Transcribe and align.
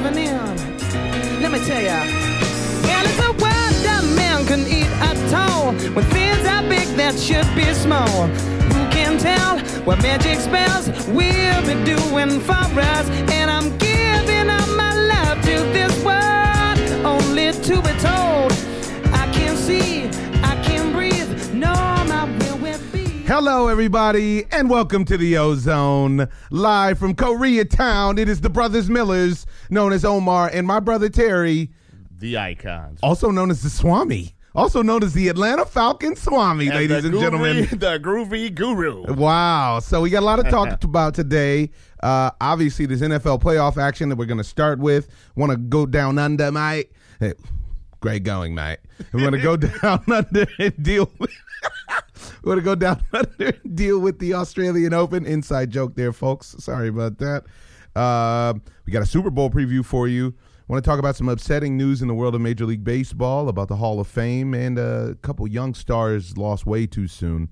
living 0.00 0.26
in. 0.26 1.42
Let 1.42 1.50
me 1.52 1.58
tell 1.64 1.82
ya. 1.82 1.98
Well, 2.84 3.04
it's 3.04 3.18
a 3.18 3.32
world 3.32 3.76
that 3.86 4.04
man 4.14 4.46
can 4.46 4.60
eat 4.60 4.90
at 5.02 5.34
all. 5.34 5.72
When 5.94 6.04
things 6.06 6.46
are 6.46 6.62
big 6.68 6.86
that 6.96 7.18
should 7.18 7.48
be 7.56 7.72
small. 7.74 8.26
Who 8.72 8.90
can 8.90 9.18
tell 9.18 9.58
what 9.84 10.00
magic 10.02 10.38
spells 10.38 10.88
we'll 11.08 11.62
be 11.66 11.74
doing 11.84 12.40
for 12.40 12.52
us? 12.52 13.08
And 13.32 13.50
I'm 13.50 13.76
giving 13.78 14.48
up 14.48 14.68
my 14.76 14.94
love 14.94 15.38
to 15.42 15.56
this 15.76 15.94
world, 16.04 16.78
only 17.04 17.52
to 17.52 17.82
be 17.82 17.94
told 17.98 18.52
I 19.12 19.28
can 19.32 19.56
see, 19.56 20.04
I 20.44 20.54
can 20.62 20.92
breathe. 20.92 21.52
No, 21.52 21.72
will 22.38 22.58
will 22.58 22.80
be. 22.92 23.04
Hello, 23.26 23.66
everybody, 23.68 24.44
and 24.52 24.70
welcome 24.70 25.04
to 25.06 25.16
the 25.16 25.38
Ozone. 25.38 26.28
Live 26.50 26.98
from 26.98 27.14
Koreatown, 27.14 28.18
it 28.18 28.28
is 28.28 28.40
the 28.40 28.50
Brothers 28.50 28.88
Millers, 28.88 29.44
known 29.70 29.92
as 29.92 30.04
Omar, 30.04 30.50
and 30.52 30.66
my 30.66 30.80
brother 30.80 31.08
Terry, 31.08 31.70
the 32.18 32.36
icons. 32.38 32.98
also 33.02 33.30
known 33.30 33.50
as 33.50 33.62
the 33.62 33.70
Swami, 33.70 34.34
also 34.54 34.82
known 34.82 35.02
as 35.04 35.12
the 35.12 35.28
Atlanta 35.28 35.64
Falcon 35.64 36.16
Swami, 36.16 36.66
And 36.68 36.76
ladies 36.76 37.04
and 37.04 37.18
gentlemen. 37.18 37.66
the 37.70 38.00
groovy 38.02 38.52
guru. 38.54 39.12
Wow. 39.14 39.78
So 39.80 40.00
we 40.00 40.10
got 40.10 40.22
a 40.22 40.26
lot 40.26 40.36
to 40.36 40.50
talk 40.50 40.82
about 40.84 41.14
today. 41.14 41.70
Uh, 42.02 42.30
obviously, 42.40 42.86
there's 42.86 43.02
NFL 43.02 43.40
playoff 43.42 43.76
action 43.76 44.08
that 44.08 44.16
we're 44.16 44.24
going 44.26 44.38
to 44.38 44.44
start 44.44 44.78
with. 44.78 45.08
Want 45.36 45.52
to 45.52 45.58
go 45.58 45.86
down 45.86 46.18
under, 46.18 46.50
mate? 46.50 46.90
Hey, 47.20 47.34
great 48.00 48.22
going, 48.24 48.54
mate. 48.54 48.78
We 49.12 49.22
want 49.22 49.34
to 49.36 49.40
go 49.42 49.56
down 49.56 50.02
under 50.10 50.46
and 50.58 50.82
deal 50.82 51.10
with. 51.18 51.30
we 52.42 52.48
want 52.48 52.58
to 52.58 52.64
go 52.64 52.74
down 52.74 53.02
under 53.12 53.46
and 53.64 53.76
deal 53.76 53.98
with 54.00 54.18
the 54.18 54.34
Australian 54.34 54.92
Open. 54.94 55.26
Inside 55.26 55.70
joke 55.70 55.94
there, 55.94 56.12
folks. 56.12 56.54
Sorry 56.58 56.88
about 56.88 57.18
that. 57.18 57.44
Uh, 57.98 58.54
we 58.86 58.92
got 58.92 59.02
a 59.02 59.06
Super 59.06 59.30
Bowl 59.30 59.50
preview 59.50 59.84
for 59.84 60.06
you. 60.06 60.34
Want 60.68 60.84
to 60.84 60.88
talk 60.88 60.98
about 60.98 61.16
some 61.16 61.28
upsetting 61.28 61.76
news 61.76 62.02
in 62.02 62.08
the 62.08 62.14
world 62.14 62.34
of 62.34 62.42
Major 62.42 62.66
League 62.66 62.84
Baseball 62.84 63.48
about 63.48 63.68
the 63.68 63.76
Hall 63.76 64.00
of 64.00 64.06
Fame 64.06 64.52
and 64.54 64.78
a 64.78 65.16
couple 65.22 65.48
young 65.48 65.74
stars 65.74 66.36
lost 66.36 66.66
way 66.66 66.86
too 66.86 67.08
soon. 67.08 67.50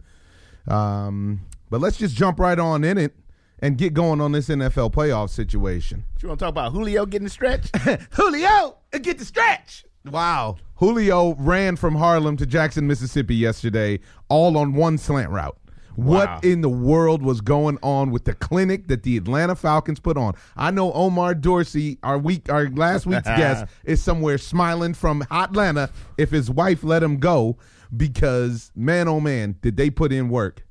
Um, 0.69 1.41
but 1.71 1.81
let's 1.81 1.97
just 1.97 2.15
jump 2.15 2.39
right 2.39 2.59
on 2.59 2.85
in 2.85 2.99
it 2.99 3.17
and 3.59 3.79
get 3.79 3.95
going 3.95 4.21
on 4.21 4.33
this 4.33 4.49
NFL 4.49 4.93
playoff 4.93 5.31
situation. 5.31 6.05
You 6.23 6.29
want 6.29 6.39
to 6.39 6.45
talk 6.45 6.51
about 6.51 6.73
Julio 6.73 7.07
getting 7.07 7.29
stretched? 7.29 7.75
Julio, 8.11 8.77
get 9.01 9.19
the 9.19 9.25
stretch. 9.25 9.87
Wow. 10.05 10.57
Julio 10.77 11.35
ran 11.37 11.77
from 11.77 11.97
Harlem 11.97 12.37
to 12.37 12.47
Jackson, 12.47 12.87
Mississippi 12.87 13.35
yesterday, 13.35 13.99
all 14.29 14.59
on 14.59 14.75
one 14.75 14.99
slant 14.99 15.31
route. 15.31 15.57
Wow. 15.97 16.05
What 16.05 16.45
in 16.45 16.61
the 16.61 16.69
world 16.69 17.23
was 17.23 17.41
going 17.41 17.79
on 17.83 18.11
with 18.11 18.25
the 18.25 18.35
clinic 18.35 18.89
that 18.89 19.03
the 19.03 19.17
Atlanta 19.17 19.57
Falcons 19.57 19.99
put 19.99 20.17
on? 20.17 20.35
I 20.57 20.71
know 20.71 20.93
Omar 20.93 21.35
Dorsey, 21.35 21.99
our 22.03 22.19
week, 22.19 22.51
our 22.51 22.69
last 22.69 23.07
week's 23.07 23.29
guest, 23.29 23.67
is 23.85 24.03
somewhere 24.03 24.39
smiling 24.39 24.95
from 24.95 25.25
Atlanta 25.31 25.91
if 26.19 26.31
his 26.31 26.51
wife 26.51 26.85
let 26.85 27.03
him 27.03 27.19
go 27.19 27.57
because 27.97 28.71
man, 28.75 29.09
oh 29.09 29.21
man, 29.21 29.57
did 29.63 29.77
they 29.77 29.91
put 29.91 30.13
in 30.13 30.29
work? 30.29 30.66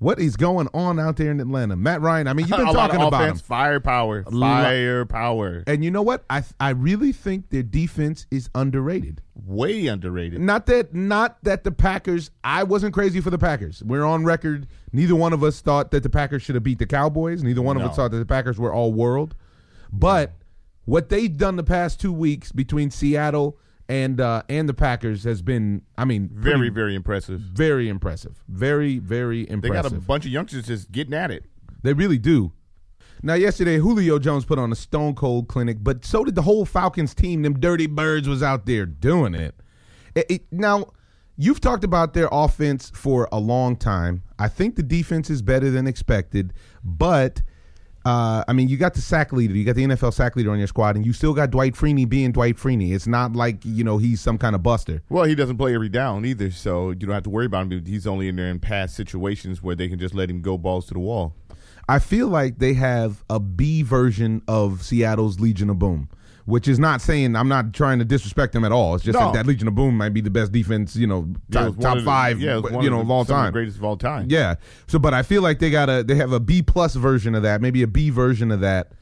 What 0.00 0.18
is 0.18 0.34
going 0.36 0.66
on 0.72 0.98
out 0.98 1.16
there 1.18 1.30
in 1.30 1.40
Atlanta? 1.40 1.76
Matt 1.76 2.00
Ryan, 2.00 2.26
I 2.26 2.32
mean, 2.32 2.46
you've 2.48 2.56
been 2.56 2.66
talking 2.72 2.96
about 3.02 3.12
him. 3.12 3.28
offense, 3.28 3.42
firepower, 3.42 4.24
lo- 4.30 4.40
firepower. 4.40 5.62
And 5.66 5.84
you 5.84 5.90
know 5.90 6.00
what? 6.00 6.24
I 6.30 6.42
I 6.58 6.70
really 6.70 7.12
think 7.12 7.50
their 7.50 7.62
defense 7.62 8.26
is 8.30 8.48
underrated. 8.54 9.20
Way 9.34 9.88
underrated. 9.88 10.40
Not 10.40 10.64
that 10.66 10.94
not 10.94 11.36
that 11.44 11.64
the 11.64 11.70
Packers 11.70 12.30
I 12.42 12.62
wasn't 12.62 12.94
crazy 12.94 13.20
for 13.20 13.28
the 13.28 13.36
Packers. 13.38 13.82
We're 13.84 14.04
on 14.04 14.24
record. 14.24 14.66
Neither 14.90 15.14
one 15.14 15.34
of 15.34 15.44
us 15.44 15.60
thought 15.60 15.90
that 15.90 16.02
the 16.02 16.10
Packers 16.10 16.42
should 16.42 16.54
have 16.54 16.64
beat 16.64 16.78
the 16.78 16.86
Cowboys. 16.86 17.42
Neither 17.42 17.60
one 17.62 17.76
of 17.76 17.82
us 17.82 17.94
thought 17.94 18.10
that 18.10 18.18
the 18.18 18.26
Packers 18.26 18.58
were 18.58 18.72
all 18.72 18.92
world. 18.94 19.34
But 19.92 20.32
what 20.86 21.10
they've 21.10 21.36
done 21.36 21.56
the 21.56 21.62
past 21.62 22.00
two 22.00 22.12
weeks 22.12 22.52
between 22.52 22.90
Seattle 22.90 23.58
and 23.90 24.20
uh, 24.20 24.42
and 24.48 24.68
the 24.68 24.74
Packers 24.74 25.24
has 25.24 25.42
been, 25.42 25.82
I 25.98 26.04
mean, 26.04 26.30
Very, 26.32 26.56
pretty- 26.56 26.70
very 26.74 26.94
impressive. 26.94 27.40
very 27.40 27.88
impressive. 27.88 28.42
Very, 28.48 28.98
very 28.98 29.40
impressive. 29.50 29.62
They 29.62 29.90
got 29.90 29.92
a 29.92 30.06
bunch 30.06 30.24
of 30.24 30.30
youngsters 30.30 30.66
just 30.68 30.92
getting 30.92 31.12
at 31.12 31.30
it. 31.30 31.44
They 31.82 31.92
really 31.92 32.18
do. 32.18 32.52
Now, 33.22 33.34
yesterday, 33.34 33.76
Julio 33.78 34.18
Jones 34.18 34.44
put 34.46 34.58
on 34.58 34.72
a 34.72 34.76
stone 34.76 35.14
cold 35.14 35.48
clinic, 35.48 35.78
but 35.80 36.04
so 36.04 36.24
did 36.24 36.36
the 36.36 36.42
whole 36.42 36.64
Falcons 36.64 37.14
team. 37.14 37.42
Them 37.42 37.58
dirty 37.60 37.86
birds 37.86 38.28
was 38.28 38.42
out 38.42 38.64
there 38.64 38.86
doing 38.86 39.34
it. 39.34 39.54
It- 40.14 40.26
it- 40.30 40.46
now, 40.52 40.86
you've 41.36 41.60
talked 41.60 41.82
about 41.84 42.14
their 42.14 42.28
offense 42.30 42.90
for 42.94 43.28
a 43.32 43.38
long 43.40 43.76
time. 43.76 44.22
I 44.38 44.48
think 44.48 44.76
the 44.76 44.82
defense 44.82 45.28
is 45.30 45.42
better 45.42 45.70
than 45.70 45.86
expected, 45.86 46.52
but. 46.84 47.42
Uh, 48.04 48.42
I 48.48 48.54
mean, 48.54 48.68
you 48.68 48.78
got 48.78 48.94
the 48.94 49.02
sack 49.02 49.32
leader, 49.32 49.54
you 49.54 49.64
got 49.64 49.74
the 49.74 49.84
NFL 49.84 50.14
sack 50.14 50.34
leader 50.34 50.50
on 50.50 50.58
your 50.58 50.66
squad, 50.66 50.96
and 50.96 51.04
you 51.04 51.12
still 51.12 51.34
got 51.34 51.50
Dwight 51.50 51.74
Freeney 51.74 52.08
being 52.08 52.32
Dwight 52.32 52.56
Freeney. 52.56 52.94
It's 52.94 53.06
not 53.06 53.34
like 53.34 53.62
you 53.64 53.84
know 53.84 53.98
he's 53.98 54.20
some 54.20 54.38
kind 54.38 54.54
of 54.54 54.62
buster. 54.62 55.02
Well, 55.10 55.24
he 55.24 55.34
doesn't 55.34 55.58
play 55.58 55.74
every 55.74 55.90
down 55.90 56.24
either, 56.24 56.50
so 56.50 56.90
you 56.90 56.96
don't 56.96 57.10
have 57.10 57.24
to 57.24 57.30
worry 57.30 57.46
about 57.46 57.70
him. 57.70 57.84
He's 57.84 58.06
only 58.06 58.28
in 58.28 58.36
there 58.36 58.48
in 58.48 58.58
past 58.58 58.94
situations 58.96 59.62
where 59.62 59.74
they 59.74 59.88
can 59.88 59.98
just 59.98 60.14
let 60.14 60.30
him 60.30 60.40
go 60.40 60.56
balls 60.56 60.86
to 60.86 60.94
the 60.94 61.00
wall. 61.00 61.34
I 61.88 61.98
feel 61.98 62.28
like 62.28 62.58
they 62.58 62.74
have 62.74 63.24
a 63.28 63.40
B 63.40 63.82
version 63.82 64.42
of 64.46 64.82
Seattle's 64.82 65.40
Legion 65.40 65.68
of 65.68 65.78
Boom, 65.78 66.08
which 66.50 66.68
is 66.68 66.78
not 66.78 67.00
saying 67.00 67.36
I'm 67.36 67.48
not 67.48 67.72
trying 67.72 67.98
to 68.00 68.04
disrespect 68.04 68.52
them 68.52 68.64
at 68.64 68.72
all. 68.72 68.94
It's 68.96 69.04
just 69.04 69.18
No. 69.18 69.26
that, 69.26 69.34
that 69.34 69.46
Legion 69.46 69.68
of 69.68 69.74
Boom 69.74 69.96
might 69.96 70.10
be 70.10 70.20
the 70.20 70.30
best 70.30 70.52
defense, 70.52 70.96
you 70.96 71.06
know, 71.06 71.28
top, 71.50 71.68
one 71.68 71.78
top 71.78 71.96
the- 71.98 72.04
five, 72.04 72.40
yeah, 72.40 72.56
it 72.58 72.62
was 72.62 72.72
one 72.72 72.84
you 72.84 72.90
know, 72.90 72.96
the- 72.96 73.02
of 73.02 73.10
all 73.10 73.24
some 73.24 73.36
of 73.36 73.42
time. 73.44 73.52
greatest 73.52 73.78
of 73.78 73.84
all 73.84 73.96
time. 73.96 74.26
Yeah. 74.28 74.56
So, 74.86 74.98
but 74.98 75.14
I 75.14 75.22
feel 75.22 75.40
like 75.42 75.58
they 75.60 75.70
got 75.70 75.88
a 75.88 76.02
they 76.02 76.16
have 76.16 76.32
a 76.32 76.40
B 76.40 76.60
plus 76.62 76.94
version 76.96 77.34
of 77.34 77.42
that, 77.44 77.62
maybe 77.62 77.82
a 77.82 77.86
B 77.86 78.10
version 78.10 78.50
of 78.50 78.60
that. 78.60 78.92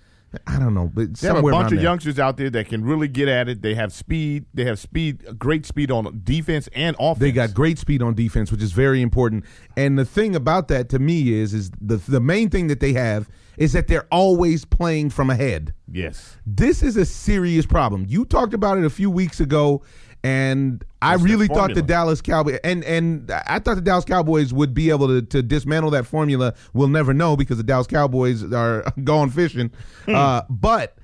I 0.47 0.59
don't 0.59 0.75
know, 0.75 0.91
but 0.93 1.15
They 1.15 1.29
have 1.29 1.39
a 1.39 1.43
bunch 1.43 1.73
of 1.73 1.83
youngsters 1.83 2.19
out 2.19 2.37
there 2.37 2.51
that 2.51 2.69
can 2.69 2.85
really 2.85 3.09
get 3.09 3.29
at 3.29 3.49
it. 3.49 3.63
They 3.63 3.75
have 3.75 3.93
speed. 3.93 4.47
They 4.55 4.65
have 4.65 4.79
speed, 4.79 5.39
great 5.39 5.67
speed 5.67 5.91
on 5.91 6.21
defense 6.25 6.69
and 6.75 6.97
offense. 6.99 7.19
They 7.19 7.33
got 7.33 7.55
great 7.55 7.79
speed 7.79 8.03
on 8.03 8.15
defense, 8.15 8.51
which 8.53 8.63
is 8.63 8.73
very 8.73 9.03
important. 9.03 9.45
And 9.77 9.99
the 9.99 10.05
thing 10.05 10.35
about 10.37 10.69
that 10.69 10.89
to 10.91 10.99
me 10.99 11.33
is, 11.33 11.55
is 11.55 11.71
the 11.81 11.97
the 11.97 12.21
main 12.21 12.51
thing 12.51 12.69
that 12.69 12.81
they 12.81 12.93
have 12.95 13.29
is 13.57 13.73
that 13.73 13.89
they're 13.89 14.07
always 14.13 14.65
playing 14.65 15.11
from 15.11 15.31
ahead. 15.31 15.75
yes. 15.91 16.37
This 16.47 16.83
is 16.83 16.97
a 16.97 17.05
serious 17.05 17.67
problem. 17.67 18.07
You 18.09 18.25
talked 18.25 18.55
about 18.55 18.79
it 18.79 18.85
a 18.85 18.91
few 18.91 19.11
weeks 19.11 19.41
ago, 19.41 19.83
and 20.29 20.85
I 21.01 21.15
really 21.15 21.47
thought 21.47 21.75
the? 21.75 21.81
Dallas 21.81 22.21
Cowboys 22.21 22.59
and 22.63 22.85
and 22.85 23.31
I 23.31 23.59
thought 23.61 23.77
the 23.77 23.81
Dallas 23.81 24.05
Cowboys 24.05 24.53
would 24.53 24.75
be 24.75 24.91
able 24.91 25.07
to, 25.09 25.23
to 25.23 25.43
dismantle 25.43 25.91
that 25.93 26.07
formula. 26.07 26.55
We'll 26.75 26.89
never 26.89 27.15
know 27.15 27.35
because 27.35 27.57
the 27.57 27.63
Dallas 27.63 27.87
Cowboys 27.87 28.53
are 28.53 28.85
gone 29.05 29.31
fishing. 29.31 29.71
Hmm. 30.05 30.15
Uh, 30.15 30.43
but 30.51 30.97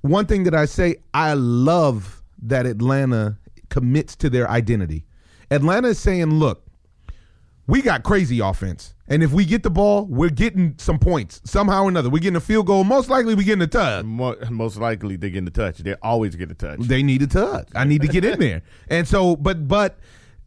one 0.00 0.26
thing 0.26 0.44
that 0.44 0.54
I 0.54 0.64
say, 0.64 0.96
I 1.12 1.34
love 1.34 2.22
that 2.42 2.66
Atlanta 2.66 3.38
commits 3.68 4.16
to 4.16 4.30
their 4.30 4.50
identity. 4.50 5.04
Atlanta 5.50 5.88
is 5.88 5.98
saying, 5.98 6.26
look, 6.26 6.66
we 7.66 7.80
got 7.80 8.02
crazy 8.02 8.40
offense. 8.40 8.93
And 9.06 9.22
if 9.22 9.32
we 9.32 9.44
get 9.44 9.62
the 9.62 9.70
ball, 9.70 10.06
we're 10.06 10.30
getting 10.30 10.74
some 10.78 10.98
points 10.98 11.40
somehow 11.44 11.84
or 11.84 11.88
another. 11.88 12.08
We're 12.08 12.20
getting 12.20 12.36
a 12.36 12.40
field 12.40 12.66
goal. 12.66 12.84
Most 12.84 13.10
likely, 13.10 13.34
we're 13.34 13.44
getting 13.44 13.62
a 13.62 13.66
touch. 13.66 14.04
Mo- 14.04 14.36
most 14.50 14.78
likely 14.78 15.16
they 15.16 15.30
get 15.30 15.46
a 15.46 15.50
touch. 15.50 15.78
They 15.78 15.94
always 16.02 16.36
get 16.36 16.50
a 16.50 16.54
touch. 16.54 16.80
They 16.80 17.02
need 17.02 17.20
a 17.22 17.26
touch. 17.26 17.68
I 17.74 17.84
need 17.84 18.00
to 18.02 18.08
get 18.08 18.24
in 18.24 18.38
there. 18.40 18.62
And 18.88 19.06
so, 19.06 19.36
but 19.36 19.68
but 19.68 19.98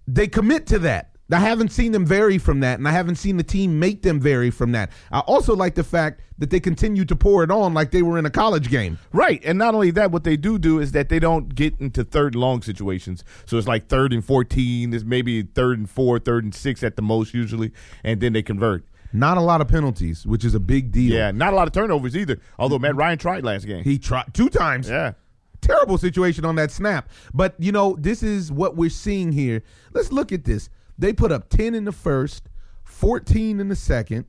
they 0.07 0.28
commit 0.28 0.66
to 0.67 0.79
that. 0.79 1.16
I 1.29 1.39
haven't 1.39 1.73
seen 1.73 1.91
them 1.91 2.05
vary 2.05 2.38
from 2.38 2.61
that, 2.61 2.79
and 2.79 2.88
I 2.88 2.91
haven't 2.91 3.15
seen 3.15 3.35
the 3.35 3.43
team 3.43 3.79
make 3.79 4.01
them 4.01 4.19
vary 4.19 4.49
from 4.49 4.71
that. 4.71 4.91
I 5.11 5.19
also 5.19 5.55
like 5.55 5.75
the 5.75 5.83
fact 5.83 6.21
that 6.38 6.51
they 6.51 6.59
continue 6.59 7.03
to 7.03 7.15
pour 7.15 7.43
it 7.43 7.51
on 7.51 7.73
like 7.73 7.91
they 7.91 8.01
were 8.01 8.17
in 8.17 8.25
a 8.25 8.29
college 8.29 8.69
game. 8.69 8.97
Right, 9.11 9.43
and 9.43 9.57
not 9.57 9.73
only 9.73 9.91
that, 9.91 10.11
what 10.11 10.23
they 10.23 10.37
do 10.37 10.57
do 10.57 10.79
is 10.79 10.93
that 10.93 11.09
they 11.09 11.19
don't 11.19 11.53
get 11.53 11.73
into 11.79 12.03
third 12.05 12.33
and 12.33 12.41
long 12.41 12.61
situations. 12.61 13.25
So 13.45 13.57
it's 13.57 13.67
like 13.67 13.87
third 13.87 14.13
and 14.13 14.23
fourteen. 14.23 14.91
There's 14.91 15.03
maybe 15.03 15.41
third 15.41 15.79
and 15.79 15.89
four, 15.89 16.17
third 16.19 16.45
and 16.45 16.55
six 16.55 16.81
at 16.81 16.96
the 16.96 17.02
most 17.02 17.34
usually, 17.34 17.73
and 18.05 18.22
then 18.22 18.31
they 18.31 18.41
convert. 18.41 18.85
Not 19.11 19.37
a 19.37 19.41
lot 19.41 19.59
of 19.61 19.67
penalties, 19.67 20.25
which 20.25 20.46
is 20.46 20.53
a 20.53 20.59
big 20.59 20.91
deal. 20.91 21.13
Yeah, 21.13 21.31
not 21.31 21.52
a 21.52 21.55
lot 21.55 21.67
of 21.67 21.73
turnovers 21.73 22.16
either. 22.16 22.40
Although 22.59 22.79
Matt 22.79 22.96
Ryan 22.96 23.17
tried 23.17 23.43
last 23.43 23.66
game. 23.66 23.84
He 23.84 23.99
tried 23.99 24.34
two 24.34 24.49
times. 24.49 24.90
yeah, 24.90 25.13
terrible 25.59 25.97
situation 25.97 26.46
on 26.46 26.55
that 26.55 26.72
snap. 26.72 27.09
But 27.34 27.55
you 27.59 27.72
know, 27.73 27.97
this 27.99 28.23
is 28.23 28.49
what 28.52 28.78
we're 28.78 28.90
seeing 28.90 29.31
here. 29.34 29.63
Let's 29.93 30.11
look 30.11 30.31
at 30.31 30.46
this. 30.46 30.69
They 30.97 31.14
put 31.14 31.32
up 31.32 31.49
10 31.49 31.76
in 31.76 31.85
the 31.85 31.91
first, 31.91 32.49
14 32.84 33.59
in 33.59 33.67
the 33.70 33.76
second, 33.76 34.26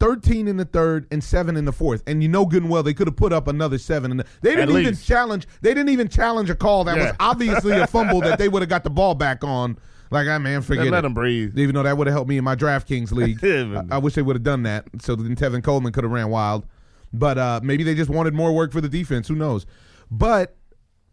13 0.00 0.48
in 0.48 0.56
the 0.56 0.64
third, 0.64 1.06
and 1.12 1.22
7 1.22 1.56
in 1.56 1.64
the 1.64 1.72
fourth. 1.72 2.02
And 2.06 2.22
you 2.22 2.28
know 2.28 2.44
good 2.44 2.62
and 2.62 2.70
well 2.70 2.82
they 2.82 2.94
could 2.94 3.06
have 3.06 3.16
put 3.16 3.32
up 3.32 3.46
another 3.48 3.78
7 3.78 4.10
in 4.10 4.16
the 4.16 4.24
They 4.40 4.50
didn't 4.50 4.70
At 4.70 4.80
even 4.80 4.84
least. 4.92 5.06
challenge 5.06 5.46
they 5.60 5.74
didn't 5.74 5.90
even 5.90 6.08
challenge 6.08 6.50
a 6.50 6.54
call 6.54 6.84
that 6.84 6.96
was 6.96 7.12
obviously 7.20 7.72
a 7.78 7.86
fumble 7.86 8.20
that 8.22 8.38
they 8.38 8.48
would 8.48 8.62
have 8.62 8.68
got 8.68 8.84
the 8.84 8.90
ball 8.90 9.14
back 9.14 9.44
on. 9.44 9.78
Like, 10.10 10.28
I 10.28 10.36
man, 10.38 10.60
forget 10.60 10.88
let 10.88 11.04
it. 11.04 11.06
him 11.06 11.14
breathe. 11.14 11.58
Even 11.58 11.74
though 11.74 11.82
that 11.84 11.96
would 11.96 12.06
have 12.06 12.12
helped 12.14 12.28
me 12.28 12.36
in 12.36 12.44
my 12.44 12.54
DraftKings 12.54 13.12
league. 13.12 13.42
I, 13.90 13.94
I 13.96 13.98
wish 13.98 14.14
they 14.14 14.20
would 14.22 14.36
have 14.36 14.42
done 14.42 14.64
that. 14.64 14.84
So 15.00 15.16
then 15.16 15.34
Tevin 15.36 15.64
Coleman 15.64 15.92
could 15.92 16.04
have 16.04 16.10
ran 16.12 16.28
wild. 16.28 16.66
But 17.14 17.38
uh, 17.38 17.60
maybe 17.62 17.82
they 17.82 17.94
just 17.94 18.10
wanted 18.10 18.34
more 18.34 18.52
work 18.52 18.72
for 18.72 18.80
the 18.82 18.88
defense. 18.88 19.26
Who 19.28 19.34
knows? 19.36 19.64
But 20.10 20.56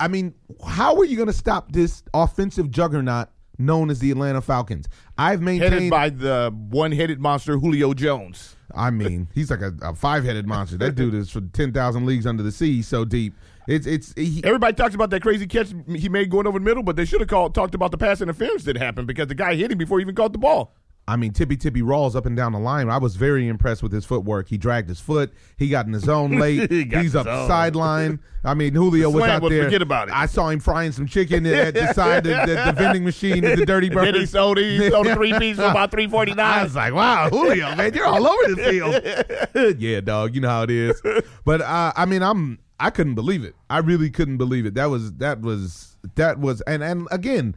I 0.01 0.07
mean, 0.09 0.33
how 0.67 0.97
are 0.97 1.05
you 1.05 1.15
going 1.15 1.27
to 1.27 1.33
stop 1.33 1.71
this 1.71 2.03
offensive 2.13 2.71
juggernaut 2.71 3.29
known 3.59 3.89
as 3.89 3.99
the 3.99 4.09
Atlanta 4.11 4.41
Falcons. 4.41 4.87
I've 5.17 5.41
Headed 5.41 5.59
maintained. 5.61 5.91
by 5.91 6.09
the 6.09 6.51
one-headed 6.69 7.19
monster 7.19 7.57
Julio 7.59 7.93
Jones. 7.93 8.55
I 8.73 8.91
mean, 8.91 9.27
he's 9.33 9.51
like 9.51 9.61
a, 9.61 9.73
a 9.81 9.93
five-headed 9.93 10.47
monster. 10.47 10.77
That 10.77 10.95
dude 10.95 11.13
is 11.13 11.29
for 11.29 11.41
ten 11.41 11.73
thousand 11.73 12.05
leagues 12.05 12.25
under 12.25 12.43
the 12.43 12.51
sea. 12.51 12.81
So 12.81 13.03
deep. 13.03 13.33
It's 13.67 13.85
it's. 13.85 14.13
He, 14.15 14.41
Everybody 14.43 14.73
talks 14.73 14.95
about 14.95 15.09
that 15.11 15.21
crazy 15.21 15.45
catch 15.45 15.73
he 15.95 16.09
made 16.09 16.29
going 16.31 16.47
over 16.47 16.57
the 16.57 16.65
middle, 16.65 16.81
but 16.83 16.95
they 16.95 17.05
should 17.05 17.19
have 17.19 17.29
called 17.29 17.53
talked 17.53 17.75
about 17.75 17.91
the 17.91 17.97
pass 17.97 18.21
interference 18.21 18.63
that 18.63 18.77
happened 18.77 19.07
because 19.07 19.27
the 19.27 19.35
guy 19.35 19.55
hit 19.55 19.71
him 19.71 19.77
before 19.77 19.99
he 19.99 20.03
even 20.03 20.15
caught 20.15 20.31
the 20.31 20.39
ball. 20.39 20.73
I 21.09 21.15
mean, 21.15 21.33
tippy 21.33 21.57
tippy 21.57 21.81
rolls 21.81 22.15
up 22.15 22.27
and 22.27 22.37
down 22.37 22.51
the 22.51 22.59
line. 22.59 22.87
I 22.87 22.99
was 22.99 23.15
very 23.15 23.47
impressed 23.47 23.81
with 23.81 23.91
his 23.91 24.05
footwork. 24.05 24.47
He 24.47 24.59
dragged 24.59 24.87
his 24.87 24.99
foot. 24.99 25.33
He 25.57 25.67
got 25.67 25.87
in 25.87 25.91
the 25.91 25.99
zone 25.99 26.31
late. 26.39 26.71
He 26.71 26.83
He's 26.83 27.15
up 27.15 27.25
the 27.25 27.47
sideline. 27.47 28.19
I 28.43 28.53
mean, 28.53 28.75
Julio 28.75 29.09
was 29.09 29.23
out 29.23 29.41
there. 29.49 29.63
forget 29.63 29.81
about 29.81 30.09
it. 30.09 30.13
I 30.13 30.27
saw 30.27 30.49
him 30.49 30.59
frying 30.59 30.91
some 30.91 31.07
chicken 31.07 31.47
at 31.47 31.73
the 31.73 31.93
side 31.93 32.27
of 32.27 32.47
the, 32.47 32.63
the 32.63 32.73
vending 32.73 33.03
machine 33.03 33.43
at 33.43 33.57
the 33.57 33.65
Dirty 33.65 33.87
And 33.87 33.97
then 33.97 34.13
he 34.13 34.27
sold. 34.27 34.59
He 34.59 34.87
sold 34.91 35.07
a 35.07 35.15
three 35.15 35.33
piece 35.39 35.57
for 35.57 35.63
about 35.63 35.89
three 35.91 36.07
forty 36.07 36.35
nine. 36.35 36.59
I 36.59 36.63
was 36.63 36.75
like, 36.75 36.93
wow, 36.93 37.27
Julio, 37.29 37.75
man, 37.75 37.91
you're 37.95 38.05
all 38.05 38.27
over 38.27 38.53
the 38.53 39.49
field. 39.55 39.79
yeah, 39.81 40.01
dog, 40.01 40.35
you 40.35 40.41
know 40.41 40.49
how 40.49 40.63
it 40.63 40.71
is. 40.71 41.01
But 41.43 41.61
uh, 41.61 41.91
I 41.95 42.05
mean, 42.05 42.21
I'm 42.21 42.59
I 42.79 42.91
couldn't 42.91 43.15
believe 43.15 43.43
it. 43.43 43.55
I 43.69 43.79
really 43.79 44.11
couldn't 44.11 44.37
believe 44.37 44.67
it. 44.67 44.75
That 44.75 44.91
was 44.91 45.13
that 45.13 45.41
was 45.41 45.97
that 46.15 46.39
was 46.39 46.61
and 46.61 46.83
and 46.83 47.07
again, 47.09 47.55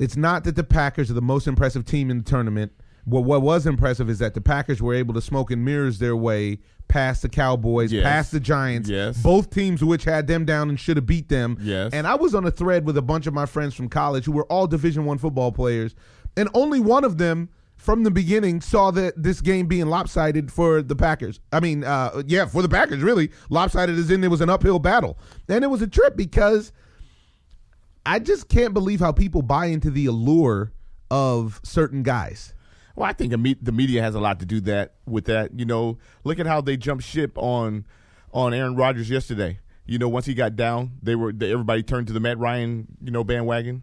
it's 0.00 0.16
not 0.16 0.42
that 0.44 0.56
the 0.56 0.64
Packers 0.64 1.10
are 1.10 1.14
the 1.14 1.22
most 1.22 1.46
impressive 1.46 1.84
team 1.84 2.10
in 2.10 2.18
the 2.18 2.24
tournament. 2.24 2.72
What 3.04 3.24
what 3.24 3.42
was 3.42 3.66
impressive 3.66 4.10
is 4.10 4.18
that 4.18 4.34
the 4.34 4.40
Packers 4.40 4.82
were 4.82 4.94
able 4.94 5.14
to 5.14 5.20
smoke 5.20 5.50
and 5.50 5.64
mirrors 5.64 5.98
their 6.00 6.16
way 6.16 6.58
past 6.88 7.22
the 7.22 7.28
Cowboys, 7.28 7.92
Yes. 7.92 8.02
past 8.02 8.32
the 8.32 8.40
Giants, 8.40 8.88
Yes. 8.88 9.22
both 9.22 9.50
teams 9.50 9.82
which 9.82 10.04
had 10.04 10.26
them 10.26 10.44
down 10.44 10.68
and 10.68 10.78
should 10.78 10.96
have 10.96 11.06
beat 11.06 11.28
them. 11.28 11.56
Yes. 11.60 11.92
And 11.94 12.06
I 12.06 12.16
was 12.16 12.34
on 12.34 12.44
a 12.44 12.50
thread 12.50 12.84
with 12.84 12.96
a 12.96 13.02
bunch 13.02 13.26
of 13.28 13.32
my 13.34 13.46
friends 13.46 13.74
from 13.74 13.88
college 13.88 14.24
who 14.24 14.32
were 14.32 14.44
all 14.46 14.66
Division 14.66 15.04
One 15.04 15.16
football 15.18 15.52
players, 15.52 15.94
and 16.36 16.48
only 16.52 16.80
one 16.80 17.04
of 17.04 17.16
them 17.18 17.48
from 17.76 18.02
the 18.02 18.10
beginning 18.10 18.60
saw 18.60 18.90
that 18.90 19.14
this 19.22 19.40
game 19.40 19.66
being 19.66 19.86
lopsided 19.86 20.52
for 20.52 20.82
the 20.82 20.94
Packers. 20.94 21.40
I 21.50 21.60
mean, 21.60 21.82
uh, 21.84 22.22
yeah, 22.26 22.44
for 22.44 22.60
the 22.60 22.68
Packers, 22.68 23.02
really 23.02 23.30
lopsided 23.48 23.98
as 23.98 24.10
in 24.10 24.22
it 24.22 24.28
was 24.28 24.42
an 24.42 24.50
uphill 24.50 24.78
battle, 24.78 25.16
and 25.48 25.64
it 25.64 25.68
was 25.68 25.80
a 25.80 25.86
trip 25.86 26.16
because 26.16 26.72
I 28.04 28.18
just 28.18 28.48
can't 28.48 28.74
believe 28.74 29.00
how 29.00 29.12
people 29.12 29.42
buy 29.42 29.66
into 29.66 29.90
the 29.90 30.06
allure 30.06 30.72
of 31.10 31.60
certain 31.62 32.02
guys. 32.02 32.54
Well, 32.96 33.08
I 33.08 33.12
think 33.12 33.30
the 33.30 33.72
media 33.72 34.02
has 34.02 34.14
a 34.14 34.20
lot 34.20 34.40
to 34.40 34.46
do 34.46 34.60
that 34.62 34.94
with 35.06 35.26
that. 35.26 35.58
You 35.58 35.64
know, 35.64 35.98
look 36.24 36.38
at 36.38 36.46
how 36.46 36.60
they 36.60 36.76
jumped 36.76 37.04
ship 37.04 37.36
on 37.36 37.86
on 38.32 38.54
Aaron 38.54 38.76
Rodgers 38.76 39.08
yesterday. 39.08 39.58
You 39.86 39.98
know, 39.98 40.08
once 40.08 40.26
he 40.26 40.34
got 40.34 40.56
down, 40.56 40.92
they 41.02 41.14
were 41.14 41.32
they, 41.32 41.52
everybody 41.52 41.82
turned 41.82 42.06
to 42.08 42.12
the 42.12 42.20
Matt 42.20 42.38
Ryan, 42.38 42.86
you 43.02 43.10
know, 43.10 43.24
bandwagon. 43.24 43.82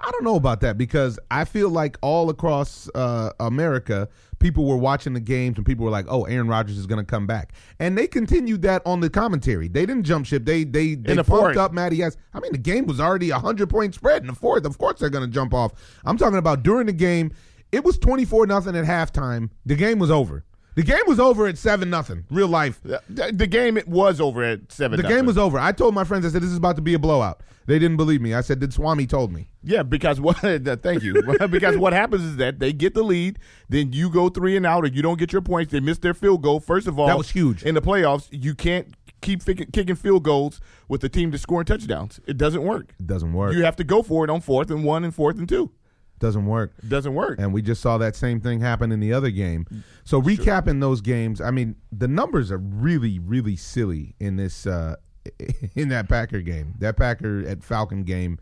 I 0.00 0.10
don't 0.10 0.24
know 0.24 0.36
about 0.36 0.60
that 0.60 0.76
because 0.76 1.18
I 1.30 1.44
feel 1.44 1.70
like 1.70 1.96
all 2.02 2.28
across 2.30 2.88
uh, 2.94 3.32
America, 3.40 4.08
people 4.38 4.66
were 4.66 4.76
watching 4.76 5.14
the 5.14 5.20
games 5.20 5.56
and 5.56 5.64
people 5.66 5.84
were 5.84 5.90
like, 5.90 6.06
"Oh, 6.08 6.24
Aaron 6.24 6.48
Rodgers 6.48 6.76
is 6.76 6.86
going 6.86 7.04
to 7.04 7.10
come 7.10 7.26
back," 7.26 7.52
and 7.78 7.96
they 7.96 8.06
continued 8.06 8.62
that 8.62 8.82
on 8.84 9.00
the 9.00 9.10
commentary. 9.10 9.68
They 9.68 9.86
didn't 9.86 10.04
jump 10.04 10.26
ship. 10.26 10.44
They 10.44 10.64
they 10.64 10.94
they 10.94 11.14
the 11.14 11.24
pumped 11.24 11.56
up 11.56 11.72
Matty 11.72 12.04
Ice. 12.04 12.16
I 12.34 12.40
mean, 12.40 12.52
the 12.52 12.58
game 12.58 12.86
was 12.86 13.00
already 13.00 13.30
a 13.30 13.38
hundred 13.38 13.70
point 13.70 13.94
spread 13.94 14.22
in 14.22 14.28
the 14.28 14.34
fourth. 14.34 14.64
Of 14.64 14.78
course, 14.78 15.00
they're 15.00 15.10
going 15.10 15.24
to 15.28 15.32
jump 15.32 15.54
off. 15.54 15.72
I'm 16.04 16.16
talking 16.16 16.38
about 16.38 16.62
during 16.62 16.86
the 16.86 16.92
game. 16.92 17.32
It 17.72 17.84
was 17.84 17.98
24 17.98 18.46
nothing 18.46 18.76
at 18.76 18.84
halftime. 18.84 19.50
The 19.66 19.74
game 19.74 19.98
was 19.98 20.10
over. 20.10 20.44
The 20.76 20.82
game 20.82 21.02
was 21.06 21.18
over 21.18 21.46
at 21.46 21.56
seven 21.56 21.88
nothing. 21.88 22.24
Real 22.30 22.48
life. 22.48 22.80
The, 22.84 23.00
the 23.32 23.46
game 23.46 23.78
it 23.78 23.88
was 23.88 24.20
over 24.20 24.44
at 24.44 24.70
seven. 24.70 25.00
The 25.00 25.08
game 25.08 25.24
was 25.24 25.38
over. 25.38 25.58
I 25.58 25.72
told 25.72 25.94
my 25.94 26.04
friends, 26.04 26.26
I 26.26 26.28
said, 26.28 26.42
this 26.42 26.50
is 26.50 26.58
about 26.58 26.76
to 26.76 26.82
be 26.82 26.92
a 26.92 26.98
blowout. 26.98 27.42
They 27.64 27.78
didn't 27.78 27.96
believe 27.96 28.20
me. 28.20 28.34
I 28.34 28.42
said, 28.42 28.60
did 28.60 28.74
Swami 28.74 29.06
told 29.06 29.32
me. 29.32 29.48
Yeah, 29.64 29.82
because 29.82 30.20
what? 30.20 30.36
thank 30.82 31.02
you. 31.02 31.22
because 31.50 31.78
what 31.78 31.94
happens 31.94 32.22
is 32.24 32.36
that 32.36 32.58
they 32.58 32.74
get 32.74 32.92
the 32.92 33.02
lead, 33.02 33.38
then 33.70 33.92
you 33.94 34.10
go 34.10 34.28
three 34.28 34.54
and 34.54 34.66
out, 34.66 34.84
or 34.84 34.88
you 34.88 35.00
don't 35.00 35.18
get 35.18 35.32
your 35.32 35.42
points. 35.42 35.72
They 35.72 35.80
miss 35.80 35.98
their 35.98 36.14
field 36.14 36.42
goal. 36.42 36.60
First 36.60 36.86
of 36.86 36.98
all, 36.98 37.06
That 37.06 37.18
was 37.18 37.30
huge. 37.30 37.64
in 37.64 37.74
the 37.74 37.82
playoffs. 37.82 38.28
You 38.30 38.54
can't 38.54 38.94
keep 39.22 39.44
kicking 39.44 39.96
field 39.96 40.24
goals 40.24 40.60
with 40.88 41.00
the 41.00 41.08
team 41.08 41.30
that's 41.30 41.42
scoring 41.42 41.64
touchdowns. 41.64 42.20
It 42.26 42.36
doesn't 42.36 42.62
work. 42.62 42.94
It 43.00 43.06
doesn't 43.06 43.32
work. 43.32 43.54
You 43.54 43.64
have 43.64 43.76
to 43.76 43.84
go 43.84 44.02
for 44.02 44.24
it 44.24 44.30
on 44.30 44.42
fourth 44.42 44.70
and 44.70 44.84
one 44.84 45.04
and 45.04 45.14
fourth 45.14 45.38
and 45.38 45.48
two. 45.48 45.70
Doesn't 46.18 46.46
work. 46.46 46.72
Doesn't 46.88 47.14
work. 47.14 47.38
And 47.38 47.52
we 47.52 47.62
just 47.62 47.80
saw 47.82 47.98
that 47.98 48.16
same 48.16 48.40
thing 48.40 48.60
happen 48.60 48.90
in 48.92 49.00
the 49.00 49.12
other 49.12 49.30
game. 49.30 49.66
So 50.04 50.20
recapping 50.20 50.80
those 50.80 51.00
games, 51.00 51.40
I 51.40 51.50
mean, 51.50 51.76
the 51.92 52.08
numbers 52.08 52.50
are 52.50 52.58
really, 52.58 53.18
really 53.18 53.56
silly 53.56 54.14
in 54.18 54.36
this 54.36 54.66
uh 54.66 54.96
in 55.74 55.88
that 55.88 56.08
Packer 56.08 56.40
game. 56.40 56.74
That 56.78 56.96
Packer 56.96 57.46
at 57.46 57.62
Falcon 57.62 58.04
game, 58.04 58.38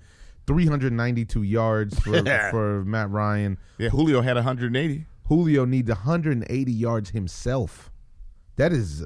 three 0.47 0.67
hundred 0.67 0.93
ninety 0.93 1.25
two 1.25 1.43
yards 1.43 1.99
for 1.99 2.23
for 2.51 2.85
Matt 2.85 3.11
Ryan. 3.11 3.59
yeah, 3.79 3.89
Julio 3.89 4.21
had 4.21 4.37
180. 4.37 5.07
Julio 5.29 5.65
needs 5.65 5.89
180 5.89 6.71
yards 6.73 7.11
himself. 7.11 7.91
That 8.57 8.73
is 8.73 9.05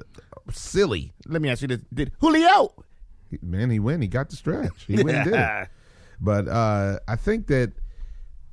silly. 0.51 1.13
Let 1.25 1.41
me 1.41 1.49
ask 1.49 1.61
you 1.61 1.69
this: 1.69 1.81
Did 1.93 2.11
Julio? 2.19 2.73
Man, 3.41 3.69
he 3.69 3.79
went. 3.79 4.01
He 4.01 4.07
got 4.07 4.29
the 4.29 4.35
stretch. 4.35 4.85
He 4.87 5.01
went 5.01 5.17
and 5.17 5.31
did 5.31 5.33
it. 5.39 5.67
But 6.21 6.49
uh, 6.49 6.99
I 7.07 7.15
think 7.15 7.47
that 7.47 7.71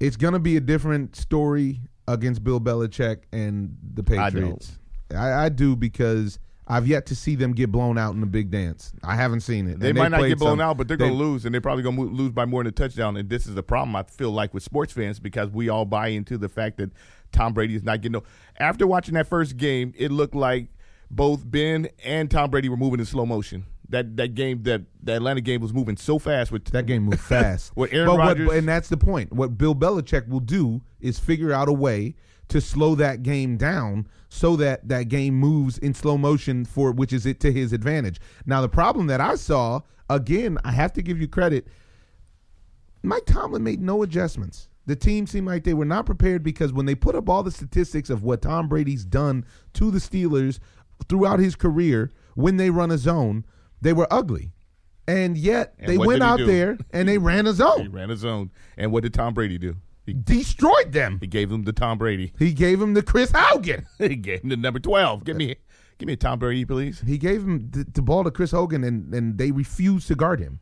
it's 0.01 0.17
going 0.17 0.33
to 0.35 0.39
be 0.39 0.57
a 0.57 0.61
different 0.61 1.17
story 1.17 1.81
against 2.09 2.45
Bill 2.45 2.61
Belichick 2.61 3.23
and 3.33 3.77
the 3.95 4.03
Patriots. 4.03 4.79
I, 5.15 5.45
I 5.45 5.49
do 5.49 5.77
because 5.77 6.39
I've 6.69 6.87
yet 6.89 7.07
to 7.07 7.15
see 7.17 7.37
them 7.37 7.53
get 7.53 7.71
blown 7.71 7.97
out 7.97 8.15
in 8.15 8.21
the 8.21 8.27
big 8.27 8.51
dance. 8.51 8.93
I 9.05 9.15
haven't 9.15 9.41
seen 9.41 9.69
it. 9.69 9.79
They 9.81 9.91
And 9.91 9.99
might 9.99 10.09
not 10.11 10.27
get 10.27 10.39
blown 10.39 10.53
some- 10.59 10.61
out, 10.61 10.77
but 10.77 10.89
they're 10.89 10.97
they- 10.97 11.07
going 11.07 11.17
to 11.19 11.25
lose, 11.25 11.45
and 11.45 11.55
they're 11.55 11.61
probably 11.61 11.83
going 11.85 11.97
to 11.97 12.03
lose 12.03 12.33
by 12.33 12.45
more 12.45 12.63
than 12.63 12.69
a 12.69 12.73
touchdown. 12.73 13.17
And 13.17 13.29
this 13.29 13.47
is 13.47 13.55
the 13.55 13.63
problem 13.63 13.95
I 13.95 14.03
feel 14.03 14.31
like 14.33 14.53
with 14.53 14.63
sports 14.65 14.93
fans 14.93 15.21
because 15.21 15.51
we 15.51 15.69
all 15.69 15.85
buy 15.85 16.09
into 16.09 16.37
the 16.39 16.49
fact 16.49 16.79
that 16.79 16.91
Tom 17.33 17.53
Brady 17.55 17.77
is 17.77 17.83
not 17.85 18.01
getting 18.01 18.13
no. 18.15 18.23
After 18.59 18.87
watching 18.87 19.15
that 19.15 19.27
first 19.29 19.57
game, 19.57 19.93
it 19.97 20.11
looked 20.11 20.35
like 20.35 20.69
both 21.11 21.49
Ben 21.49 21.89
and 22.05 22.29
Tom 22.31 22.51
Brady 22.51 22.69
were 22.69 22.77
moving 22.77 22.99
in 22.99 23.07
slow 23.07 23.27
motion. 23.27 23.65
That 23.89 24.17
that 24.17 24.35
game, 24.35 24.63
that 24.65 24.83
the 25.03 25.15
Atlanta 25.15 25.41
game 25.41 25.61
was 25.61 25.73
moving 25.73 25.97
so 25.97 26.19
fast 26.19 26.51
with 26.51 26.65
That 26.67 26.87
game 26.87 27.05
moved 27.05 27.21
fast. 27.21 27.73
With 27.77 27.93
Aaron 27.93 28.09
but 28.09 28.19
Rodgers- 28.19 28.47
what, 28.49 28.57
and 28.57 28.69
that's 28.69 28.89
the 28.89 28.97
point. 28.97 29.33
What 29.33 29.57
Bill 29.57 29.75
Belichick 29.75 30.29
will 30.29 30.41
do 30.41 30.83
is 31.01 31.19
figure 31.19 31.53
out 31.53 31.69
a 31.69 31.73
way 31.73 32.17
to 32.49 32.61
slow 32.61 32.95
that 32.97 33.23
game 33.23 33.57
down 33.57 34.07
so 34.29 34.57
that 34.57 34.89
that 34.89 35.05
game 35.05 35.35
moves 35.35 35.79
in 35.79 35.95
slow 35.95 36.19
motion 36.19 36.65
for 36.65 36.93
which 36.93 37.13
is 37.13 37.27
it 37.27 37.41
to 37.41 37.53
his 37.53 37.73
advantage. 37.73 38.21
Now 38.45 38.61
the 38.61 38.69
problem 38.69 39.07
that 39.07 39.21
I 39.21 39.37
saw 39.37 39.81
again, 40.09 40.59
I 40.65 40.73
have 40.73 40.93
to 40.95 41.03
give 41.03 41.21
you 41.21 41.29
credit. 41.29 41.67
Mike 43.03 43.27
Tomlin 43.27 43.63
made 43.63 43.81
no 43.81 44.03
adjustments. 44.03 44.69
The 44.87 44.97
team 44.97 45.27
seemed 45.27 45.47
like 45.47 45.65
they 45.65 45.75
were 45.75 45.85
not 45.85 46.07
prepared 46.07 46.43
because 46.43 46.73
when 46.73 46.87
they 46.87 46.95
put 46.95 47.17
up 47.17 47.29
all 47.29 47.43
the 47.43 47.51
statistics 47.51 48.11
of 48.11 48.23
what 48.23 48.43
Tom 48.43 48.69
Brady's 48.69 49.05
done 49.05 49.45
to 49.75 49.91
the 49.91 49.99
Steelers 49.99 50.61
throughout 51.09 51.41
his 51.41 51.57
career 51.57 52.13
when 52.35 52.57
they 52.57 52.71
run 52.71 52.91
a 52.93 52.99
zone, 52.99 53.45
they 53.81 53.93
were 53.93 54.07
ugly. 54.11 54.53
And 55.09 55.39
yet 55.39 55.75
And 55.79 55.89
they 55.89 55.99
went 55.99 56.23
out 56.23 56.39
do? 56.39 56.47
there 56.47 56.79
and 56.93 57.09
they 57.09 57.19
ran 57.19 57.47
a 57.47 57.53
zone. 57.55 57.83
he 57.83 57.89
ran 57.89 58.09
his 58.09 58.21
zone. 58.21 58.51
And 58.77 58.91
what 58.91 59.03
did 59.05 59.15
Tom 59.15 59.35
Brady 59.35 59.57
do? 59.59 59.77
He, 60.05 60.15
Destroyed 60.15 60.93
them. 60.93 61.19
he 61.21 61.27
gave 61.27 61.49
them 61.51 61.63
the 61.65 61.73
Tom 61.73 61.99
Brady. 61.99 62.33
He 62.39 62.53
gave 62.53 62.81
him 62.81 62.95
the 62.95 63.03
Chris 63.03 63.31
Hogan. 63.35 63.87
he 63.99 64.17
gave 64.17 64.43
him 64.43 64.51
the 64.51 64.57
number 64.57 64.79
twelve. 64.81 65.25
Give 65.25 65.37
me, 65.37 65.57
give 65.99 66.07
me 66.07 66.13
a 66.13 66.17
Tom 66.17 66.39
Brady, 66.39 66.65
please. 66.65 67.01
He 67.07 67.19
gave 67.19 67.43
him 67.43 67.71
the, 67.71 67.85
the 67.85 68.03
ball 68.03 68.25
to 68.25 68.31
Chris 68.31 68.51
Hogan 68.53 68.85
and, 68.85 69.13
and 69.15 69.39
they 69.39 69.51
refused 69.53 70.09
to 70.09 70.15
guard 70.15 70.41
him. 70.41 70.61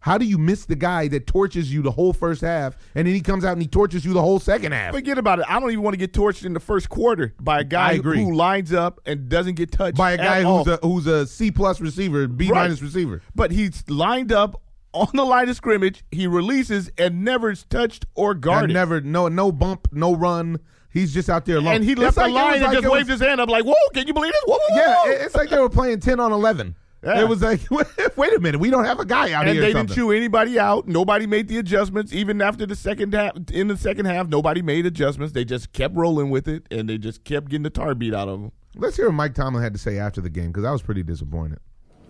How 0.00 0.16
do 0.16 0.24
you 0.24 0.38
miss 0.38 0.64
the 0.64 0.76
guy 0.76 1.08
that 1.08 1.26
torches 1.26 1.72
you 1.72 1.82
the 1.82 1.90
whole 1.90 2.12
first 2.14 2.40
half 2.40 2.74
and 2.94 3.06
then 3.06 3.14
he 3.14 3.20
comes 3.20 3.44
out 3.44 3.52
and 3.52 3.60
he 3.60 3.68
torches 3.68 4.04
you 4.04 4.12
the 4.14 4.22
whole 4.22 4.40
second 4.40 4.72
half? 4.72 4.94
Forget 4.94 5.18
about 5.18 5.40
it. 5.40 5.44
I 5.48 5.60
don't 5.60 5.70
even 5.70 5.82
want 5.84 5.92
to 5.94 5.98
get 5.98 6.12
torched 6.14 6.44
in 6.44 6.54
the 6.54 6.60
first 6.60 6.88
quarter 6.88 7.34
by 7.38 7.60
a 7.60 7.64
guy 7.64 7.96
who 7.98 8.34
lines 8.34 8.72
up 8.72 9.00
and 9.04 9.28
doesn't 9.28 9.54
get 9.56 9.70
touched 9.72 9.98
By 9.98 10.12
a 10.12 10.16
guy 10.16 10.42
all. 10.42 10.64
who's 10.64 10.74
a 10.74 10.78
who's 10.82 11.06
a 11.06 11.26
C 11.26 11.50
plus 11.50 11.80
receiver, 11.80 12.26
B 12.28 12.48
Right. 12.50 12.62
minus 12.62 12.80
receiver. 12.80 13.20
But 13.34 13.50
he's 13.50 13.84
lined 13.90 14.32
up 14.32 14.62
on 14.94 15.08
the 15.14 15.24
line 15.24 15.48
of 15.50 15.56
scrimmage. 15.56 16.02
He 16.10 16.26
releases 16.26 16.90
and 16.96 17.22
never 17.24 17.50
is 17.50 17.64
touched 17.64 18.06
or 18.14 18.34
guarded. 18.34 18.72
never 18.72 19.00
no 19.02 19.28
no 19.28 19.52
bump, 19.52 19.88
no 19.92 20.14
run. 20.16 20.60
He's 20.92 21.14
just 21.14 21.28
out 21.30 21.44
there 21.44 21.58
alone. 21.58 21.74
and 21.76 21.84
he 21.84 21.94
left 21.94 22.16
like 22.16 22.26
the 22.26 22.32
line 22.32 22.54
and 22.54 22.62
like 22.64 22.72
just 22.72 22.84
it 22.84 22.88
was- 22.88 22.98
waved 23.00 23.10
his 23.10 23.20
hand 23.20 23.40
up 23.40 23.48
like, 23.48 23.64
"Whoa! 23.64 23.74
Can 23.94 24.06
you 24.08 24.14
believe 24.14 24.32
this? 24.32 24.42
Whoa, 24.46 24.58
whoa, 24.70 24.76
Yeah, 24.76 24.94
whoa." 24.96 25.10
it- 25.10 25.20
it's 25.20 25.34
like 25.36 25.50
they 25.50 25.58
were 25.60 25.68
playing 25.68 26.00
ten 26.00 26.18
on 26.18 26.32
eleven. 26.32 26.74
Yeah. 27.02 27.22
It 27.22 27.28
was 27.28 27.40
like, 27.40 27.60
wait 27.70 28.34
a 28.34 28.40
minute, 28.40 28.60
we 28.60 28.68
don't 28.70 28.84
have 28.84 29.00
a 29.00 29.06
guy 29.06 29.32
out 29.32 29.46
and 29.46 29.54
here. 29.54 29.62
they 29.62 29.70
or 29.70 29.84
didn't 29.84 29.94
chew 29.94 30.10
anybody 30.10 30.58
out. 30.58 30.86
Nobody 30.86 31.26
made 31.26 31.48
the 31.48 31.56
adjustments. 31.56 32.12
Even 32.12 32.42
after 32.42 32.66
the 32.66 32.76
second 32.76 33.14
half, 33.14 33.32
in 33.52 33.68
the 33.68 33.76
second 33.76 34.04
half, 34.04 34.28
nobody 34.28 34.60
made 34.60 34.84
adjustments. 34.84 35.32
They 35.32 35.44
just 35.44 35.72
kept 35.72 35.96
rolling 35.96 36.30
with 36.30 36.46
it, 36.46 36.66
and 36.70 36.88
they 36.88 36.98
just 36.98 37.24
kept 37.24 37.48
getting 37.48 37.62
the 37.62 37.70
tar 37.70 37.94
beat 37.94 38.12
out 38.14 38.28
of 38.28 38.40
them. 38.40 38.52
Let's 38.76 38.96
hear 38.96 39.06
what 39.06 39.14
Mike 39.14 39.34
Tomlin 39.34 39.62
had 39.62 39.72
to 39.72 39.78
say 39.78 39.98
after 39.98 40.20
the 40.20 40.30
game 40.30 40.48
because 40.48 40.64
I 40.64 40.70
was 40.72 40.82
pretty 40.82 41.02
disappointed. 41.02 41.58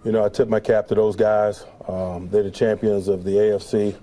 You 0.05 0.13
know, 0.13 0.25
I 0.25 0.29
tip 0.29 0.49
my 0.49 0.61
cap 0.61 0.89
to 0.89 0.95
those 0.95 1.15
guys. 1.15 1.65
Um, 1.87 2.29
they're 2.31 2.43
the 2.43 2.51
champions 2.51 3.07
of 3.09 3.23
the 3.23 3.33
AFC, 3.33 3.95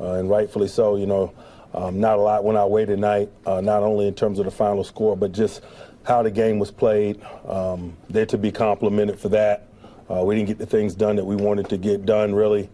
uh, 0.00 0.12
and 0.14 0.28
rightfully 0.28 0.68
so. 0.68 0.96
You 0.96 1.06
know, 1.06 1.32
um, 1.72 2.00
not 2.00 2.18
a 2.18 2.20
lot 2.20 2.44
went 2.44 2.58
our 2.58 2.68
way 2.68 2.84
tonight, 2.84 3.30
uh, 3.46 3.60
not 3.60 3.82
only 3.82 4.08
in 4.08 4.14
terms 4.14 4.38
of 4.38 4.44
the 4.44 4.50
final 4.50 4.84
score, 4.84 5.16
but 5.16 5.32
just 5.32 5.62
how 6.04 6.22
the 6.22 6.30
game 6.30 6.58
was 6.58 6.70
played. 6.70 7.20
Um, 7.46 7.96
they're 8.10 8.26
to 8.26 8.38
be 8.38 8.50
complimented 8.50 9.18
for 9.18 9.28
that. 9.30 9.67
Uh, 10.10 10.22
we 10.24 10.34
didn't 10.34 10.48
get 10.48 10.58
the 10.58 10.66
things 10.66 10.94
done 10.94 11.16
that 11.16 11.24
we 11.24 11.36
wanted 11.36 11.68
to 11.68 11.76
get 11.76 12.06
done, 12.06 12.34
really. 12.34 12.68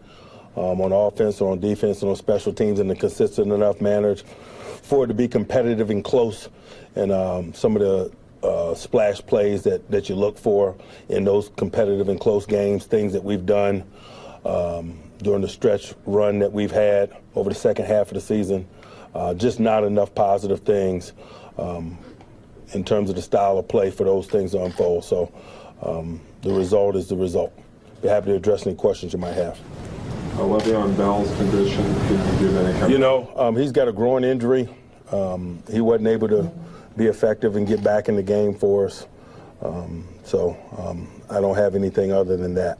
um, 0.57 0.81
on 0.81 0.93
offense 0.93 1.41
or 1.41 1.53
on 1.53 1.61
defense 1.61 2.03
and 2.03 2.11
on 2.11 2.17
special 2.17 2.53
teams 2.53 2.79
in 2.81 2.91
a 2.91 2.95
consistent 2.95 3.53
enough 3.53 3.81
manner 3.81 4.15
for 4.17 5.05
it 5.05 5.09
to 5.09 5.15
be 5.15 5.29
competitive 5.29 5.91
and 5.91 6.05
close. 6.05 6.49
And 6.95 7.11
um, 7.11 7.55
some 7.55 7.77
of 7.77 7.83
the 7.83 8.47
uh, 8.47 8.75
splash 8.75 9.21
plays 9.23 9.63
that, 9.65 9.91
that 9.91 10.09
you 10.09 10.15
look 10.15 10.39
for 10.39 10.77
in 11.09 11.25
those 11.25 11.51
competitive 11.57 12.09
and 12.09 12.21
close 12.21 12.47
games, 12.47 12.85
things 12.85 13.13
that 13.13 13.25
we've 13.25 13.47
done 13.47 13.85
um, 14.45 14.99
during 15.23 15.41
the 15.41 15.49
stretch 15.49 15.95
run 16.07 16.39
that 16.41 16.53
we've 16.53 16.71
had 16.71 17.11
over 17.35 17.49
the 17.49 17.55
second 17.57 17.87
half 17.87 18.09
of 18.09 18.15
the 18.15 18.21
season. 18.21 18.67
Uh, 19.15 19.33
just 19.33 19.61
not 19.61 19.85
enough 19.85 20.15
positive 20.15 20.61
things 20.61 21.13
um, 21.57 21.97
in 22.73 22.85
terms 22.85 23.11
of 23.11 23.17
the 23.17 23.23
style 23.23 23.59
of 23.59 23.67
play 23.69 23.91
for 23.91 24.05
those 24.05 24.27
things 24.27 24.51
to 24.53 24.63
unfold. 24.63 25.05
So 25.05 25.33
um, 25.83 26.21
the 26.45 26.53
result 26.53 26.95
is 26.95 27.09
the 27.09 27.17
result. 27.17 27.53
Be 28.03 28.09
happy 28.09 28.27
to 28.27 28.35
address 28.35 28.67
any 28.67 28.77
questions 28.77 29.13
you 29.13 29.19
might 29.19 29.33
have. 29.33 29.59
Uh, 30.35 30.41
Le'Veon 30.41 30.97
Bell's 30.97 31.35
condition, 31.37 31.83
can 31.83 32.35
you 32.35 32.49
give 32.49 32.57
any 32.57 32.79
kind 32.79 32.93
You 32.93 32.99
know, 32.99 33.33
um, 33.35 33.57
he's 33.57 33.73
got 33.73 33.89
a 33.89 33.93
growing 33.93 34.25
injury. 34.25 34.69
Um, 35.11 35.63
he 35.71 35.81
wasn't 35.81 36.09
able 36.09 36.29
to 36.29 36.53
be 36.97 37.07
effective 37.07 37.57
and 37.57 37.67
get 37.67 37.83
back 37.83 38.09
in 38.09 38.17
the 38.17 38.23
game 38.23 38.55
for 38.55 38.87
us. 38.87 39.07
Um, 39.63 40.07
so 40.25 40.57
um, 40.77 41.09
I 41.31 41.41
don't 41.41 41.57
have 41.57 41.75
anything 41.75 42.13
other 42.13 42.37
than 42.37 42.55
that. 42.55 42.79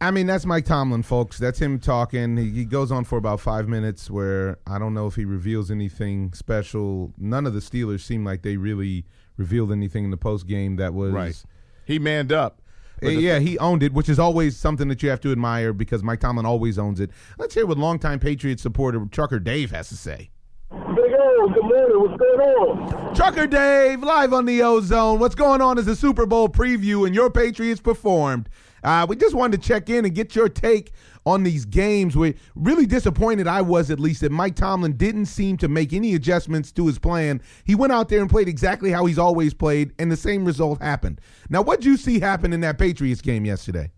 I 0.00 0.10
mean, 0.10 0.26
that's 0.26 0.44
Mike 0.44 0.66
Tomlin, 0.66 1.02
folks. 1.02 1.38
That's 1.38 1.58
him 1.58 1.78
talking. 1.78 2.36
He, 2.36 2.50
he, 2.50 2.64
goes 2.66 2.92
on 2.92 3.04
for 3.04 3.16
about 3.16 3.40
five 3.40 3.68
minutes 3.68 4.10
where 4.10 4.58
I 4.66 4.78
don't 4.78 4.92
know 4.92 5.06
if 5.06 5.14
he 5.14 5.24
reveals 5.24 5.70
anything 5.70 6.34
special. 6.34 7.14
None 7.16 7.46
of 7.46 7.54
the 7.54 7.60
Steelers 7.60 8.00
seem 8.00 8.22
like 8.22 8.42
they 8.42 8.58
really 8.58 9.06
revealed 9.38 9.72
anything 9.72 10.04
in 10.04 10.10
the 10.10 10.18
post 10.18 10.46
game 10.46 10.76
that 10.76 10.92
was. 10.92 11.12
Right. 11.12 11.42
He 11.84 11.98
manned 11.98 12.32
up. 12.32 12.60
Uh, 13.02 13.08
yeah, 13.08 13.38
he 13.38 13.58
owned 13.58 13.82
it, 13.82 13.92
which 13.92 14.08
is 14.08 14.18
always 14.18 14.56
something 14.56 14.88
that 14.88 15.02
you 15.02 15.10
have 15.10 15.20
to 15.20 15.32
admire 15.32 15.72
because 15.72 16.02
Mike 16.02 16.20
Tomlin 16.20 16.46
always 16.46 16.78
owns 16.78 17.00
it. 17.00 17.10
Let's 17.38 17.54
hear 17.54 17.66
what 17.66 17.76
longtime 17.76 18.20
Patriot 18.20 18.60
supporter 18.60 19.04
Trucker 19.10 19.38
Dave 19.38 19.70
has 19.72 19.88
to 19.88 19.96
say. 19.96 20.30
Big 20.70 20.80
O, 20.80 21.50
good 21.52 21.62
morning. 21.62 22.00
What's 22.00 22.16
going 22.18 22.40
on? 22.40 23.14
Trucker 23.14 23.46
Dave, 23.46 24.02
live 24.02 24.32
on 24.32 24.46
the 24.46 24.62
Ozone. 24.62 25.18
What's 25.18 25.34
going 25.34 25.60
on 25.60 25.78
is 25.78 25.86
a 25.86 25.96
Super 25.96 26.24
Bowl 26.24 26.48
preview, 26.48 27.06
and 27.06 27.14
your 27.14 27.30
Patriots 27.30 27.80
performed. 27.80 28.48
Uh, 28.82 29.06
we 29.08 29.16
just 29.16 29.34
wanted 29.34 29.60
to 29.60 29.68
check 29.68 29.88
in 29.88 30.04
and 30.04 30.14
get 30.14 30.34
your 30.34 30.48
take 30.48 30.92
on 31.26 31.42
these 31.42 31.64
games. 31.64 32.16
We're 32.16 32.34
really 32.54 32.86
disappointed, 32.86 33.46
I 33.46 33.62
was 33.62 33.90
at 33.90 34.00
least, 34.00 34.20
that 34.20 34.32
Mike 34.32 34.56
Tomlin 34.56 34.96
didn't 34.96 35.26
seem 35.26 35.56
to 35.58 35.68
make 35.68 35.92
any 35.92 36.14
adjustments 36.14 36.72
to 36.72 36.86
his 36.86 36.98
plan. 36.98 37.40
He 37.64 37.74
went 37.74 37.92
out 37.92 38.08
there 38.08 38.20
and 38.20 38.30
played 38.30 38.48
exactly 38.48 38.90
how 38.90 39.06
he's 39.06 39.18
always 39.18 39.54
played, 39.54 39.92
and 39.98 40.10
the 40.10 40.16
same 40.16 40.44
result 40.44 40.82
happened. 40.82 41.20
Now, 41.48 41.62
what 41.62 41.80
did 41.80 41.86
you 41.86 41.96
see 41.96 42.20
happen 42.20 42.52
in 42.52 42.60
that 42.60 42.78
Patriots 42.78 43.20
game 43.20 43.44
yesterday? 43.44 43.90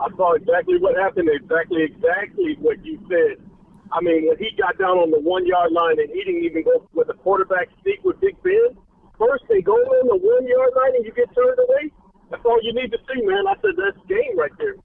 I 0.00 0.08
saw 0.16 0.32
exactly 0.32 0.78
what 0.78 0.96
happened, 0.96 1.28
exactly, 1.28 1.82
exactly 1.82 2.56
what 2.60 2.82
you 2.84 2.98
said. 3.08 3.44
I 3.92 4.00
mean, 4.00 4.28
when 4.28 4.38
he 4.38 4.50
got 4.56 4.78
down 4.78 4.96
on 4.96 5.10
the 5.10 5.20
one 5.20 5.46
yard 5.46 5.72
line 5.72 5.98
and 5.98 6.08
he 6.08 6.24
didn't 6.24 6.44
even 6.44 6.62
go 6.62 6.88
with 6.94 7.08
the 7.08 7.14
quarterback 7.14 7.68
sneak 7.82 8.00
with 8.04 8.20
Big 8.20 8.40
Ben, 8.42 8.78
first 9.18 9.44
they 9.48 9.60
go 9.60 9.74
on 9.74 10.06
the 10.08 10.16
one 10.16 10.46
yard 10.46 10.72
line 10.76 10.94
and 10.96 11.04
you 11.04 11.12
get 11.12 11.28
turned 11.34 11.58
away. 11.58 11.92
That's 12.30 12.44
all 12.46 12.58
you 12.62 12.72
need 12.72 12.92
to 12.92 12.98
see, 13.10 13.20
man. 13.26 13.44
I 13.48 13.54
said 13.60 13.74
that's 13.76 13.98
game 14.06 14.38
right 14.38 14.52
there. 14.58 14.76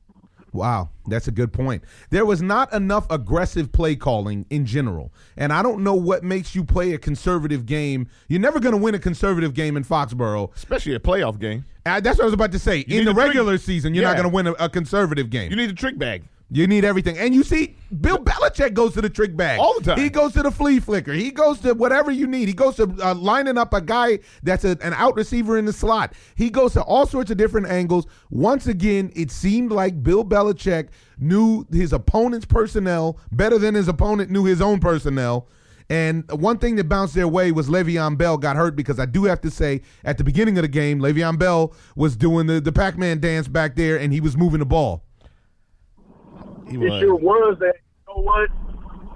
Wow, 0.56 0.90
that's 1.08 1.28
a 1.28 1.32
good 1.32 1.52
point. 1.54 1.84
There 2.10 2.26
was 2.26 2.42
not 2.42 2.72
enough 2.74 3.06
aggressive 3.10 3.72
play 3.72 3.96
calling 3.96 4.46
in 4.50 4.66
general. 4.66 5.14
And 5.38 5.52
I 5.52 5.62
don't 5.62 5.84
know 5.84 5.96
what 5.96 6.24
makes 6.24 6.56
you 6.56 6.64
play 6.64 6.94
a 6.94 6.98
conservative 6.98 7.66
game. 7.66 8.08
You're 8.28 8.42
never 8.42 8.60
going 8.60 8.74
to 8.74 8.82
win 8.82 8.96
a 8.96 9.00
conservative 9.00 9.54
game 9.54 9.78
in 9.78 9.84
Foxborough, 9.84 10.56
especially 10.56 10.96
a 10.96 11.00
playoff 11.00 11.40
game. 11.40 11.66
Uh, 11.86 12.00
that's 12.00 12.18
what 12.18 12.24
I 12.24 12.26
was 12.26 12.34
about 12.34 12.52
to 12.54 12.60
say. 12.60 12.86
You 12.88 13.00
in 13.00 13.06
the 13.06 13.14
regular 13.14 13.54
trick. 13.54 13.62
season, 13.62 13.94
you're 13.94 14.04
yeah. 14.04 14.14
not 14.14 14.18
going 14.18 14.30
to 14.30 14.34
win 14.34 14.48
a, 14.48 14.54
a 14.54 14.70
conservative 14.70 15.30
game. 15.30 15.52
You 15.52 15.58
need 15.58 15.70
a 15.70 15.74
trick 15.74 16.00
bag. 16.00 16.24
You 16.52 16.68
need 16.68 16.86
everything. 16.86 17.18
And 17.18 17.34
you 17.34 17.44
see, 17.44 17.76
Bill 18.02 18.20
Belichick 18.20 18.76
goes 18.76 18.94
to 18.94 19.02
the 19.02 19.10
trick 19.10 19.36
bag. 19.36 19.60
All 19.60 19.74
the 19.80 19.84
time. 19.84 20.00
He 20.00 20.10
goes 20.10 20.34
to 20.34 20.44
the 20.44 20.52
flea 20.52 20.80
flicker. 20.80 21.12
He 21.12 21.32
goes 21.32 21.60
to 21.62 21.74
whatever 21.74 22.12
you 22.12 22.28
need. 22.28 22.48
He 22.48 22.54
goes 22.54 22.76
to 22.76 22.84
uh, 23.02 23.16
lining 23.16 23.58
up 23.58 23.74
a 23.74 23.82
guy 23.82 24.20
that's 24.44 24.64
a, 24.64 24.78
an 24.82 24.94
out 24.94 25.16
receiver 25.16 25.58
in 25.58 25.66
the 25.66 25.74
slot. 25.74 26.14
He 26.36 26.52
goes 26.52 26.74
to 26.74 26.84
all 26.84 27.08
sorts 27.08 27.32
of 27.32 27.38
different 27.38 27.68
angles. 27.68 28.06
Once 28.30 28.68
again, 28.68 29.12
it 29.16 29.32
seemed 29.32 29.72
like 29.72 30.04
Bill 30.04 30.24
Belichick 30.24 30.90
knew 31.18 31.66
his 31.72 31.94
opponent's 31.94 32.46
personnel 32.46 33.18
better 33.32 33.58
than 33.58 33.74
his 33.74 33.88
opponent 33.88 34.30
knew 34.30 34.46
his 34.46 34.62
own 34.62 34.80
personnel. 34.80 35.48
And 35.90 36.30
one 36.32 36.58
thing 36.58 36.76
that 36.78 36.90
bounced 36.90 37.16
their 37.16 37.28
way 37.28 37.52
was 37.52 37.70
Le'Veon 37.70 38.18
Bell 38.18 38.38
got 38.38 38.56
hurt 38.56 38.76
because 38.76 39.00
I 39.00 39.06
do 39.06 39.26
have 39.26 39.42
to 39.42 39.52
say 39.52 39.82
at 40.04 40.18
the 40.18 40.24
beginning 40.24 40.58
of 40.58 40.64
the 40.64 40.68
game, 40.68 41.00
Le'Veon 41.00 41.38
Bell 41.38 41.74
was 41.96 42.16
doing 42.16 42.48
the, 42.48 42.60
the 42.60 42.72
Pac 42.72 42.98
Man 42.98 43.20
dance 43.20 43.48
back 43.48 43.76
there 43.76 43.98
and 43.98 44.14
he 44.14 44.20
was 44.20 44.38
moving 44.38 44.60
the 44.60 44.66
ball. 44.66 45.04
He 46.70 46.78
was. 46.78 47.02
It 47.02 47.22
was. 47.22 47.58
That 47.60 47.76
you 47.76 48.16
know 48.16 48.22
what? 48.22 48.50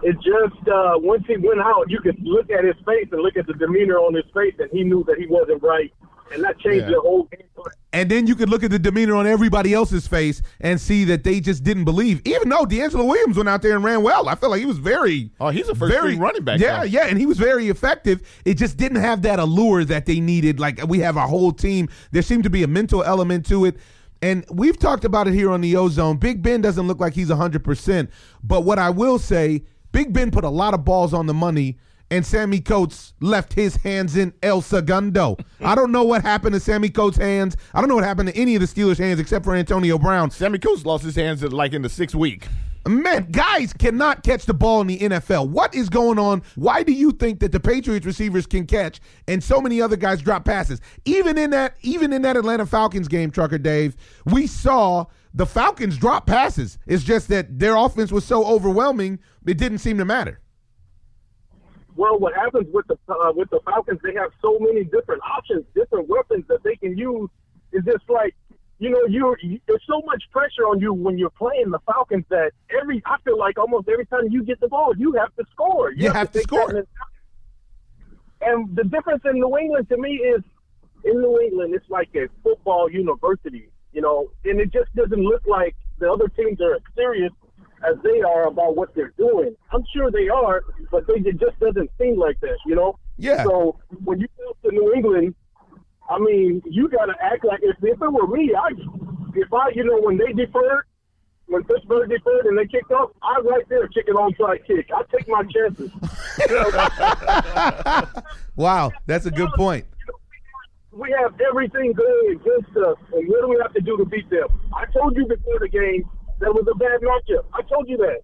It 0.02 0.16
just 0.16 0.68
uh, 0.68 0.94
once 0.98 1.24
he 1.28 1.38
went 1.38 1.60
out, 1.60 1.90
you 1.90 2.00
could 2.00 2.18
look 2.22 2.50
at 2.50 2.64
his 2.64 2.76
face 2.86 3.08
and 3.12 3.22
look 3.22 3.36
at 3.38 3.48
the 3.48 3.54
demeanor 3.54 3.98
on 3.98 4.14
his 4.14 4.26
face, 4.34 4.56
and 4.60 4.70
he 4.72 4.84
knew 4.84 5.04
that 5.06 5.18
he 5.18 5.28
wasn't 5.28 5.62
right, 5.62 5.92
and 6.32 6.44
that 6.44 6.58
changed 6.60 6.86
yeah. 6.86 6.92
the 6.92 7.02
whole 7.02 7.24
game. 7.24 7.48
And 7.92 8.10
then 8.10 8.28
you 8.28 8.36
could 8.36 8.50
look 8.50 8.64
at 8.64 8.70
the 8.70 8.78
demeanor 8.78 9.16
on 9.16 9.26
everybody 9.26 9.74
else's 9.74 10.08
face 10.08 10.44
and 10.62 10.80
see 10.80 11.04
that 11.06 11.24
they 11.24 11.40
just 11.40 11.64
didn't 11.64 11.86
believe. 11.86 12.22
Even 12.24 12.50
though 12.50 12.66
DeAngelo 12.66 13.06
Williams 13.08 13.36
went 13.36 13.50
out 13.50 13.64
there 13.64 13.76
and 13.76 13.84
ran 13.84 14.04
well, 14.04 14.30
I 14.30 14.36
felt 14.36 14.52
like 14.52 14.60
he 14.60 14.66
was 14.66 14.78
very. 14.78 15.32
Oh, 15.40 15.50
he's 15.50 15.68
a 15.70 15.76
first 15.76 15.92
very, 15.92 16.16
running 16.16 16.44
back. 16.44 16.60
Yeah, 16.60 16.84
yeah, 16.84 17.08
and 17.08 17.18
he 17.18 17.26
was 17.26 17.40
very 17.40 17.68
effective. 17.68 18.22
It 18.46 18.56
just 18.56 18.78
didn't 18.78 19.02
have 19.02 19.24
that 19.24 19.40
allure 19.40 19.84
that 19.86 20.06
they 20.06 20.20
needed. 20.20 20.60
Like 20.60 20.80
we 20.88 21.00
have 21.00 21.18
our 21.18 21.28
whole 21.28 21.52
team. 21.52 21.90
There 22.12 22.22
seemed 22.22 22.44
to 22.44 22.50
be 22.50 22.64
a 22.64 22.68
mental 22.68 23.04
element 23.04 23.46
to 23.48 23.66
it. 23.66 23.78
And 24.22 24.46
we've 24.52 24.78
talked 24.78 25.06
about 25.06 25.28
it 25.28 25.34
here 25.34 25.50
on 25.50 25.62
the 25.62 25.76
Ozone. 25.76 26.18
Big 26.18 26.42
Ben 26.42 26.62
doesn't 26.62 26.88
look 26.88 27.00
like 27.00 27.14
he's 27.14 27.30
100%. 27.30 28.10
But 28.44 28.62
what 28.62 28.80
I 28.80 28.90
will 28.90 29.18
say, 29.18 29.64
Big 29.92 30.14
Ben 30.14 30.30
put 30.32 30.44
a 30.44 30.50
lot 30.50 30.74
of 30.74 30.84
balls 30.84 31.14
on 31.14 31.26
the 31.26 31.34
money, 31.34 31.78
and 32.12 32.26
Sammie 32.26 32.60
Coates 32.60 33.14
left 33.22 33.54
his 33.54 33.76
hands 33.78 34.18
in 34.18 34.34
El 34.44 34.62
Segundo. 34.62 35.38
I 35.62 35.76
don't 35.76 35.92
know 35.92 36.04
what 36.04 36.22
happened 36.22 36.54
to 36.54 36.60
Sammie 36.60 36.90
Coates' 36.90 37.18
hands. 37.18 37.56
I 37.74 37.80
don't 37.80 37.88
know 37.88 37.96
what 37.96 38.04
happened 38.04 38.30
to 38.30 38.38
any 38.38 38.56
of 38.56 38.62
the 38.62 38.68
Steelers' 38.68 38.98
hands 38.98 39.20
except 39.20 39.46
for 39.46 39.56
Antonio 39.56 39.98
Brown. 39.98 40.32
Sammie 40.32 40.60
Coates 40.60 40.86
lost 40.86 41.04
his 41.04 41.16
hands 41.16 41.44
like 41.44 41.74
in 41.74 41.82
the 41.82 41.90
sixth 41.90 42.16
week. 42.16 42.48
Man, 42.88 43.28
guys 43.32 43.74
cannot 43.74 44.24
catch 44.24 44.46
the 44.46 44.54
ball 44.54 44.82
in 44.82 44.88
the 44.88 45.00
NFL. 45.00 45.50
What 45.50 45.76
is 45.76 45.90
going 45.90 46.18
on? 46.18 46.42
Why 46.56 46.82
do 46.84 46.94
you 46.94 47.12
think 47.12 47.40
that 47.42 47.52
the 47.52 47.60
Patriots 47.60 48.06
receivers 48.06 48.48
can 48.48 48.66
catch 48.66 49.02
and 49.28 49.44
so 49.44 49.60
many 49.60 49.82
other 49.82 49.98
guys 49.98 50.22
drop 50.22 50.46
passes? 50.46 50.80
Even 51.06 51.38
in 51.38 51.50
that 51.52 51.76
even 51.82 52.14
in 52.14 52.22
that 52.22 52.38
Atlanta 52.38 52.66
Falcons 52.66 53.08
game, 53.08 53.32
Trucker 53.32 53.58
Dave, 53.58 53.96
we 54.26 54.48
saw 54.48 55.06
the 55.34 55.46
Falcons 55.46 55.98
drop 55.98 56.26
passes. 56.26 56.78
It's 56.88 57.04
just 57.04 57.28
that 57.28 57.60
their 57.60 57.76
offense 57.76 58.12
was 58.12 58.26
so 58.26 58.46
overwhelming, 58.46 59.20
it 59.46 59.58
didn't 59.58 59.80
seem 59.80 59.98
to 59.98 60.06
matter. 60.06 60.40
Well, 61.96 62.18
what 62.18 62.34
happens 62.34 62.68
with 62.74 62.88
the 62.88 62.98
uh, 63.14 63.34
with 63.36 63.50
the 63.50 63.60
Falcons? 63.66 64.00
They 64.02 64.14
have 64.14 64.32
so 64.42 64.58
many 64.60 64.86
different 64.86 65.22
options, 65.22 65.66
different 65.76 66.08
weapons 66.08 66.46
that 66.48 66.64
they 66.64 66.78
can 66.78 66.98
use. 66.98 67.30
Is 67.72 67.84
just 67.84 68.10
like 68.10 68.36
you 68.80 68.90
know, 68.90 69.06
you're 69.08 69.38
there's 69.68 69.84
so 69.86 70.02
much 70.06 70.24
pressure 70.32 70.64
on 70.64 70.80
you 70.80 70.94
when 70.94 71.18
you're 71.18 71.30
playing 71.32 71.70
the 71.70 71.80
Falcons 71.86 72.26
that 72.30 72.52
every 72.82 73.02
I 73.06 73.18
feel 73.24 73.38
like 73.38 73.60
almost 73.60 73.90
every 73.90 74.06
time 74.06 74.30
you 74.30 74.44
get 74.44 74.60
the 74.62 74.70
ball, 74.70 74.94
you 74.98 75.14
have 75.14 75.36
to 75.36 75.44
score. 75.52 75.92
You, 75.92 76.04
you 76.04 76.08
have, 76.08 76.16
have, 76.16 76.32
to, 76.32 76.40
to 76.40 76.44
score. 76.44 76.88
And 78.42 78.74
the 78.76 78.86
difference 78.86 79.24
in 79.26 79.34
New 79.34 79.58
England 79.58 79.90
to 79.90 79.98
me 79.98 80.12
is 80.12 80.42
in 81.04 81.22
New 81.22 81.40
England, 81.42 81.74
it's 81.76 81.90
like 81.90 82.10
a 82.16 82.28
football 82.42 82.90
university, 82.90 83.70
you 83.92 84.02
know, 84.02 84.32
and 84.46 84.60
it 84.60 84.72
just 84.72 84.94
doesn't 84.96 85.22
look 85.22 85.42
like 85.46 85.76
the 86.00 86.10
other 86.10 86.30
teams 86.30 86.62
are 86.62 86.76
as 86.76 86.82
serious 86.96 87.32
as 87.88 87.96
they 88.04 88.22
are 88.22 88.48
about 88.48 88.76
what 88.76 88.94
they're 88.96 89.14
doing. 89.18 89.56
I'm 89.72 89.84
sure 89.94 90.12
they 90.12 90.30
are, 90.30 90.64
but 90.92 91.08
they, 91.08 91.16
it 91.16 91.40
just 91.40 91.60
doesn't 91.60 91.90
seem 92.00 92.18
like 92.18 92.40
that, 92.42 92.58
you 92.66 92.76
know. 92.76 92.98
Yeah. 93.18 93.44
So 93.44 93.80
when 94.04 94.20
you 94.20 94.28
go 94.38 94.70
to 94.70 94.76
New 94.76 94.94
England 94.94 95.36
I 96.10 96.18
mean, 96.18 96.62
you 96.66 96.90
got 96.90 97.06
to 97.06 97.14
act 97.22 97.46
like 97.46 97.60
if, 97.62 97.76
if 97.82 98.02
it 98.02 98.12
were 98.12 98.28
me, 98.28 98.52
I, 98.58 98.70
if 99.36 99.54
I, 99.54 99.70
you 99.76 99.84
know, 99.84 100.02
when 100.02 100.18
they 100.18 100.34
deferred, 100.34 100.86
when 101.46 101.64
Pittsburgh 101.64 102.10
deferred 102.10 102.46
and 102.48 102.58
they 102.58 102.66
kicked 102.66 102.92
off, 102.92 103.12
I'm 103.22 103.48
right 103.48 103.68
there 103.70 103.88
kicking 103.88 104.16
onside 104.16 104.66
kick. 104.66 104.90
I 104.96 105.04
take 105.16 105.28
my 105.28 105.44
chances. 105.44 105.92
wow, 108.56 108.92
that's 109.06 109.26
a 109.28 109.32
good 109.32 109.50
point. 109.56 109.86
We 110.92 111.16
have 111.22 111.40
everything 111.48 111.94
going 111.94 112.32
against 112.32 112.76
us, 112.76 112.98
and 113.14 113.28
what 113.30 113.42
do 113.42 113.50
we 113.50 113.60
have 113.62 113.74
to 113.74 113.82
do 113.82 113.96
to 113.98 114.06
beat 114.06 114.30
them? 114.30 114.48
I 114.76 114.86
told 114.86 115.16
you 115.16 115.28
before 115.28 115.60
the 115.60 115.70
game 115.70 116.10
that 116.40 116.54
was 116.54 116.66
a 116.70 116.76
bad 116.78 117.02
matchup. 117.02 117.46
I 117.54 117.62
told 117.64 117.88
you 117.88 117.98
that. 117.98 118.22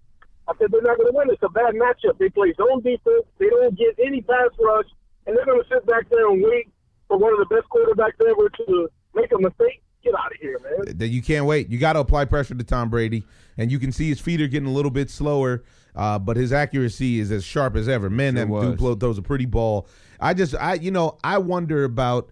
I 0.48 0.52
said 0.58 0.70
they're 0.70 0.82
not 0.82 0.96
going 0.98 1.10
to 1.10 1.16
win. 1.16 1.30
It's 1.30 1.42
a 1.42 1.48
bad 1.48 1.74
matchup. 1.74 2.18
They 2.18 2.28
play 2.28 2.52
zone 2.54 2.82
defense. 2.82 3.26
They 3.38 3.48
don't 3.48 3.76
get 3.76 3.98
any 4.04 4.22
pass 4.22 4.50
rush, 4.60 4.86
and 5.26 5.36
they're 5.36 5.46
going 5.46 5.62
to 5.62 5.68
sit 5.68 5.86
back 5.86 6.08
there 6.10 6.30
and 6.30 6.42
wait 6.42 6.70
for 7.08 7.16
one 7.18 7.32
of 7.32 7.38
the 7.38 7.54
best 7.54 7.68
quarterbacks 7.68 8.20
ever 8.28 8.48
to 8.48 8.88
make 9.14 9.32
a 9.32 9.38
mistake. 9.38 9.82
Get 10.02 10.14
out 10.14 10.30
of 10.32 10.38
here, 10.40 10.60
man. 10.60 10.98
That 10.98 11.08
you 11.08 11.20
can't 11.20 11.46
wait. 11.46 11.68
You 11.68 11.78
got 11.78 11.94
to 11.94 11.98
apply 11.98 12.26
pressure 12.26 12.54
to 12.54 12.62
Tom 12.62 12.90
Brady, 12.90 13.24
and 13.58 13.72
you 13.72 13.78
can 13.80 13.90
see 13.90 14.08
his 14.08 14.20
feet 14.20 14.40
are 14.40 14.46
getting 14.46 14.68
a 14.68 14.72
little 14.72 14.90
bit 14.92 15.10
slower, 15.10 15.64
uh, 15.96 16.18
but 16.20 16.36
his 16.36 16.52
accuracy 16.52 17.18
is 17.18 17.32
as 17.32 17.42
sharp 17.42 17.74
as 17.74 17.88
ever. 17.88 18.08
Man, 18.08 18.36
sure 18.36 18.60
that 18.60 18.78
dude 18.78 19.00
throws 19.00 19.18
a 19.18 19.22
pretty 19.22 19.46
ball. 19.46 19.88
I 20.20 20.32
just, 20.32 20.54
I, 20.54 20.74
you 20.74 20.92
know, 20.92 21.18
I 21.24 21.38
wonder 21.38 21.82
about 21.82 22.30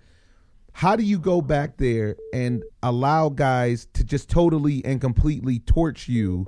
How 0.77 0.97
do 0.97 1.05
you 1.05 1.21
go 1.21 1.41
back 1.41 1.77
there 1.77 2.17
and 2.33 2.65
allow 2.83 3.29
guys 3.29 3.87
to 3.95 4.03
just 4.03 4.29
totally 4.29 4.85
and 4.85 5.01
completely 5.01 5.61
torch 5.61 6.09
you? 6.09 6.47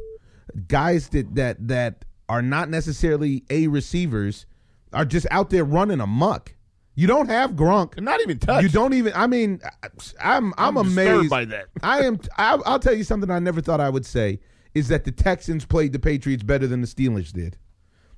Guys 0.66 1.08
that 1.10 1.36
that 1.36 1.68
that 1.68 2.04
are 2.28 2.42
not 2.42 2.68
necessarily 2.68 3.44
a 3.50 3.68
receivers 3.68 4.46
are 4.92 5.04
just 5.04 5.28
out 5.30 5.50
there 5.50 5.64
running 5.64 6.00
amok. 6.00 6.55
You 6.96 7.06
don't 7.06 7.28
have 7.28 7.52
Gronk. 7.52 8.00
Not 8.00 8.20
even 8.22 8.38
touched. 8.38 8.62
You 8.64 8.68
don't 8.70 8.94
even. 8.94 9.12
I 9.14 9.26
mean, 9.26 9.60
I'm 10.20 10.52
I'm, 10.58 10.76
I'm 10.76 10.76
amazed 10.78 11.30
by 11.30 11.44
that. 11.44 11.66
I 11.82 12.00
am. 12.04 12.18
I, 12.38 12.58
I'll 12.66 12.78
tell 12.80 12.94
you 12.94 13.04
something 13.04 13.30
I 13.30 13.38
never 13.38 13.60
thought 13.60 13.80
I 13.80 13.88
would 13.90 14.06
say 14.06 14.40
is 14.74 14.88
that 14.88 15.04
the 15.04 15.12
Texans 15.12 15.64
played 15.64 15.92
the 15.92 15.98
Patriots 15.98 16.42
better 16.42 16.66
than 16.66 16.80
the 16.80 16.86
Steelers 16.86 17.32
did, 17.32 17.56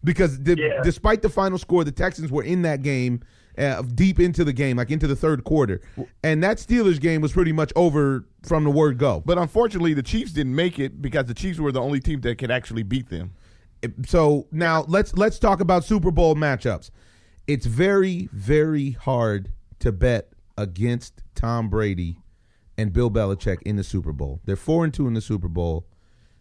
because 0.02 0.42
the, 0.42 0.56
Yeah. 0.56 0.80
despite 0.82 1.22
the 1.22 1.28
final 1.28 1.58
score, 1.58 1.84
the 1.84 1.92
Texans 1.92 2.30
were 2.32 2.42
in 2.42 2.62
that 2.62 2.82
game 2.82 3.20
uh, 3.56 3.82
deep 3.82 4.18
into 4.20 4.44
the 4.44 4.52
game, 4.52 4.76
like 4.76 4.90
into 4.90 5.06
the 5.08 5.16
third 5.16 5.42
quarter, 5.44 5.80
and 6.22 6.42
that 6.44 6.58
Steelers 6.58 7.00
game 7.00 7.20
was 7.20 7.32
pretty 7.32 7.52
much 7.52 7.72
over 7.76 8.24
from 8.44 8.62
the 8.64 8.70
word 8.70 8.98
go. 8.98 9.22
But 9.26 9.38
unfortunately, 9.38 9.94
the 9.94 10.02
Chiefs 10.04 10.32
didn't 10.32 10.54
make 10.54 10.78
it 10.78 11.02
because 11.02 11.26
the 11.26 11.34
Chiefs 11.34 11.58
were 11.58 11.72
the 11.72 11.80
only 11.80 11.98
team 12.00 12.20
that 12.20 12.38
could 12.38 12.50
actually 12.52 12.84
beat 12.84 13.08
them. 13.08 13.32
so 14.06 14.46
now 14.52 14.84
let's 14.88 15.14
let's 15.16 15.38
talk 15.40 15.60
about 15.60 15.82
Super 15.84 16.10
Bowl 16.12 16.34
matchups. 16.36 16.90
It's 17.48 17.64
very 17.66 18.28
very 18.32 18.90
hard 18.90 19.50
to 19.80 19.90
bet 19.90 20.28
against 20.58 21.22
Tom 21.34 21.70
Brady 21.70 22.18
and 22.76 22.92
Bill 22.92 23.10
Belichick 23.10 23.62
in 23.62 23.76
the 23.76 23.82
Super 23.82 24.12
Bowl. 24.12 24.40
They're 24.44 24.54
four 24.54 24.84
and 24.84 24.92
two 24.92 25.08
in 25.08 25.14
the 25.14 25.22
Super 25.22 25.48
Bowl. 25.48 25.86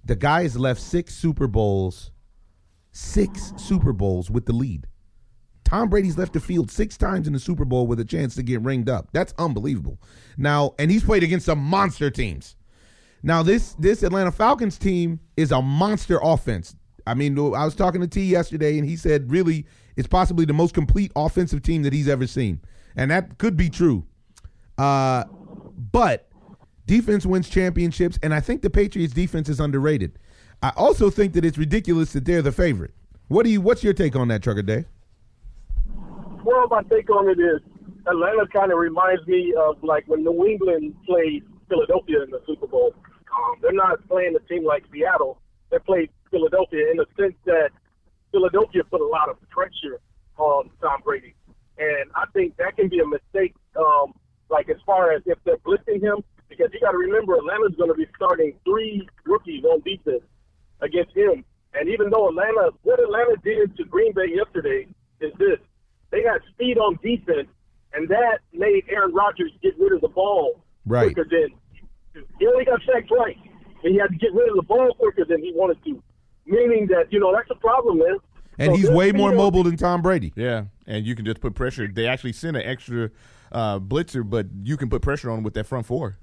The 0.04 0.18
guys 0.18 0.58
left 0.58 0.82
six 0.82 1.16
Super 1.16 1.48
Bowls, 1.48 2.12
six 2.92 3.54
Super 3.56 3.94
Bowls 3.94 4.30
with 4.30 4.46
the 4.46 4.54
lead. 4.54 4.86
Tom 5.64 5.90
Brady's 5.90 6.18
left 6.18 6.34
the 6.34 6.40
field 6.42 6.70
six 6.70 6.98
times 6.98 7.26
in 7.26 7.34
the 7.34 7.40
Super 7.40 7.66
Bowl 7.66 7.88
with 7.88 8.00
a 8.02 8.06
chance 8.06 8.36
to 8.36 8.44
get 8.44 8.62
ringed 8.62 8.90
up. 8.90 9.10
That's 9.14 9.34
unbelievable. 9.38 10.02
Now, 10.38 10.76
and 10.78 10.92
he's 10.92 11.04
played 11.04 11.24
against 11.24 11.46
some 11.46 11.60
monster 11.60 12.10
teams. 12.10 12.58
Now 13.24 13.44
this 13.44 13.74
this 13.80 14.04
Atlanta 14.04 14.32
Falcons 14.32 14.78
team 14.78 15.22
is 15.38 15.54
a 15.54 15.62
monster 15.62 16.20
offense. 16.22 16.76
I 17.06 17.14
mean, 17.14 17.38
I 17.38 17.64
was 17.64 17.76
talking 17.76 18.02
to 18.02 18.08
T 18.08 18.24
yesterday, 18.24 18.78
and 18.78 18.88
he 18.88 18.98
said 18.98 19.32
really 19.32 19.66
it's 19.98 20.08
possibly 20.08 20.46
the 20.46 20.54
most 20.54 20.74
complete 20.74 21.12
offensive 21.16 21.62
team 21.62 21.84
that 21.84 21.92
he's 21.92 22.08
ever 22.08 22.28
seen, 22.28 22.62
and 22.96 23.12
that 23.12 23.38
could 23.38 23.58
be 23.58 23.70
true. 23.70 24.06
Uh, 24.78 25.26
but 25.92 26.30
defense 26.86 27.26
wins 27.26 27.50
championships, 27.50 28.18
and 28.24 28.34
I 28.34 28.40
think 28.40 28.62
the 28.62 28.70
Patriots' 28.70 29.14
defense 29.14 29.50
is 29.50 29.60
underrated. 29.60 30.18
I 30.62 30.72
also 30.78 31.10
think 31.10 31.34
that 31.34 31.44
it's 31.44 31.58
ridiculous 31.58 32.14
that 32.14 32.26
they're 32.26 32.42
the 32.42 32.52
favorite. 32.52 32.94
What 33.28 33.44
do 33.44 33.50
you? 33.50 33.60
What's 33.60 33.84
your 33.84 33.94
take 33.94 34.16
on 34.16 34.30
that, 34.30 34.42
Trucker 34.42 34.62
Dave? 34.62 34.86
Well, 36.44 36.68
my 36.70 36.82
take 36.84 37.10
on 37.10 37.28
it 37.28 37.40
is 37.40 37.60
Atlanta 38.08 38.48
kind 38.54 38.72
of 38.72 38.78
reminds 38.78 39.26
me 39.28 39.54
of 39.60 39.84
like 39.84 40.08
when 40.08 40.24
New 40.24 40.46
England 40.48 40.96
played 41.06 41.44
Philadelphia 41.68 42.24
in 42.24 42.32
the 42.32 42.42
Super 42.48 42.68
Bowl. 42.68 42.94
Um, 42.96 43.56
they're 43.62 43.74
not 43.74 44.08
playing 44.08 44.36
a 44.36 44.40
team 44.48 44.64
like 44.64 44.84
Seattle. 44.92 45.42
They 45.70 45.80
played 45.80 46.10
Philadelphia 46.32 46.90
in 46.92 46.98
the 46.98 47.06
sense 47.20 47.36
that 47.46 47.72
Philadelphia 48.32 48.84
put 48.84 49.02
a 49.02 49.08
lot 49.08 49.30
of 49.30 49.38
pressure 49.50 50.00
on 50.38 50.70
Tom 50.82 51.02
Brady, 51.04 51.34
and 51.78 52.12
I 52.16 52.26
think 52.34 52.58
that 52.58 52.76
can 52.76 52.90
be 52.90 53.00
a 53.00 53.06
mistake. 53.06 53.56
Um, 53.76 54.14
like 54.50 54.70
as 54.70 54.78
far 54.86 55.12
as 55.12 55.22
if 55.26 55.38
they're 55.44 55.58
blitzing 55.58 56.02
him, 56.02 56.24
because 56.48 56.70
you 56.74 56.80
got 56.80 56.92
to 56.92 56.98
remember 56.98 57.36
Atlanta's 57.36 57.76
going 57.78 57.90
to 57.90 57.96
be 57.96 58.08
starting 58.16 58.54
three 58.64 59.08
rookies 59.26 59.64
on 59.66 59.82
defense 59.82 60.24
against 60.82 61.16
him. 61.16 61.44
And 61.74 61.90
even 61.90 62.10
though 62.10 62.30
Atlanta, 62.30 62.72
what 62.84 63.00
Atlanta 63.00 63.36
did 63.44 63.76
to 63.78 63.84
Green 63.84 64.14
Bay 64.14 64.34
yesterday 64.34 64.88
is 65.20 65.34
this: 65.38 65.60
they 66.12 66.24
got 66.24 66.42
speed 66.54 66.78
on 66.78 66.98
defense, 67.04 67.50
and 67.94 68.08
that 68.10 68.40
made 68.54 68.86
Aaron 68.90 69.14
Rodgers 69.14 69.52
get 69.62 69.78
rid 69.78 69.94
of 69.94 70.02
the 70.02 70.08
ball 70.08 70.64
Right. 70.88 71.14
quicker 71.14 71.28
than 71.30 71.50
he 72.40 72.48
only 72.48 72.64
got 72.64 72.80
sacked 72.86 73.10
twice, 73.10 73.36
and 73.84 73.94
he 73.94 74.00
had 74.00 74.08
to 74.08 74.16
get 74.16 74.34
rid 74.34 74.50
of 74.50 74.56
the 74.56 74.64
ball 74.64 74.94
quicker 74.98 75.26
than 75.26 75.44
he 75.44 75.52
wanted 75.54 75.84
to. 75.84 76.02
Meaning 76.48 76.88
that 76.88 77.12
you 77.12 77.20
know 77.20 77.32
that's 77.36 77.50
a 77.52 77.56
problem, 77.56 78.00
man. 78.00 78.18
And 78.60 78.72
So 78.72 78.76
he's 78.78 78.90
way 78.90 79.10
speed 79.10 79.18
more 79.18 79.30
on- 79.32 79.38
mobile 79.38 79.64
than 79.64 79.78
Tom 79.78 80.02
Brady. 80.02 80.34
Yeah, 80.36 80.64
and 80.88 81.06
you 81.06 81.14
can 81.16 81.26
just 81.26 81.42
put 81.42 81.54
pressure. 81.54 81.88
They 81.88 82.08
actually 82.08 82.34
sent 82.34 82.58
an 82.58 82.64
extra 82.64 83.12
uh, 83.52 83.80
blitzer, 83.80 84.28
but 84.28 84.48
you 84.64 84.78
can 84.78 84.90
put 84.90 85.02
pressure 85.02 85.30
on 85.30 85.40
him 85.40 85.44
with 85.44 85.54
that 85.56 85.66
front 85.66 85.86
four. 85.86 86.18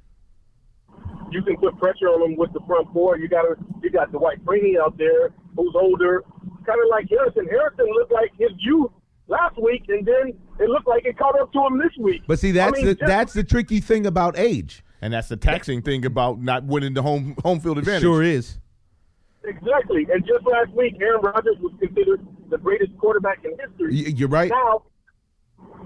you 1.30 1.42
can 1.42 1.56
put 1.56 1.76
pressure 1.78 2.06
on 2.08 2.20
them 2.20 2.36
with 2.36 2.52
the 2.52 2.60
front 2.66 2.88
four. 2.92 3.18
You 3.18 3.28
got 3.28 3.44
you 3.82 3.90
got 3.90 4.10
Dwight 4.12 4.44
Freeney 4.44 4.80
out 4.80 4.96
there 4.98 5.30
who's 5.56 5.74
older, 5.74 6.22
kind 6.66 6.78
of 6.82 6.88
like 6.90 7.06
Harrison. 7.08 7.46
Harrison 7.48 7.86
looked 7.94 8.12
like 8.12 8.30
his 8.38 8.50
youth 8.58 8.90
last 9.28 9.56
week, 9.62 9.84
and 9.88 10.04
then 10.06 10.32
it 10.60 10.68
looked 10.68 10.88
like 10.88 11.04
it 11.04 11.16
caught 11.18 11.38
up 11.40 11.52
to 11.52 11.66
him 11.66 11.78
this 11.78 11.92
week. 11.98 12.22
But 12.26 12.38
see, 12.38 12.52
that's 12.52 12.72
I 12.72 12.76
mean, 12.76 12.86
the 12.86 12.94
just- 12.94 13.06
that's 13.08 13.32
the 13.32 13.44
tricky 13.44 13.80
thing 13.80 14.06
about 14.06 14.38
age. 14.38 14.82
And 15.02 15.12
that's 15.12 15.28
the 15.28 15.36
taxing 15.36 15.82
thing 15.82 16.06
about 16.06 16.40
not 16.40 16.64
winning 16.64 16.94
the 16.94 17.02
home 17.02 17.36
home 17.44 17.60
field 17.60 17.76
advantage. 17.78 18.02
Sure 18.02 18.22
is. 18.22 18.58
Exactly. 19.44 20.06
And 20.12 20.24
just 20.26 20.44
last 20.46 20.70
week, 20.70 20.96
Aaron 21.00 21.20
Rodgers 21.22 21.56
was 21.60 21.72
considered 21.80 22.26
the 22.50 22.58
greatest 22.58 22.96
quarterback 22.98 23.44
in 23.44 23.56
history. 23.58 24.12
You're 24.12 24.28
right. 24.28 24.50
Now 24.50 24.82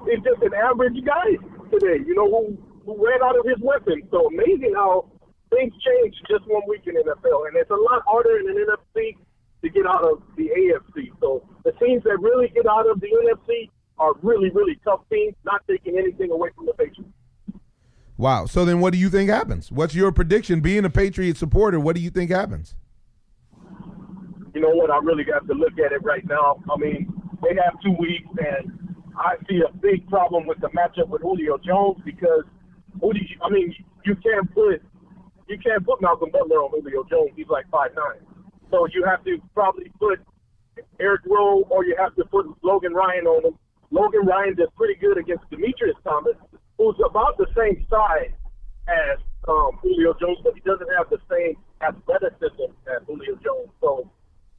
he's 0.05 0.23
just 0.25 0.42
an 0.42 0.55
average 0.55 0.99
guy 1.05 1.37
today. 1.71 2.05
You 2.07 2.14
know 2.14 2.29
who 2.29 2.59
who 2.85 3.05
ran 3.05 3.23
out 3.23 3.38
of 3.38 3.44
his 3.44 3.59
weapon. 3.61 4.03
So 4.11 4.27
amazing 4.29 4.73
how 4.75 5.11
things 5.51 5.73
change 5.85 6.14
just 6.29 6.47
one 6.47 6.62
week 6.68 6.83
in 6.87 6.94
NFL, 6.94 7.49
and 7.49 7.57
it's 7.57 7.71
a 7.71 7.75
lot 7.75 8.03
harder 8.07 8.38
in 8.38 8.49
an 8.49 8.66
NFC 8.66 9.16
to 9.62 9.68
get 9.68 9.87
out 9.87 10.05
of 10.05 10.23
the 10.37 10.49
AFC. 10.49 11.11
So 11.21 11.47
the 11.64 11.73
teams 11.73 12.03
that 12.05 12.18
really 12.21 12.49
get 12.49 12.66
out 12.66 12.88
of 12.88 13.01
the 13.01 13.09
NFC 13.09 13.71
are 13.99 14.14
really, 14.23 14.51
really 14.51 14.79
tough 14.85 15.01
teams, 15.11 15.35
not 15.44 15.62
taking 15.68 15.99
anything 15.99 16.31
away 16.31 16.51
from 16.55 16.66
the 16.66 16.73
Patriots. 16.75 17.12
Wow. 18.16 18.47
So 18.47 18.64
then, 18.64 18.81
what 18.81 18.92
do 18.92 18.99
you 18.99 19.11
think 19.11 19.31
happens? 19.31 19.71
What's 19.71 19.94
your 19.94 20.11
prediction? 20.12 20.61
Being 20.61 20.85
a 20.85 20.90
Patriot 20.90 21.37
supporter, 21.37 21.79
what 21.79 21.94
do 21.94 22.03
you 22.03 22.11
think 22.11 22.31
happens? 22.31 22.75
You 24.55 24.61
know 24.61 24.71
what? 24.71 24.91
I 24.91 24.99
really 24.99 25.25
got 25.25 25.47
to 25.47 25.55
look 25.55 25.79
at 25.79 25.93
it 25.93 26.03
right 26.03 26.27
now. 26.27 26.63
I 26.71 26.79
mean, 26.79 27.13
they 27.43 27.55
have 27.55 27.81
two 27.85 27.95
weeks, 27.99 28.29
and 28.39 28.73
I 29.17 29.37
see 29.49 29.61
a 29.67 29.73
big 29.79 30.09
problem 30.09 30.47
with 30.47 30.61
the 30.61 30.69
matchup 30.69 31.09
with 31.09 31.23
Julio 31.23 31.59
Jones 31.59 32.01
because 32.05 32.45
Julio, 33.01 33.23
I 33.43 33.51
mean, 33.51 33.75
you 34.05 34.15
can't 34.17 34.53
put 34.55 34.83
you 35.49 35.59
can't 35.59 35.85
put 35.85 36.01
Malcolm 36.03 36.31
Butler 36.31 36.61
on 36.61 36.71
Julio 36.71 37.05
Jones. 37.09 37.31
He's 37.37 37.49
like 37.49 37.69
five 37.71 37.91
nine, 37.97 38.21
so 38.71 38.87
you 38.93 39.05
have 39.05 39.25
to 39.25 39.39
probably 39.55 39.91
put 39.99 40.21
Eric 41.01 41.23
Rowe 41.27 41.63
or 41.71 41.85
you 41.85 41.97
have 41.99 42.15
to 42.17 42.25
put 42.25 42.47
Logan 42.63 42.95
Ryan 42.95 43.27
on 43.27 43.45
him. 43.47 43.59
Logan 43.91 44.27
Ryan 44.27 44.55
does 44.55 44.69
pretty 44.77 44.95
good 45.01 45.19
against 45.19 45.49
Demetrius 45.51 45.97
Thomas, 46.05 46.37
who's 46.77 46.97
about 47.05 47.39
the 47.39 47.47
same 47.57 47.87
size 47.89 48.33
as 48.87 49.19
um, 49.49 49.79
Julio 49.83 50.15
Jones, 50.21 50.39
but 50.45 50.55
he 50.55 50.61
doesn't 50.61 50.89
have 50.97 51.09
the 51.11 51.19
same 51.31 51.57
athleticism 51.81 52.71
as 52.87 53.03
Julio 53.07 53.35
Jones. 53.43 53.73
So 53.81 54.11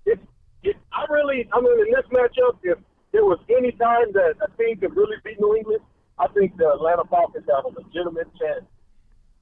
it's 0.09 0.21
it, 0.63 0.75
I 0.91 1.05
really, 1.11 1.47
I 1.53 1.61
mean, 1.61 1.79
in 1.87 1.91
this 1.93 2.05
matchup, 2.11 2.57
if 2.63 2.77
there 3.11 3.23
was 3.25 3.39
any 3.49 3.71
time 3.73 4.11
that 4.13 4.33
a 4.41 4.57
team 4.61 4.77
could 4.77 4.95
really 4.95 5.15
beat 5.23 5.39
New 5.39 5.55
England, 5.55 5.81
I 6.17 6.27
think 6.27 6.57
the 6.57 6.69
Atlanta 6.73 7.03
Falcons 7.09 7.45
have 7.55 7.65
a 7.65 7.69
legitimate 7.79 8.27
chance. 8.39 8.65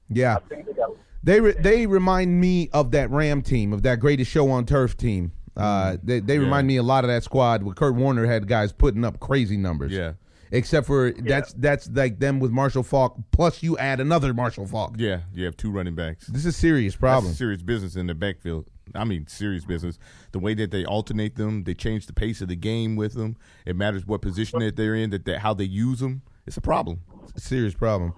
Yeah. 0.08 0.36
I 0.36 0.40
think 0.48 0.66
they 0.66 0.72
got. 0.72 0.90
They 1.24 1.40
re- 1.40 1.56
they 1.58 1.86
remind 1.86 2.40
me 2.40 2.70
of 2.72 2.92
that 2.92 3.10
Ram 3.10 3.42
team, 3.42 3.72
of 3.72 3.82
that 3.82 3.98
greatest 4.00 4.30
show 4.30 4.50
on 4.50 4.64
turf 4.66 4.96
team. 4.96 5.32
Uh, 5.56 5.92
Mm-hmm. 5.96 6.06
they 6.06 6.20
they 6.20 6.38
remind 6.38 6.68
me 6.68 6.76
a 6.76 6.82
lot 6.84 7.02
of 7.04 7.08
that 7.08 7.24
squad 7.24 7.64
where 7.64 7.74
Kurt 7.74 7.96
Warner 7.96 8.24
had 8.26 8.46
guys 8.46 8.72
putting 8.72 9.04
up 9.04 9.18
crazy 9.18 9.56
numbers. 9.56 9.90
Yeah. 9.92 10.12
Except 10.52 10.86
for 10.86 11.10
that's 11.12 11.52
that's 11.54 11.90
like 11.90 12.20
them 12.20 12.38
with 12.38 12.52
Marshall 12.52 12.84
Faulk. 12.84 13.18
Plus, 13.32 13.62
you 13.62 13.76
add 13.76 13.98
another 14.00 14.32
Marshall 14.32 14.66
Faulk. 14.66 14.94
Yeah, 14.96 15.22
you 15.34 15.44
have 15.44 15.56
two 15.58 15.70
running 15.72 15.94
backs. 15.96 16.26
This 16.28 16.46
is 16.46 16.56
serious 16.56 16.94
That's 16.94 17.00
problem. 17.00 17.34
serious 17.34 17.60
business 17.60 17.96
in 17.96 18.06
the 18.06 18.14
backfield. 18.14 18.70
I 18.94 19.04
mean, 19.04 19.26
serious 19.26 19.64
business. 19.64 19.98
The 20.32 20.38
way 20.38 20.54
that 20.54 20.70
they 20.70 20.84
alternate 20.84 21.36
them, 21.36 21.64
they 21.64 21.74
change 21.74 22.06
the 22.06 22.12
pace 22.12 22.40
of 22.40 22.48
the 22.48 22.56
game 22.56 22.96
with 22.96 23.14
them. 23.14 23.36
It 23.66 23.76
matters 23.76 24.06
what 24.06 24.22
position 24.22 24.58
that 24.60 24.76
they're 24.76 24.94
in, 24.94 25.10
that 25.10 25.24
they, 25.24 25.36
how 25.38 25.54
they 25.54 25.64
use 25.64 26.00
them. 26.00 26.22
It's 26.46 26.56
a 26.56 26.60
problem. 26.62 27.00
It's 27.34 27.44
a 27.44 27.48
serious 27.48 27.74
problem. 27.74 28.14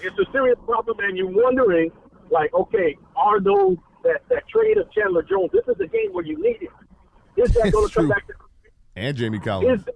It's 0.00 0.16
a 0.18 0.30
serious 0.32 0.58
problem, 0.64 0.98
and 1.00 1.16
you're 1.16 1.26
wondering, 1.30 1.90
like, 2.30 2.52
okay, 2.54 2.96
are 3.16 3.40
those 3.40 3.76
that 4.04 4.20
that 4.28 4.46
trade 4.48 4.78
of 4.78 4.90
Chandler 4.92 5.22
Jones? 5.22 5.50
This 5.52 5.64
is 5.68 5.80
a 5.80 5.86
game 5.86 6.12
where 6.12 6.24
you 6.24 6.36
need 6.42 6.58
it. 6.62 6.70
Is 7.42 7.52
that 7.54 7.72
going 7.72 7.88
to 7.88 7.94
come 7.94 8.04
true. 8.04 8.08
back? 8.08 8.26
To, 8.26 8.34
And 8.96 9.16
Jamie 9.16 9.38
Collins. 9.40 9.80
is 9.82 9.86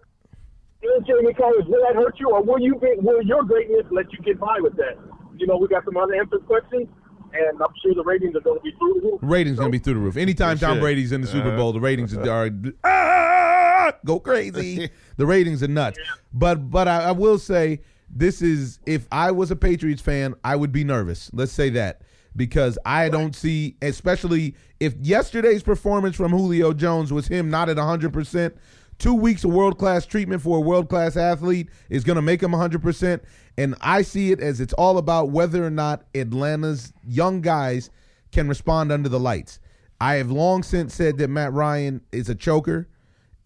is 0.82 1.06
Jamie 1.06 1.34
Collins? 1.34 1.66
Will 1.68 1.82
that 1.86 1.94
hurt 1.94 2.18
you, 2.18 2.30
or 2.30 2.42
will 2.42 2.58
you 2.60 2.74
be, 2.76 2.94
will 2.96 3.22
your 3.22 3.42
greatness 3.44 3.84
let 3.90 4.10
you 4.12 4.18
get 4.24 4.40
by 4.40 4.56
with 4.60 4.76
that? 4.76 4.96
You 5.36 5.46
know, 5.46 5.56
we 5.58 5.68
got 5.68 5.84
some 5.84 5.96
other 5.96 6.12
unanswered 6.14 6.46
questions, 6.46 6.88
and 7.32 7.60
I'm 7.62 7.72
sure 7.82 7.94
the 7.94 8.02
ratings 8.04 8.34
are 8.36 8.40
going 8.40 8.58
to 8.58 8.62
be 8.62 8.72
through 8.78 8.94
the 9.00 9.00
roof. 9.12 9.18
Ratings 9.22 9.58
gonna 9.58 9.70
be 9.70 9.78
through 9.78 9.94
the 9.94 10.00
roof. 10.00 10.16
Anytime 10.16 10.56
They 10.56 10.66
Tom 10.66 10.76
should. 10.76 10.80
Brady's 10.80 11.12
in 11.12 11.20
the 11.20 11.26
Super 11.26 11.48
Uh-huh. 11.48 11.56
Bowl, 11.56 11.72
the 11.72 11.80
ratings 11.80 12.16
are 12.16 12.50
ah, 12.84 13.92
go 14.04 14.18
crazy. 14.20 14.90
the 15.16 15.26
ratings 15.26 15.62
are 15.62 15.68
nuts. 15.68 15.98
But 16.32 16.70
but 16.70 16.88
I, 16.88 17.04
I 17.04 17.12
will 17.12 17.38
say 17.38 17.80
this 18.08 18.42
is 18.42 18.78
if 18.86 19.06
I 19.12 19.30
was 19.30 19.50
a 19.50 19.56
Patriots 19.56 20.02
fan, 20.02 20.34
I 20.44 20.56
would 20.56 20.72
be 20.72 20.84
nervous. 20.84 21.30
Let's 21.32 21.52
say 21.52 21.70
that 21.70 22.02
because 22.36 22.78
I 22.84 23.08
don't 23.08 23.34
see, 23.34 23.76
especially 23.82 24.54
if 24.78 24.94
yesterday's 25.00 25.62
performance 25.62 26.16
from 26.16 26.30
Julio 26.32 26.72
Jones 26.72 27.12
was 27.12 27.26
him 27.28 27.50
not 27.50 27.68
at 27.68 27.78
hundred 27.78 28.12
percent. 28.12 28.56
Two 29.00 29.14
weeks 29.14 29.42
of 29.42 29.50
world 29.50 29.78
class 29.78 30.06
treatment 30.06 30.42
for 30.42 30.58
a 30.58 30.60
world 30.60 30.88
class 30.88 31.16
athlete 31.16 31.68
is 31.88 32.04
going 32.04 32.16
to 32.16 32.22
make 32.22 32.42
him 32.42 32.52
100%. 32.52 33.20
And 33.58 33.74
I 33.80 34.02
see 34.02 34.30
it 34.30 34.40
as 34.40 34.60
it's 34.60 34.74
all 34.74 34.98
about 34.98 35.30
whether 35.30 35.64
or 35.64 35.70
not 35.70 36.04
Atlanta's 36.14 36.92
young 37.04 37.40
guys 37.40 37.90
can 38.30 38.46
respond 38.46 38.92
under 38.92 39.08
the 39.08 39.18
lights. 39.18 39.58
I 40.00 40.14
have 40.14 40.30
long 40.30 40.62
since 40.62 40.94
said 40.94 41.18
that 41.18 41.28
Matt 41.28 41.52
Ryan 41.52 42.02
is 42.12 42.28
a 42.28 42.34
choker. 42.34 42.88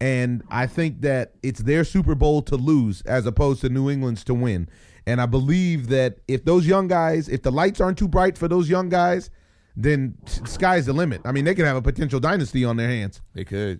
And 0.01 0.43
I 0.51 0.67
think 0.67 1.01
that 1.01 1.33
it's 1.41 1.61
their 1.61 1.85
Super 1.85 2.15
Bowl 2.15 2.41
to 2.43 2.57
lose 2.57 3.01
as 3.03 3.25
opposed 3.25 3.61
to 3.61 3.69
New 3.69 3.89
England's 3.89 4.23
to 4.25 4.33
win. 4.33 4.67
And 5.07 5.21
I 5.21 5.25
believe 5.25 5.87
that 5.87 6.17
if 6.27 6.43
those 6.43 6.67
young 6.67 6.87
guys, 6.87 7.29
if 7.29 7.43
the 7.43 7.51
lights 7.51 7.79
aren't 7.79 7.97
too 7.97 8.09
bright 8.09 8.37
for 8.37 8.47
those 8.47 8.69
young 8.69 8.89
guys, 8.89 9.29
then 9.77 10.15
sky's 10.25 10.85
the 10.85 10.93
limit. 10.93 11.21
I 11.23 11.31
mean, 11.31 11.45
they 11.45 11.55
could 11.55 11.65
have 11.65 11.77
a 11.77 11.81
potential 11.81 12.19
dynasty 12.19 12.65
on 12.65 12.75
their 12.75 12.89
hands. 12.89 13.21
They 13.33 13.45
could. 13.45 13.79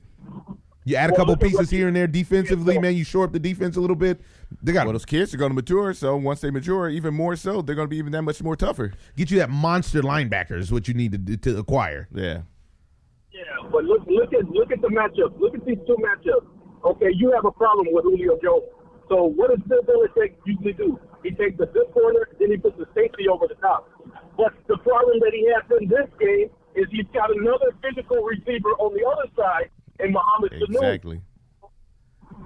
You 0.88 0.96
add 0.98 1.10
a 1.10 1.16
couple 1.16 1.36
pieces 1.36 1.72
here 1.72 1.88
and 1.88 1.96
there 1.96 2.06
defensively, 2.06 2.78
man. 2.78 2.96
You 2.96 3.04
shore 3.04 3.26
up 3.26 3.34
the 3.34 3.40
defense 3.40 3.76
a 3.76 3.82
little 3.82 3.96
bit. 3.96 4.22
They 4.62 4.72
got 4.72 4.86
Well, 4.86 4.94
those 4.94 5.04
kids 5.04 5.34
are 5.34 5.38
going 5.38 5.50
to 5.50 5.56
mature, 5.56 5.94
so 5.96 6.16
once 6.16 6.42
they 6.42 6.52
mature, 6.52 6.90
even 6.90 7.16
more 7.16 7.36
so, 7.36 7.64
they're 7.64 7.76
going 7.76 7.88
to 7.88 7.90
be 7.90 7.98
even 7.98 8.12
that 8.12 8.22
much 8.22 8.42
more 8.44 8.56
tougher. 8.56 8.94
get 9.18 9.32
you 9.32 9.40
that 9.40 9.50
monster 9.50 10.04
linebacker 10.04 10.58
is 10.60 10.72
what 10.72 10.88
you 10.88 10.94
need 10.94 11.26
to, 11.26 11.38
to 11.38 11.58
acquire. 11.58 12.08
Yeah. 12.14 12.44
Yeah, 13.34 13.42
but 13.72 13.84
look, 13.84 14.06
look 14.08 14.32
at 14.32 14.48
look 14.48 14.72
at 14.72 14.80
the 14.80 14.88
matchup. 14.88 15.38
Look 15.40 15.56
at 15.56 15.66
these 15.66 15.82
two 15.88 15.98
matchups. 15.98 16.48
Okay, 16.86 17.10
you 17.16 17.32
have 17.32 17.44
a 17.44 17.52
problem 17.52 17.88
with 17.90 18.06
Julio 18.06 18.40
Jones. 18.42 18.64
So 19.10 19.26
what 19.26 19.50
does 19.50 19.60
Bill 19.68 19.82
Belichick 19.84 20.36
usually 20.46 20.74
do? 20.74 21.00
He 21.24 21.32
takes 21.32 21.58
the 21.58 21.68
fifth 21.68 21.94
corner, 21.94 22.30
then 22.40 22.52
he 22.52 22.58
puts 22.58 22.78
the 22.78 22.88
safety 22.94 23.28
over 23.28 23.48
the 23.48 23.56
top. 23.56 23.90
But 24.38 24.54
the 24.68 24.78
problem 24.78 25.20
that 25.20 25.34
he 25.34 25.50
has 25.50 25.66
in 25.82 25.90
this 25.90 26.08
game 26.20 26.50
is 26.76 26.86
he's 26.92 27.10
got 27.14 27.36
another 27.36 27.74
physical 27.82 28.22
receiver 28.24 28.72
on 28.78 28.94
the 28.94 29.04
other 29.04 29.28
side 29.36 29.70
in 30.00 30.12
Mohamed 30.12 30.52
Sanu. 30.52 30.76
Exactly. 30.76 31.22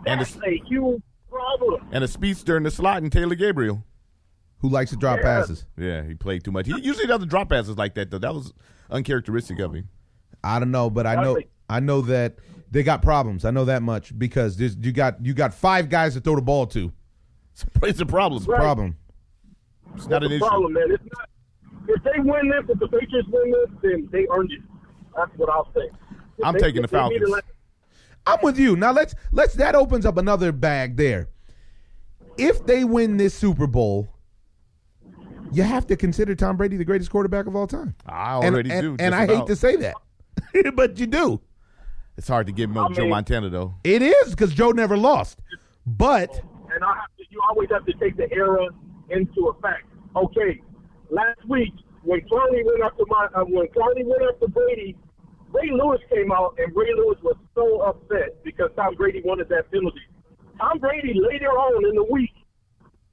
And 0.05 0.21
That's 0.21 0.35
it's- 0.35 0.47
a 0.47 0.67
huge 0.67 1.01
problem. 1.29 1.87
And 1.91 2.03
a 2.03 2.07
speedster 2.07 2.57
in 2.57 2.63
the 2.63 2.71
slot 2.71 3.01
and 3.01 3.11
Taylor 3.11 3.35
Gabriel. 3.35 3.83
Who 4.61 4.67
likes 4.69 4.89
to 4.91 4.97
drop 4.97 5.19
Yeah. 5.19 5.23
passes? 5.23 5.65
Yeah, 5.77 6.03
he 6.03 6.15
played 6.15 6.43
too 6.43 6.51
much. 6.51 6.67
He 6.67 6.77
usually 6.81 7.07
doesn't 7.07 7.29
drop 7.29 7.49
passes 7.49 7.77
like 7.77 7.95
that, 7.95 8.11
though. 8.11 8.17
That 8.17 8.33
was 8.33 8.51
uncharacteristic 8.89 9.57
of 9.59 9.73
him. 9.73 9.87
I 10.43 10.59
don't 10.59 10.71
know, 10.71 10.89
but 10.89 11.07
I 11.07 11.15
know 11.21 11.37
I 11.69 11.79
know 11.79 12.01
that 12.01 12.39
they 12.71 12.83
got 12.83 13.01
problems. 13.01 13.45
I 13.45 13.51
know 13.51 13.63
that 13.65 13.81
much 13.83 14.17
because 14.19 14.57
there's 14.57 14.75
you 14.75 14.91
got 14.91 15.23
you 15.25 15.33
got 15.33 15.53
five 15.53 15.87
guys 15.87 16.13
to 16.15 16.19
throw 16.19 16.35
the 16.35 16.41
ball 16.41 16.65
to. 16.67 16.91
It's 17.83 18.01
a 18.01 18.05
problem. 18.05 18.39
it's 18.41 18.47
Right. 18.47 18.59
Problem. 18.59 18.97
It's 19.95 20.07
not 20.07 20.23
an 20.23 20.29
the 20.29 20.35
issue. 20.35 20.45
problem, 20.45 20.73
man. 20.73 20.91
It's 20.91 21.03
not. 21.03 21.29
If 21.87 22.03
they 22.03 22.19
win 22.19 22.49
this, 22.49 22.65
if 22.69 22.79
the 22.79 22.87
Patriots 22.87 23.27
win 23.31 23.51
this, 23.51 23.69
then 23.81 24.09
they 24.11 24.27
earned 24.29 24.51
it. 24.51 24.61
That's 25.15 25.31
what 25.37 25.49
I'll 25.49 25.71
say. 25.73 25.89
If 26.39 26.45
I'm 26.45 26.53
they- 26.53 26.59
taking 26.59 26.81
the 26.81 26.87
they 26.87 26.97
need 27.09 27.19
to 27.19 27.27
Falcons. 27.27 27.29
let- 27.29 27.43
I'm 28.25 28.39
with 28.43 28.59
you. 28.59 28.75
Now 28.75 28.91
let's 28.91 29.15
let's 29.31 29.53
that 29.55 29.75
opens 29.75 30.05
up 30.05 30.17
another 30.17 30.51
bag 30.51 30.97
there. 30.97 31.29
If 32.37 32.65
they 32.65 32.83
win 32.83 33.17
this 33.17 33.33
Super 33.33 33.67
Bowl, 33.67 34.07
you 35.51 35.63
have 35.63 35.87
to 35.87 35.95
consider 35.95 36.35
Tom 36.35 36.57
Brady 36.57 36.77
the 36.77 36.85
greatest 36.85 37.09
quarterback 37.09 37.47
of 37.47 37.55
all 37.55 37.67
time. 37.67 37.95
I 38.05 38.33
already 38.33 38.71
and, 38.71 38.81
do. 38.81 38.89
And 39.03 39.13
just 39.13 39.13
I 39.13 39.25
hate 39.25 39.47
to 39.47 39.55
say 39.55 39.75
that, 39.77 39.95
but 40.75 40.99
you 40.99 41.07
do. 41.07 41.41
It's 42.17 42.27
hard 42.27 42.47
to 42.47 42.53
give 42.53 42.69
him 42.69 42.77
I 42.77 42.89
Joe 42.89 43.07
Montana, 43.07 43.49
though. 43.49 43.73
It 43.83 44.01
is 44.01 44.31
because 44.31 44.53
Joe 44.53 44.71
never 44.71 44.97
lost. 44.97 45.39
But 45.85 46.29
and 46.73 46.83
I 46.83 46.95
have 46.95 47.15
to, 47.17 47.23
you 47.29 47.41
always 47.49 47.69
have 47.71 47.85
to 47.85 47.93
take 47.93 48.15
the 48.17 48.31
era 48.31 48.67
into 49.09 49.47
effect. 49.47 49.87
Okay, 50.15 50.61
last 51.09 51.39
week 51.47 51.73
when 52.03 52.19
Clowney 52.21 52.63
went 52.65 52.81
after 52.83 53.03
my 53.07 53.27
uh, 53.35 53.43
when 53.45 53.67
Clowney 53.67 54.05
went 54.05 54.21
after 54.33 54.47
Brady, 54.47 54.97
Ray 55.51 55.71
Lewis 55.71 55.99
came 56.13 56.31
out 56.31 56.55
and 56.57 56.75
Ray 56.75 56.93
Lewis 56.95 57.17
was 57.23 57.35
so 57.55 57.81
upset 57.81 58.43
because 58.43 58.69
Tom 58.75 58.95
Brady 58.95 59.21
wanted 59.25 59.49
that 59.49 59.71
penalty. 59.71 60.01
Tom 60.59 60.77
Brady 60.79 61.13
later 61.15 61.49
on 61.49 61.85
in 61.89 61.95
the 61.95 62.03
week 62.03 62.33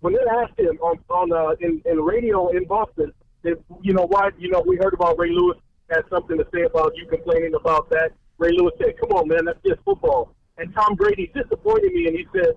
when 0.00 0.12
they 0.12 0.20
asked 0.42 0.58
him 0.58 0.78
on 0.82 0.98
on 1.10 1.32
uh, 1.32 1.56
in, 1.60 1.80
in 1.84 1.98
radio 2.00 2.48
in 2.50 2.64
Boston, 2.66 3.12
that 3.42 3.58
you 3.82 3.92
know 3.92 4.06
why 4.06 4.30
you 4.38 4.50
know 4.50 4.62
we 4.66 4.76
heard 4.76 4.94
about 4.94 5.18
Ray 5.18 5.30
Lewis 5.30 5.58
had 5.90 6.02
something 6.10 6.36
to 6.36 6.46
say 6.52 6.62
about 6.62 6.92
you 6.96 7.06
complaining 7.06 7.54
about 7.54 7.88
that. 7.90 8.10
Ray 8.38 8.50
Lewis 8.52 8.74
said, 8.78 8.94
"Come 9.00 9.10
on, 9.12 9.28
man, 9.28 9.44
that's 9.46 9.58
just 9.66 9.80
football." 9.84 10.34
And 10.58 10.74
Tom 10.74 10.94
Brady 10.94 11.30
disappointed 11.34 11.92
me, 11.92 12.06
and 12.06 12.16
he 12.16 12.26
said, 12.34 12.54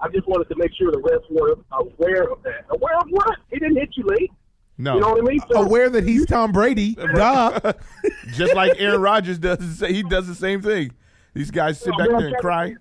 "I 0.00 0.08
just 0.08 0.26
wanted 0.28 0.48
to 0.50 0.56
make 0.56 0.70
sure 0.78 0.90
the 0.90 0.98
refs 0.98 1.26
were 1.30 1.56
aware 1.72 2.30
of 2.30 2.42
that. 2.42 2.66
Aware 2.70 2.98
of 2.98 3.08
what? 3.10 3.38
He 3.50 3.58
didn't 3.58 3.76
hit 3.76 3.90
you 3.96 4.04
late. 4.06 4.30
No. 4.78 4.94
You 4.94 5.00
know 5.00 5.10
what 5.10 5.18
I 5.20 5.24
mean? 5.30 5.40
So 5.50 5.62
aware 5.62 5.90
that 5.90 6.04
he's 6.04 6.26
Tom 6.26 6.50
Brady, 6.52 6.94
duh. 6.94 7.72
Just 8.32 8.54
like 8.54 8.72
Aaron 8.78 9.00
Rodgers 9.00 9.38
does. 9.38 9.80
He 9.80 10.02
does 10.02 10.26
the 10.26 10.34
same 10.34 10.62
thing. 10.62 10.92
These 11.34 11.50
guys 11.50 11.78
sit 11.78 11.96
back 11.98 12.08
there 12.08 12.26
and 12.28 12.36
cry. 12.38 12.74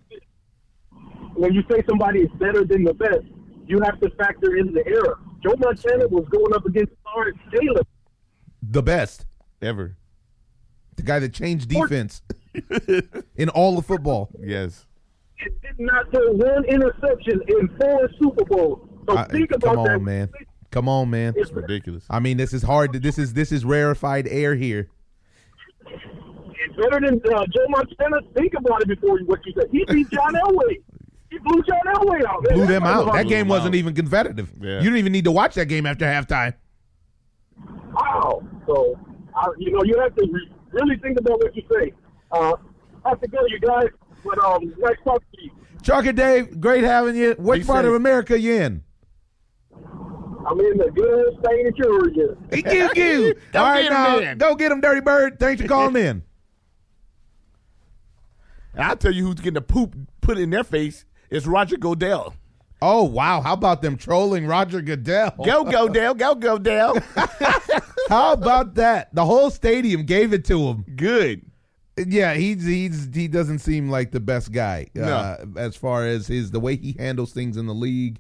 When 1.36 1.54
you 1.54 1.64
say 1.72 1.84
somebody 1.88 2.20
is 2.22 2.30
better 2.40 2.66
than 2.66 2.84
the 2.84 2.94
best, 2.94 3.22
you 3.66 3.80
have 3.84 4.00
to 4.02 4.10
factor 4.12 4.58
in 4.58 4.74
the 4.74 4.86
era. 4.86 5.16
Joe 5.44 5.56
Montana 5.58 6.08
was 6.08 6.26
going 6.30 6.54
up 6.54 6.66
against 6.66 6.94
Lawrence 7.06 7.38
Taylor. 7.54 7.82
The 8.62 8.84
best, 8.84 9.26
Ever. 9.62 9.98
the 10.98 11.04
guy 11.04 11.20
that 11.20 11.34
changed 11.34 11.70
defense 11.70 12.22
in 13.36 13.50
all 13.50 13.78
of 13.78 13.86
football. 13.86 14.30
Yes. 14.40 14.86
It 15.38 15.60
did 15.62 15.80
not 15.80 16.12
throw 16.12 16.32
one 16.34 16.64
interception 16.66 17.42
in 17.48 17.68
four 17.80 18.10
Super 18.22 18.46
Bowls. 18.46 18.88
So 19.10 19.18
I- 19.18 19.24
think 19.26 19.52
about 19.52 19.76
come 19.76 19.84
that. 19.86 19.96
on, 19.96 20.04
man. 20.04 20.30
Come 20.72 20.88
on, 20.88 21.10
man. 21.10 21.34
It's 21.36 21.52
Ridiculous. 21.52 22.06
I 22.10 22.20
mean, 22.20 22.38
this 22.38 22.54
is 22.54 22.64
hard. 22.64 22.94
This 22.94 23.18
is 23.20 23.34
this 23.34 23.52
is 23.52 23.66
rarefied 23.66 24.28
air 24.28 24.56
here. 24.56 24.90
It's 25.86 26.76
better 26.76 27.06
than 27.06 27.22
uh, 27.34 27.46
Joe 27.48 27.66
Montana. 27.70 28.22
Think 28.36 28.54
about 28.58 28.82
it 28.82 28.88
before 28.88 29.20
you 29.20 29.26
what 29.26 29.46
you 29.46 29.54
said. 29.54 29.70
He 29.72 29.84
beat 29.86 30.10
John 30.10 30.34
Elway. 30.34 30.82
He 31.30 31.38
blew 31.40 31.62
John 31.64 31.82
Elway 31.94 32.26
out. 32.26 32.44
man. 32.44 32.54
Blew 32.54 32.66
them 32.68 32.84
out. 32.84 33.12
That 33.14 33.28
game 33.28 33.48
wasn't 33.48 33.76
out. 33.76 33.80
even 33.80 33.94
competitive. 33.96 34.52
Yeah. 34.60 34.78
You 34.78 34.84
didn't 34.84 34.98
even 34.98 35.12
need 35.12 35.26
to 35.26 35.32
watch 35.32 35.56
that 35.56 35.66
game 35.66 35.86
after 35.86 36.06
halftime. 36.06 36.54
Wow. 37.94 38.44
So, 38.68 39.00
I, 39.36 39.48
you 39.58 39.72
know, 39.72 39.82
you 39.84 40.00
have 40.00 40.16
to 40.16 40.28
re- 40.32 40.52
really 40.72 40.98
think 40.98 41.20
about 41.20 41.40
what 41.40 41.56
you 41.56 41.64
say. 41.72 41.94
Uh, 42.32 42.54
I 43.06 43.10
have 43.10 43.22
to 43.22 43.28
go, 43.28 43.40
you 43.48 43.60
guys. 43.60 43.88
But 44.24 44.44
um, 44.44 44.74
nice 44.78 44.96
talking 45.04 45.28
to 45.36 45.44
you. 45.44 45.52
Trucker 45.84 46.12
Dave, 46.12 46.60
great 46.62 46.84
having 46.84 47.16
you. 47.16 47.34
What 47.38 47.60
Be 47.60 47.66
part 47.66 47.86
of. 47.86 47.94
America 47.94 48.40
you 48.40 48.54
in? 48.54 48.84
I'm 50.48 50.60
in 50.60 50.78
the 50.78 50.92
good 50.92 51.38
state 51.44 51.68
of 51.68 51.76
Georgia. 51.76 52.38
Thank 52.50 52.96
you. 52.98 53.34
Go 53.52 53.60
All 53.60 53.66
right, 53.66 53.82
get 53.84 53.92
'em 53.92 54.04
now 54.04 54.20
then. 54.20 54.38
go 54.38 54.56
get 54.56 54.72
him, 54.72 54.82
Dirty 54.82 55.02
Bird. 55.02 55.40
Thanks 55.40 55.62
for 55.62 55.68
calling 55.68 55.96
in. 55.96 56.24
And 58.74 58.84
I'll 58.86 58.96
tell 58.96 59.12
you 59.12 59.26
who's 59.26 59.36
getting 59.36 59.56
the 59.56 59.62
poop 59.62 59.96
put 60.22 60.38
in 60.38 60.50
their 60.50 60.64
face 60.64 61.04
is 61.30 61.46
Roger 61.46 61.76
Goodell. 61.78 62.34
Oh 62.82 63.04
wow, 63.04 63.42
how 63.42 63.54
about 63.54 63.82
them 63.82 63.98
trolling 63.98 64.48
Roger 64.48 64.82
Goodell? 64.82 65.32
Go, 65.44 65.64
Goodell. 65.88 66.14
Go, 66.16 66.36
Goodell. 66.36 66.98
How 68.08 68.32
about 68.34 68.76
that? 68.76 69.14
The 69.14 69.26
whole 69.26 69.50
stadium 69.50 70.04
gave 70.06 70.32
it 70.34 70.46
to 70.46 70.58
him. 70.70 70.86
Good. 70.96 71.46
Yeah, 71.98 72.34
he's 72.34 72.64
he's 72.66 73.10
he 73.14 73.28
doesn't 73.28 73.60
seem 73.60 73.90
like 73.90 74.12
the 74.12 74.22
best 74.22 74.54
guy 74.54 74.88
No. 74.96 75.04
uh, 75.04 75.46
as 75.58 75.76
far 75.76 76.06
as 76.08 76.28
his 76.28 76.52
the 76.52 76.60
way 76.62 76.78
he 76.78 76.96
handles 76.98 77.34
things 77.34 77.58
in 77.58 77.68
the 77.68 77.74
league. 77.76 78.20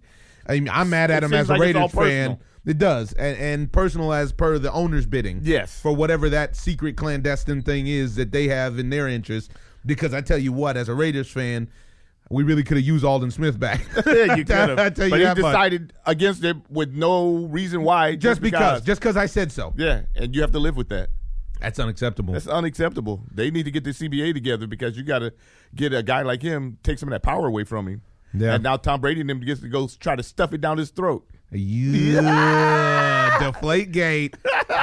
I 0.51 0.59
mean, 0.59 0.69
I'm 0.69 0.89
mad 0.89 1.11
at 1.11 1.23
It 1.23 1.27
him 1.27 1.33
as 1.33 1.49
a 1.49 1.53
like 1.53 1.61
Raiders 1.61 1.91
fan. 1.91 2.37
It 2.65 2.77
does, 2.77 3.13
and, 3.13 3.37
and 3.37 3.71
personal 3.71 4.13
as 4.13 4.31
per 4.31 4.59
the 4.59 4.71
owner's 4.71 5.07
bidding. 5.07 5.39
Yes. 5.41 5.79
for 5.79 5.95
whatever 5.95 6.29
that 6.29 6.55
secret 6.55 6.95
clandestine 6.95 7.63
thing 7.63 7.87
is 7.87 8.15
that 8.15 8.31
they 8.31 8.47
have 8.49 8.77
in 8.77 8.89
their 8.91 9.07
interest. 9.07 9.51
Because 9.83 10.13
I 10.13 10.21
tell 10.21 10.37
you 10.37 10.51
what, 10.53 10.77
as 10.77 10.87
a 10.89 10.93
Raiders 10.93 11.31
fan, 11.31 11.69
we 12.29 12.43
really 12.43 12.63
could 12.63 12.77
have 12.77 12.85
used 12.85 13.03
Aldon 13.03 13.31
Smith 13.31 13.59
back. 13.59 13.81
Yeah, 14.05 14.35
you 14.35 14.45
could 14.45 14.51
I 14.77 14.83
have. 14.83 14.93
tell 14.93 15.05
you 15.05 15.09
But 15.09 15.19
he 15.19 15.25
that 15.25 15.37
much. 15.39 15.51
decided 15.51 15.93
against 16.05 16.43
it 16.43 16.55
with 16.69 16.93
no 16.93 17.33
reason 17.47 17.81
why. 17.81 18.15
just 18.15 18.41
because, 18.41 18.83
just 18.83 19.01
because 19.01 19.17
I 19.17 19.25
said 19.25 19.51
so. 19.51 19.73
yeah, 19.75 20.03
and 20.15 20.35
you 20.35 20.41
have 20.41 20.51
to 20.51 20.59
live 20.59 20.77
with 20.77 20.89
that. 20.89 21.09
That's 21.59 21.79
unacceptable. 21.79 22.33
That's 22.33 22.47
unacceptable. 22.47 23.23
They 23.33 23.49
need 23.51 23.63
to 23.63 23.71
get 23.71 23.83
the 23.83 23.89
CBA 23.91 24.33
together 24.33 24.67
because 24.67 24.95
you 24.97 25.03
got 25.03 25.19
to 25.19 25.33
get 25.75 25.93
a 25.93 26.01
guy 26.03 26.21
like 26.21 26.41
him, 26.43 26.77
take 26.83 26.99
some 26.99 27.09
of 27.09 27.11
that 27.13 27.23
power 27.23 27.47
away 27.47 27.63
from 27.63 27.87
him. 27.87 28.01
Yeah. 28.33 28.53
And 28.55 28.63
now 28.63 28.77
Tom 28.77 29.01
Brady 29.01 29.21
and 29.21 29.29
them 29.29 29.39
gets 29.41 29.61
to 29.61 29.67
go 29.67 29.87
try 29.99 30.15
to 30.15 30.23
stuff 30.23 30.53
it 30.53 30.61
down 30.61 30.77
his 30.77 30.89
throat. 30.89 31.27
Yeah, 31.51 33.37
deflate 33.39 33.91
gate, 33.91 34.37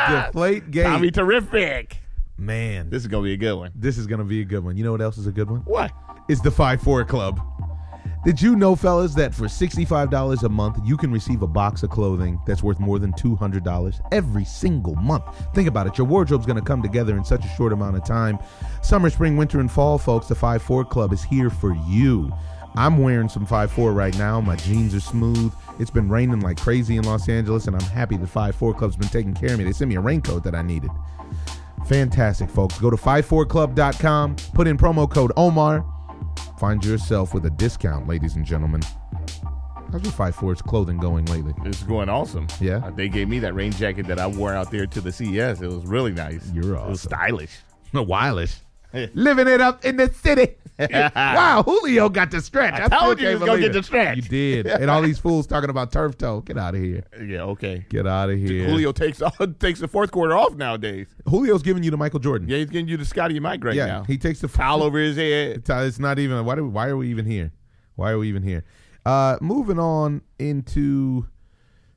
deflate 0.09 0.71
gate. 0.71 0.83
Tommy 0.85 1.11
terrific. 1.11 1.99
Man, 2.37 2.89
This 2.91 3.03
is 3.03 3.09
gonna 3.09 3.25
be 3.25 3.33
a 3.33 3.37
good 3.37 3.55
one. 3.57 3.73
this 3.75 3.99
is 3.99 4.07
gonna 4.07 4.25
be 4.25 4.41
a 4.43 4.45
good 4.45 4.63
one. 4.65 4.77
You 4.77 4.85
know 4.85 4.93
what 4.93 5.01
else 5.01 5.19
is 5.19 5.27
a 5.27 5.33
good 5.33 5.51
one? 5.51 5.61
What? 5.63 5.91
It's 6.29 6.41
the 6.41 6.51
Five 6.51 6.81
Four 6.83 7.05
Club. 7.05 7.41
Did 8.25 8.43
you 8.43 8.55
know, 8.57 8.77
fellas, 8.77 9.15
that 9.15 9.35
for 9.35 9.49
sixty-five 9.49 10.11
dollars 10.11 10.43
a 10.43 10.49
month, 10.49 10.79
you 10.85 10.97
can 10.97 11.11
receive 11.11 11.43
a 11.43 11.47
box 11.47 11.83
of 11.83 11.91
clothing 11.91 12.39
that's 12.47 12.63
worth 12.63 12.79
more 12.79 12.99
than 12.99 13.13
two 13.15 13.35
hundred 13.35 13.65
dollars 13.65 14.01
every 14.13 14.45
single 14.45 14.95
month? 14.97 15.25
Think 15.55 15.69
about 15.69 15.87
it. 15.87 15.97
Your 15.99 16.07
wardrobe's 16.07 16.47
gonna 16.47 16.61
come 16.63 16.83
together 16.83 17.17
in 17.17 17.25
such 17.25 17.45
a 17.45 17.49
short 17.57 17.73
amount 17.73 17.97
of 17.97 18.05
time. 18.05 18.39
Summer, 18.83 19.09
spring, 19.11 19.37
winter, 19.37 19.59
and 19.61 19.71
fall, 19.71 19.99
folks. 19.99 20.29
The 20.29 20.35
Five 20.35 20.63
Four 20.63 20.85
Club 20.85 21.13
is 21.13 21.23
here 21.25 21.49
for 21.51 21.75
you. 21.89 22.31
I'm 22.75 22.99
wearing 22.99 23.29
some 23.29 23.45
Five 23.47 23.71
Four 23.73 23.93
right 23.93 24.17
now. 24.19 24.41
My 24.41 24.57
jeans 24.57 24.95
are 24.95 25.01
smooth. 25.01 25.53
It's 25.79 25.91
been 25.91 26.09
raining 26.09 26.41
like 26.41 26.59
crazy 26.61 26.97
in 26.97 27.05
Los 27.05 27.29
Angeles, 27.29 27.67
and 27.67 27.75
I'm 27.77 27.89
happy 27.91 28.17
the 28.17 28.27
Five 28.27 28.55
Four 28.55 28.75
Club's 28.75 28.97
been 28.97 29.09
taking 29.09 29.35
care 29.35 29.53
of 29.53 29.59
me. 29.59 29.65
They 29.65 29.73
sent 29.73 29.89
me 29.89 29.97
a 29.97 30.01
raincoat 30.01 30.45
that 30.45 30.55
I 30.55 30.63
needed. 30.63 30.91
Fantastic, 31.87 32.51
folks. 32.51 32.79
Go 32.79 32.91
to 32.91 32.97
54club.com, 32.97 34.37
put 34.55 34.67
in 34.67 34.77
promo 34.77 35.11
code 35.11 35.33
Omar. 35.37 35.85
find 36.59 36.85
yourself 36.85 37.33
with 37.35 37.47
a 37.47 37.51
discount, 37.51 38.07
ladies 38.09 38.37
and 38.37 38.45
gentlemen. 38.45 38.83
How's 39.91 40.03
your 40.03 40.13
Five 40.13 40.35
Force 40.35 40.61
clothing 40.61 40.99
going 40.99 41.25
lately? 41.27 41.55
It's 41.65 41.83
going 41.83 42.09
awesome. 42.11 42.47
Yeah? 42.61 42.79
Uh, 42.85 42.91
they 42.91 43.09
gave 43.09 43.29
me 43.29 43.39
that 43.39 43.55
rain 43.55 43.73
jacket 43.73 44.07
that 44.09 44.19
I 44.19 44.27
wore 44.27 44.53
out 44.53 44.71
there 44.71 44.87
to 44.87 45.01
the 45.01 45.11
CES. 45.11 45.63
It 45.63 45.69
was 45.69 45.87
really 45.87 46.13
nice. 46.13 46.51
You're 46.53 46.75
It 46.77 46.89
was 46.89 47.07
awesome. 47.07 47.09
stylish. 47.11 47.59
Wireless. 47.95 48.63
Living 49.15 49.49
it 49.49 49.61
up 49.61 49.85
in 49.85 49.97
the 49.97 50.13
city. 50.13 50.55
wow, 51.17 51.63
Julio 51.65 52.09
got 52.09 52.31
the 52.31 52.41
stretch. 52.41 52.75
I 52.75 52.87
still 52.87 53.01
told 53.01 53.21
you 53.21 53.29
he 53.29 53.35
was 53.35 53.45
gonna 53.45 53.61
get 53.61 53.73
the 53.73 53.83
stretch. 53.83 54.17
You 54.17 54.23
did. 54.23 54.67
and 54.67 54.89
all 54.89 55.03
these 55.03 55.19
fools 55.19 55.47
talking 55.47 55.71
about 55.71 55.91
turf 55.91 56.17
toe. 56.17 56.41
Get 56.43 56.57
out 56.57 56.77
of 56.77 56.81
here. 56.81 57.05
Yeah, 57.21 57.43
okay. 57.43 57.85
Get 57.89 58.07
out 58.07 58.31
of 58.31 58.39
here. 58.39 58.67
Julio 58.67 58.93
takes 58.93 59.21
takes 59.59 59.81
the 59.81 59.89
fourth 59.89 60.13
quarter 60.13 60.37
off 60.37 60.55
nowadays. 60.55 61.09
Julio's 61.29 61.63
giving 61.63 61.83
you 61.83 61.91
to 61.91 61.97
Michael 61.97 62.21
Jordan. 62.21 62.49
Yeah, 62.49 62.59
he's 62.59 62.71
giving 62.71 62.87
you 62.87 62.97
the 62.97 63.05
Scotty 63.05 63.41
Mike 63.41 63.65
right 63.65 63.75
Yeah, 63.75 63.87
now. 63.87 64.05
he 64.05 64.19
takes 64.19 64.41
the 64.41 64.47
towel 64.47 64.85
over 64.85 64.99
his 65.01 65.17
head. 65.17 65.65
It's, 65.69 65.99
not 65.99 66.21
even. 66.21 66.45
Why, 66.45 66.55
do 66.55 66.67
why 66.67 66.87
are 66.87 66.97
we 66.97 67.09
even 67.09 67.27
here? 67.27 67.51
Why 67.97 68.13
are 68.13 68.19
we 68.19 68.29
even 68.29 68.45
here? 68.45 68.65
Uh, 69.05 69.37
moving 69.41 69.81
on 69.81 70.23
into 70.39 71.27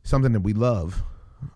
something 0.02 0.34
that 0.34 0.40
we 0.42 0.54
love, 0.54 1.04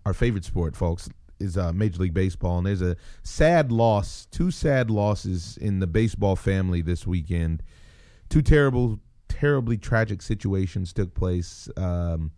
our 0.04 0.14
favorite 0.14 0.44
sport, 0.44 0.76
folks, 0.76 1.08
is 1.38 1.56
uh, 1.56 1.72
Major 1.72 2.02
League 2.02 2.14
Baseball. 2.14 2.58
And 2.58 2.66
there's 2.66 2.82
a 2.82 2.96
sad 3.22 3.72
loss, 3.72 4.26
two 4.30 4.50
sad 4.50 4.90
losses 4.90 5.56
in 5.56 5.78
the 5.80 5.86
baseball 5.86 6.36
family 6.36 6.82
this 6.82 7.06
weekend. 7.06 7.62
Two 8.28 8.42
terrible, 8.42 8.98
terribly 9.28 9.76
tragic 9.76 10.22
situations 10.22 10.92
took 10.92 11.14
place. 11.14 11.68
Um, 11.76 12.32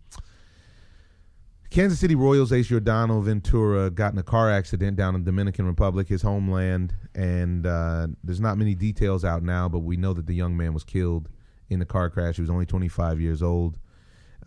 Kansas 1.69 1.99
City 1.99 2.15
Royals 2.15 2.51
ace 2.51 2.69
Yordano 2.69 3.21
Ventura 3.21 3.91
got 3.91 4.11
in 4.13 4.17
a 4.17 4.23
car 4.23 4.49
accident 4.49 4.97
down 4.97 5.13
in 5.13 5.23
Dominican 5.23 5.67
Republic, 5.67 6.07
his 6.07 6.23
homeland, 6.23 6.95
and 7.13 7.67
uh, 7.67 8.07
there's 8.23 8.39
not 8.39 8.57
many 8.57 8.73
details 8.73 9.23
out 9.23 9.43
now, 9.43 9.69
but 9.69 9.79
we 9.79 9.95
know 9.95 10.13
that 10.13 10.25
the 10.25 10.33
young 10.33 10.57
man 10.57 10.73
was 10.73 10.83
killed 10.83 11.29
in 11.69 11.77
the 11.77 11.85
car 11.85 12.09
crash. 12.09 12.37
He 12.37 12.41
was 12.41 12.49
only 12.49 12.65
25 12.65 13.21
years 13.21 13.43
old. 13.43 13.77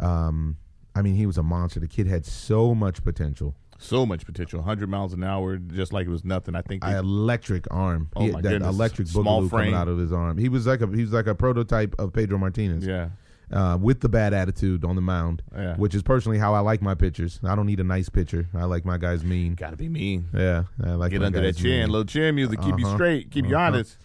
Um, 0.01 0.57
I 0.97 1.03
mean, 1.03 1.15
he 1.15 1.27
was 1.27 1.38
a 1.38 1.45
monster. 1.45 1.79
The 1.79 1.87
kid 1.87 2.09
had 2.09 2.27
so 2.27 2.75
much 2.75 3.05
potential. 3.05 3.55
So 3.83 4.07
much 4.07 4.25
potential. 4.25 4.61
100 4.61 4.88
miles 4.88 5.12
an 5.12 5.23
hour, 5.25 5.57
just 5.57 5.92
like 5.92 6.07
it 6.07 6.11
was 6.11 6.25
nothing. 6.25 6.55
I 6.55 6.62
think. 6.62 6.85
An 6.85 6.95
electric 6.97 7.66
arm. 7.71 8.09
Oh, 8.16 8.25
He- 8.27 8.31
my 8.33 8.40
that 8.40 8.49
goodness. 8.51 8.75
electric 8.75 9.09
Small 9.09 9.42
boogaloo 9.42 9.51
coming 9.51 9.64
frame. 9.66 9.75
out 9.75 9.88
of 9.88 9.99
his 9.99 10.12
arm. 10.12 10.38
He 10.38 10.49
was 10.49 10.66
like 10.66 10.81
a 10.81 10.87
he 10.87 11.03
was 11.03 11.12
like 11.12 11.27
a 11.27 11.35
prototype 11.35 11.95
of 11.99 12.12
Pedro 12.12 12.38
Martinez. 12.38 12.87
yeah. 12.87 13.11
uh, 13.53 13.77
with 13.77 14.01
the 14.01 14.09
bad 14.09 14.33
attitude 14.33 14.83
on 14.83 14.95
the 14.97 15.03
mound, 15.03 15.42
Yeah. 15.55 15.77
which 15.77 15.95
is 15.95 16.03
personally 16.03 16.38
how 16.38 16.55
I 16.55 16.61
like 16.61 16.81
my 16.81 16.95
pitchers. 16.95 17.38
I 17.45 17.55
don't 17.55 17.66
need 17.66 17.81
a 17.81 17.85
nice 17.85 18.09
pitcher. 18.09 18.49
I 18.55 18.64
like 18.64 18.87
my 18.87 18.97
guys 18.97 19.23
mean. 19.25 19.57
Got 19.57 19.71
to 19.73 19.77
be 19.77 19.90
mean. 19.90 20.29
Yeah, 20.35 20.64
I 20.83 20.92
like 20.92 21.11
Get 21.11 21.23
under 21.23 21.42
that 21.42 21.57
chin. 21.59 21.81
mean. 21.83 21.90
Little 21.90 22.07
chin 22.07 22.35
music. 22.35 22.62
Keep 22.62 22.79
you 22.79 22.87
Uh-huh. 22.87 22.95
straight. 22.97 23.31
Keep 23.31 23.49
you 23.49 23.57
Uh-huh. 23.57 23.66
honest. 23.66 23.99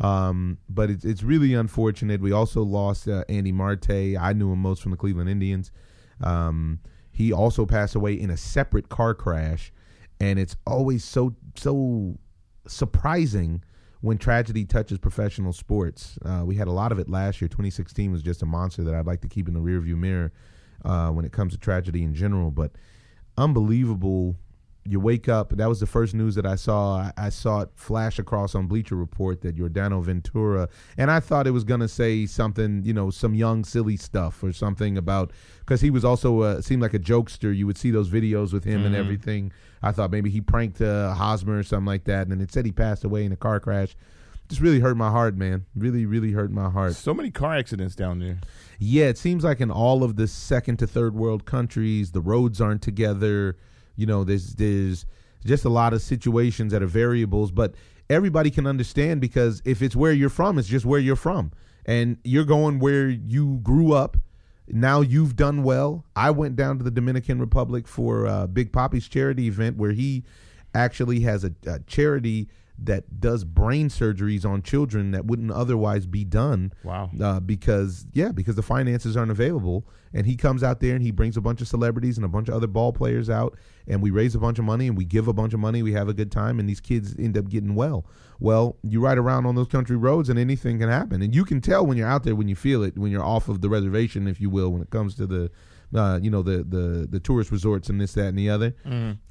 Um, 0.00 0.56
but 0.70 0.88
it's 0.90 1.04
it's 1.04 1.22
really 1.22 1.52
unfortunate. 1.54 2.20
We 2.22 2.32
also 2.32 2.62
lost 2.62 3.06
uh, 3.06 3.24
Andy 3.28 3.52
Marte. 3.52 3.90
I 4.18 4.32
knew 4.32 4.50
him 4.52 4.60
most 4.60 4.80
from 4.82 4.92
the 4.92 4.96
Cleveland 4.96 5.28
Indians. 5.28 5.70
Um, 6.22 6.78
he 7.14 7.32
also 7.32 7.64
passed 7.64 7.94
away 7.94 8.12
in 8.12 8.28
a 8.28 8.36
separate 8.36 8.88
car 8.88 9.14
crash, 9.14 9.72
and 10.18 10.36
it's 10.36 10.56
always 10.66 11.04
so 11.04 11.36
so 11.54 12.18
surprising 12.66 13.62
when 14.00 14.18
tragedy 14.18 14.64
touches 14.64 14.98
professional 14.98 15.52
sports. 15.52 16.18
Uh, 16.24 16.42
we 16.44 16.56
had 16.56 16.66
a 16.66 16.72
lot 16.72 16.90
of 16.90 16.98
it 16.98 17.08
last 17.08 17.40
year. 17.40 17.48
2016 17.48 18.10
was 18.10 18.20
just 18.20 18.42
a 18.42 18.46
monster 18.46 18.82
that 18.82 18.94
I'd 18.96 19.06
like 19.06 19.20
to 19.20 19.28
keep 19.28 19.46
in 19.46 19.54
the 19.54 19.60
rearview 19.60 19.96
mirror 19.96 20.32
uh, 20.84 21.10
when 21.10 21.24
it 21.24 21.30
comes 21.30 21.52
to 21.52 21.58
tragedy 21.58 22.02
in 22.02 22.14
general. 22.14 22.50
But 22.50 22.72
unbelievable. 23.38 24.36
You 24.86 25.00
wake 25.00 25.28
up. 25.28 25.50
That 25.50 25.68
was 25.68 25.80
the 25.80 25.86
first 25.86 26.12
news 26.12 26.34
that 26.34 26.44
I 26.44 26.56
saw. 26.56 26.96
I, 26.96 27.12
I 27.16 27.28
saw 27.30 27.60
it 27.62 27.70
flash 27.74 28.18
across 28.18 28.54
on 28.54 28.66
Bleacher 28.66 28.96
Report 28.96 29.40
that 29.40 29.56
Yordano 29.56 30.02
Ventura, 30.02 30.68
and 30.98 31.10
I 31.10 31.20
thought 31.20 31.46
it 31.46 31.52
was 31.52 31.64
going 31.64 31.80
to 31.80 31.88
say 31.88 32.26
something, 32.26 32.82
you 32.84 32.92
know, 32.92 33.10
some 33.10 33.34
young 33.34 33.64
silly 33.64 33.96
stuff 33.96 34.42
or 34.42 34.52
something 34.52 34.98
about 34.98 35.32
because 35.60 35.80
he 35.80 35.90
was 35.90 36.04
also 36.04 36.40
uh, 36.40 36.60
seemed 36.60 36.82
like 36.82 36.92
a 36.92 36.98
jokester. 36.98 37.56
You 37.56 37.66
would 37.66 37.78
see 37.78 37.90
those 37.90 38.10
videos 38.10 38.52
with 38.52 38.64
him 38.64 38.84
and 38.84 38.94
everything. 38.94 39.52
I 39.82 39.92
thought 39.92 40.10
maybe 40.10 40.28
he 40.30 40.40
pranked 40.40 40.80
uh, 40.80 41.14
Hosmer 41.14 41.58
or 41.58 41.62
something 41.62 41.86
like 41.86 42.04
that, 42.04 42.22
and 42.22 42.32
then 42.32 42.40
it 42.40 42.52
said 42.52 42.66
he 42.66 42.72
passed 42.72 43.04
away 43.04 43.24
in 43.24 43.32
a 43.32 43.36
car 43.36 43.60
crash. 43.60 43.96
Just 44.48 44.60
really 44.60 44.80
hurt 44.80 44.96
my 44.96 45.10
heart, 45.10 45.36
man. 45.36 45.64
Really, 45.74 46.04
really 46.04 46.32
hurt 46.32 46.50
my 46.50 46.68
heart. 46.68 46.94
So 46.94 47.14
many 47.14 47.30
car 47.30 47.56
accidents 47.56 47.94
down 47.94 48.18
there. 48.18 48.40
Yeah, 48.78 49.06
it 49.06 49.16
seems 49.16 49.44
like 49.44 49.60
in 49.60 49.70
all 49.70 50.04
of 50.04 50.16
the 50.16 50.28
second 50.28 50.78
to 50.80 50.86
third 50.86 51.14
world 51.14 51.46
countries, 51.46 52.12
the 52.12 52.20
roads 52.20 52.60
aren't 52.60 52.82
together. 52.82 53.56
You 53.96 54.06
know, 54.06 54.24
there's 54.24 54.54
there's 54.54 55.06
just 55.44 55.64
a 55.64 55.68
lot 55.68 55.92
of 55.92 56.02
situations 56.02 56.72
that 56.72 56.82
are 56.82 56.86
variables, 56.86 57.50
but 57.50 57.74
everybody 58.10 58.50
can 58.50 58.66
understand 58.66 59.20
because 59.20 59.62
if 59.64 59.82
it's 59.82 59.96
where 59.96 60.12
you're 60.12 60.30
from, 60.30 60.58
it's 60.58 60.68
just 60.68 60.84
where 60.84 61.00
you're 61.00 61.16
from, 61.16 61.52
and 61.86 62.18
you're 62.24 62.44
going 62.44 62.78
where 62.78 63.08
you 63.08 63.60
grew 63.62 63.92
up. 63.92 64.16
Now 64.66 65.02
you've 65.02 65.36
done 65.36 65.62
well. 65.62 66.06
I 66.16 66.30
went 66.30 66.56
down 66.56 66.78
to 66.78 66.84
the 66.84 66.90
Dominican 66.90 67.38
Republic 67.38 67.86
for 67.86 68.26
uh, 68.26 68.46
Big 68.46 68.72
Poppy's 68.72 69.06
charity 69.06 69.46
event 69.46 69.76
where 69.76 69.92
he 69.92 70.24
actually 70.74 71.20
has 71.20 71.44
a, 71.44 71.52
a 71.66 71.80
charity 71.80 72.48
that 72.76 73.20
does 73.20 73.44
brain 73.44 73.88
surgeries 73.88 74.44
on 74.44 74.60
children 74.60 75.12
that 75.12 75.24
wouldn't 75.26 75.52
otherwise 75.52 76.06
be 76.06 76.24
done 76.24 76.72
Wow. 76.82 77.08
uh, 77.20 77.38
because 77.40 78.04
yeah, 78.12 78.32
because 78.32 78.56
the 78.56 78.62
finances 78.62 79.16
aren't 79.16 79.30
available. 79.30 79.86
And 80.12 80.26
he 80.26 80.36
comes 80.36 80.62
out 80.62 80.78
there 80.80 80.94
and 80.94 81.02
he 81.02 81.10
brings 81.10 81.36
a 81.36 81.40
bunch 81.40 81.60
of 81.60 81.66
celebrities 81.68 82.16
and 82.18 82.24
a 82.24 82.28
bunch 82.28 82.48
of 82.48 82.54
other 82.54 82.66
ball 82.68 82.92
players 82.92 83.28
out, 83.30 83.56
and 83.88 84.00
we 84.02 84.10
raise 84.10 84.34
a 84.36 84.38
bunch 84.38 84.58
of 84.60 84.64
money 84.64 84.86
and 84.86 84.96
we 84.96 85.04
give 85.04 85.26
a 85.28 85.32
bunch 85.32 85.54
of 85.54 85.60
money. 85.60 85.82
We 85.82 85.92
have 85.92 86.08
a 86.08 86.14
good 86.14 86.30
time, 86.30 86.60
and 86.60 86.68
these 86.68 86.80
kids 86.80 87.14
end 87.18 87.36
up 87.36 87.48
getting 87.48 87.74
well. 87.74 88.06
Well, 88.38 88.76
you 88.82 89.00
ride 89.00 89.18
around 89.18 89.46
on 89.46 89.54
those 89.56 89.66
country 89.68 89.96
roads, 89.96 90.28
and 90.28 90.38
anything 90.38 90.78
can 90.78 90.88
happen, 90.88 91.20
and 91.22 91.34
you 91.34 91.44
can 91.44 91.60
tell 91.60 91.84
when 91.86 91.96
you're 91.96 92.08
out 92.08 92.22
there 92.24 92.36
when 92.36 92.48
you 92.48 92.54
feel 92.56 92.82
it 92.84 92.96
when 92.96 93.10
you're 93.10 93.24
off 93.24 93.48
of 93.48 93.60
the 93.60 93.68
reservation, 93.68 94.28
if 94.28 94.40
you 94.40 94.50
will, 94.50 94.70
when 94.70 94.82
it 94.82 94.90
comes 94.90 95.16
to 95.16 95.26
the, 95.26 95.50
uh, 95.94 96.20
you 96.22 96.30
know, 96.30 96.42
the 96.42 96.58
the 96.62 97.08
the 97.10 97.18
tourist 97.20 97.50
resorts 97.50 97.88
and 97.88 98.00
this, 98.00 98.12
that, 98.14 98.26
and 98.26 98.38
the 98.38 98.50
other. 98.50 98.74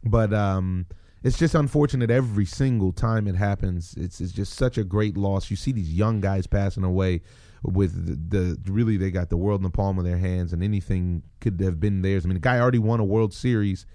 But 0.03 0.34
um, 0.34 0.86
it's 1.24 1.38
just 1.38 1.56
unfortunate 1.56 2.12
every 2.12 2.46
single 2.46 2.92
time 2.92 3.28
it 3.28 3.36
happens. 3.36 3.94
It's 3.98 4.20
it's 4.20 4.34
just 4.34 4.54
such 4.54 4.78
a 4.78 4.84
great 4.84 5.16
loss. 5.16 5.50
You 5.50 5.56
see 5.56 5.72
these 5.72 5.92
young 5.92 6.20
guys 6.20 6.48
passing 6.48 6.84
away 6.84 7.22
with 7.64 8.30
the, 8.30 8.38
the 8.38 8.72
really 8.72 8.98
they 8.98 9.10
got 9.10 9.30
the 9.30 9.38
world 9.38 9.62
in 9.62 9.64
the 9.64 9.70
palm 9.70 9.98
of 9.98 10.04
their 10.04 10.18
hands, 10.18 10.52
and 10.52 10.62
anything 10.62 11.24
could 11.40 11.60
have 11.62 11.80
been 11.80 12.02
theirs. 12.02 12.26
I 12.26 12.28
mean, 12.28 12.36
the 12.36 12.42
guy 12.42 12.60
already 12.60 12.80
won 12.80 13.00
a 13.00 13.06
World 13.06 13.34
Series, 13.34 13.86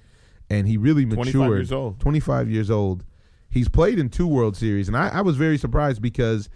and 0.49 0.67
he 0.67 0.79
really 0.79 1.05
matured. 1.05 1.33
25 1.33 1.41
matured. 1.41 1.59
years 1.59 1.73
old. 1.73 2.01
Twenty 2.01 2.21
five 2.21 2.51
years 2.51 2.71
old. 2.71 3.05
He's 3.51 3.69
played 3.69 3.99
in 3.99 4.09
two 4.09 4.27
World 4.27 4.57
Series, 4.57 4.89
and 4.89 4.97
I, 4.97 5.09
I 5.09 5.21
was 5.21 5.37
very 5.37 5.59
surprised 5.59 6.01
because 6.01 6.49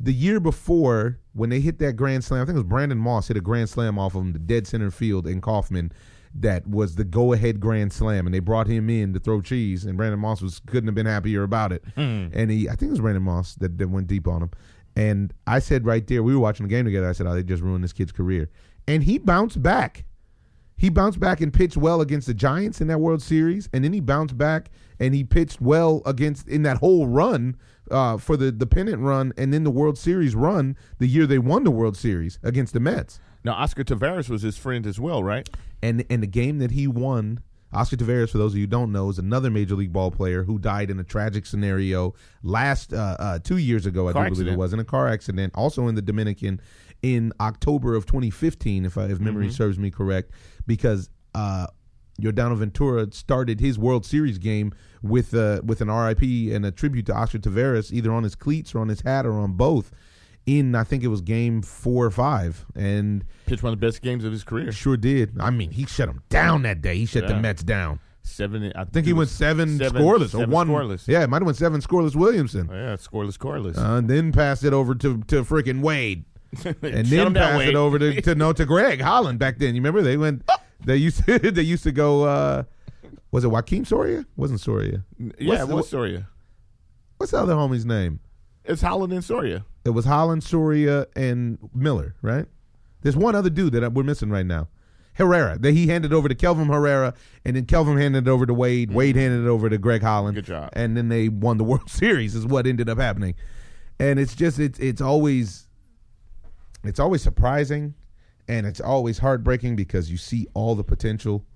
the 0.00 0.12
year 0.12 0.40
before 0.40 1.18
when 1.32 1.50
they 1.50 1.60
hit 1.60 1.78
that 1.78 1.94
grand 1.94 2.24
slam, 2.24 2.42
I 2.42 2.44
think 2.44 2.56
it 2.56 2.60
was 2.60 2.68
Brandon 2.68 2.98
Moss 2.98 3.28
hit 3.28 3.36
a 3.36 3.40
grand 3.40 3.68
slam 3.68 3.98
off 3.98 4.16
of 4.16 4.22
him, 4.22 4.32
the 4.32 4.38
dead 4.40 4.66
center 4.66 4.90
field 4.90 5.28
in 5.28 5.40
Kauffman. 5.40 5.92
That 6.34 6.66
was 6.66 6.94
the 6.96 7.04
go-ahead 7.04 7.58
grand 7.60 7.92
slam, 7.92 8.26
and 8.26 8.34
they 8.34 8.38
brought 8.40 8.66
him 8.66 8.88
in 8.90 9.12
to 9.14 9.18
throw 9.20 9.40
cheese, 9.40 9.84
and 9.84 9.96
Brandon 9.96 10.20
Moss 10.20 10.40
was 10.42 10.60
couldn't 10.66 10.86
have 10.88 10.94
been 10.94 11.06
happier 11.06 11.42
about 11.42 11.72
it. 11.72 11.82
And 12.32 12.50
he, 12.50 12.68
I 12.68 12.72
think 12.76 12.90
it 12.90 12.90
was 12.90 13.00
Brandon 13.00 13.22
Moss 13.22 13.54
that, 13.56 13.78
that 13.78 13.88
went 13.88 14.06
deep 14.06 14.28
on 14.28 14.42
him. 14.42 14.50
And 14.94 15.32
I 15.46 15.58
said 15.60 15.86
right 15.86 16.06
there, 16.06 16.22
we 16.22 16.34
were 16.34 16.40
watching 16.40 16.66
the 16.66 16.70
game 16.70 16.84
together. 16.84 17.08
I 17.08 17.12
said, 17.12 17.26
"Oh, 17.26 17.34
they 17.34 17.42
just 17.42 17.62
ruined 17.62 17.84
this 17.84 17.92
kid's 17.92 18.12
career," 18.12 18.50
and 18.86 19.02
he 19.02 19.18
bounced 19.18 19.62
back. 19.62 20.04
He 20.76 20.90
bounced 20.90 21.18
back 21.18 21.40
and 21.40 21.52
pitched 21.52 21.76
well 21.76 22.00
against 22.00 22.28
the 22.28 22.34
Giants 22.34 22.80
in 22.80 22.86
that 22.86 23.00
World 23.00 23.20
Series, 23.20 23.68
and 23.72 23.82
then 23.84 23.92
he 23.92 24.00
bounced 24.00 24.38
back 24.38 24.70
and 25.00 25.14
he 25.14 25.24
pitched 25.24 25.60
well 25.60 26.02
against 26.06 26.46
in 26.48 26.62
that 26.62 26.78
whole 26.78 27.06
run 27.08 27.56
uh, 27.90 28.16
for 28.16 28.36
the 28.36 28.50
the 28.50 28.66
pennant 28.66 29.00
run, 29.00 29.32
and 29.36 29.52
then 29.52 29.64
the 29.64 29.70
World 29.70 29.98
Series 29.98 30.34
run 30.34 30.76
the 30.98 31.06
year 31.06 31.26
they 31.26 31.38
won 31.38 31.64
the 31.64 31.70
World 31.70 31.96
Series 31.96 32.38
against 32.42 32.72
the 32.74 32.80
Mets. 32.80 33.18
Now, 33.44 33.52
Oscar 33.54 33.84
Taveras 33.84 34.28
was 34.28 34.42
his 34.42 34.56
friend 34.58 34.86
as 34.86 34.98
well, 35.00 35.22
right? 35.22 35.48
And 35.82 36.04
and 36.10 36.22
the 36.22 36.26
game 36.26 36.58
that 36.58 36.72
he 36.72 36.86
won, 36.86 37.40
Oscar 37.72 37.96
Taveras, 37.96 38.30
for 38.30 38.38
those 38.38 38.52
of 38.52 38.56
you 38.58 38.64
who 38.64 38.68
don't 38.68 38.92
know, 38.92 39.08
is 39.08 39.18
another 39.18 39.50
major 39.50 39.74
league 39.76 39.92
ball 39.92 40.10
player 40.10 40.42
who 40.44 40.58
died 40.58 40.90
in 40.90 40.98
a 40.98 41.04
tragic 41.04 41.46
scenario 41.46 42.14
last 42.42 42.92
uh, 42.92 43.16
uh, 43.18 43.38
two 43.38 43.58
years 43.58 43.86
ago. 43.86 44.08
I 44.08 44.12
Car 44.12 44.28
do 44.28 44.34
believe 44.34 44.52
it 44.52 44.56
was 44.56 44.72
in 44.72 44.80
a 44.80 44.84
car 44.84 45.08
accident, 45.08 45.52
also 45.54 45.86
in 45.88 45.94
the 45.94 46.02
Dominican, 46.02 46.60
in 47.02 47.32
October 47.40 47.94
of 47.94 48.06
2015, 48.06 48.84
if 48.84 48.98
I, 48.98 49.04
if 49.04 49.20
memory 49.20 49.46
Mm-hmm. 49.46 49.52
serves 49.52 49.78
me 49.78 49.90
correct, 49.90 50.32
because. 50.66 51.10
Uh, 51.34 51.66
Yordano 52.20 52.56
Ventura 52.56 53.06
started 53.12 53.60
his 53.60 53.78
World 53.78 54.04
Series 54.04 54.38
game 54.38 54.72
with 55.02 55.32
uh, 55.34 55.60
with 55.64 55.80
an 55.80 55.88
RIP 55.88 56.22
and 56.52 56.66
a 56.66 56.72
tribute 56.72 57.06
to 57.06 57.14
Oscar 57.14 57.38
Taveras, 57.38 57.92
either 57.92 58.10
on 58.12 58.24
his 58.24 58.34
cleats 58.34 58.74
or 58.74 58.80
on 58.80 58.88
his 58.88 59.02
hat 59.02 59.24
or 59.24 59.34
on 59.34 59.52
both. 59.52 59.92
In 60.48 60.74
I 60.74 60.82
think 60.84 61.04
it 61.04 61.08
was 61.08 61.20
Game 61.20 61.60
Four 61.60 62.06
or 62.06 62.10
Five, 62.10 62.64
and 62.74 63.22
Pitched 63.44 63.62
one 63.62 63.72
of 63.74 63.78
the 63.78 63.86
best 63.86 64.00
games 64.00 64.24
of 64.24 64.32
his 64.32 64.44
career. 64.44 64.72
Sure 64.72 64.96
did. 64.96 65.38
I 65.38 65.50
mean, 65.50 65.70
he 65.70 65.84
shut 65.84 66.08
them 66.08 66.22
down 66.30 66.62
that 66.62 66.80
day. 66.80 66.96
He 66.96 67.04
shut 67.06 67.26
the 67.28 67.36
Mets 67.38 67.62
down. 67.62 68.00
Seven. 68.22 68.72
I 68.74 68.82
I 68.82 68.84
think 68.84 69.06
he 69.06 69.12
went 69.12 69.28
seven, 69.28 69.76
seven- 69.78 70.02
scoreless 70.02 70.34
or 70.34 70.46
one. 70.46 70.68
scoreless. 70.68 71.06
Yeah, 71.06 71.22
it 71.22 71.28
might 71.30 71.42
have 71.42 71.46
went 71.46 71.58
seven 71.58 71.80
scoreless 71.82 72.14
Williamson. 72.16 72.68
Oh, 72.70 72.74
yeah, 72.74 72.96
scoreless, 72.96 73.36
scoreless. 73.36 73.76
Uh, 73.78 73.96
and 73.98 74.08
then 74.08 74.32
passed 74.32 74.64
it 74.64 74.72
over 74.72 74.94
to 74.94 75.18
to 75.24 75.44
freaking 75.44 75.80
Wade, 75.82 76.24
and 76.64 76.76
then 77.06 77.34
passed 77.34 77.58
Wade. 77.58 77.68
it 77.68 77.74
over 77.74 77.98
to 77.98 78.20
to 78.22 78.34
no 78.34 78.52
to 78.54 78.64
Greg 78.64 79.00
Holland 79.02 79.38
back 79.38 79.58
then. 79.58 79.74
You 79.74 79.80
remember 79.82 80.00
they 80.02 80.16
went. 80.16 80.48
They 80.84 80.96
used 80.96 81.24
to 81.26 81.38
they 81.50 81.62
used 81.62 81.82
to 81.84 81.92
go. 81.92 82.24
Uh, 82.24 82.62
was 83.30 83.44
it 83.44 83.48
Joakim 83.50 83.86
Soria? 83.86 84.24
Wasn't 84.36 84.60
Soria? 84.60 85.04
Yeah, 85.38 85.48
What's 85.48 85.62
it 85.70 85.74
was 85.74 85.88
Soria. 85.90 86.28
What's 87.18 87.32
the 87.32 87.38
other 87.38 87.54
homie's 87.54 87.84
name? 87.84 88.20
It's 88.64 88.80
Holland 88.82 89.12
and 89.12 89.24
Soria. 89.24 89.64
It 89.88 89.92
was 89.92 90.04
Holland, 90.04 90.44
Soria, 90.44 91.06
and 91.16 91.58
Miller, 91.74 92.14
right? 92.20 92.44
There's 93.00 93.16
one 93.16 93.34
other 93.34 93.48
dude 93.48 93.72
that 93.72 93.94
we're 93.94 94.02
missing 94.02 94.28
right 94.28 94.44
now. 94.44 94.68
Herrera. 95.14 95.58
That 95.58 95.72
he 95.72 95.86
handed 95.86 96.12
over 96.12 96.28
to 96.28 96.34
Kelvin 96.34 96.66
Herrera, 96.66 97.14
and 97.46 97.56
then 97.56 97.64
Kelvin 97.64 97.96
handed 97.96 98.28
it 98.28 98.30
over 98.30 98.44
to 98.44 98.52
Wade. 98.52 98.92
Wade 98.92 99.16
mm-hmm. 99.16 99.22
handed 99.22 99.46
it 99.46 99.48
over 99.48 99.70
to 99.70 99.78
Greg 99.78 100.02
Holland. 100.02 100.34
Good 100.34 100.44
job. 100.44 100.68
And 100.74 100.94
then 100.94 101.08
they 101.08 101.30
won 101.30 101.56
the 101.56 101.64
World 101.64 101.88
Series. 101.88 102.34
Is 102.34 102.44
what 102.44 102.66
ended 102.66 102.90
up 102.90 102.98
happening. 102.98 103.34
And 103.98 104.20
it's 104.20 104.34
just 104.34 104.58
it's 104.58 104.78
it's 104.78 105.00
always 105.00 105.66
it's 106.84 107.00
always 107.00 107.22
surprising, 107.22 107.94
and 108.46 108.66
it's 108.66 108.80
always 108.80 109.18
heartbreaking 109.18 109.74
because 109.74 110.10
you 110.10 110.18
see 110.18 110.46
all 110.52 110.74
the 110.74 110.84
potential. 110.84 111.46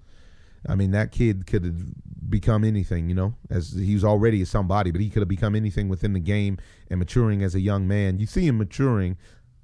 I 0.69 0.75
mean, 0.75 0.91
that 0.93 1.13
kid 1.13 1.47
could 1.47 1.65
have 1.65 1.83
become 2.29 2.65
anything, 2.65 3.09
you 3.09 3.15
know, 3.15 3.35
as 3.51 3.73
he 3.73 3.95
was 3.95 4.05
already 4.05 4.45
somebody, 4.45 4.91
but 4.91 5.01
he 5.01 5.11
could 5.11 5.21
have 5.21 5.29
become 5.29 5.55
anything 5.55 5.89
within 5.89 6.13
the 6.13 6.21
game 6.21 6.59
and 6.89 6.99
maturing 6.99 7.43
as 7.43 7.55
a 7.55 7.61
young 7.61 7.87
man. 7.89 8.19
You 8.19 8.27
see 8.27 8.47
him 8.47 8.59
maturing, 8.59 9.17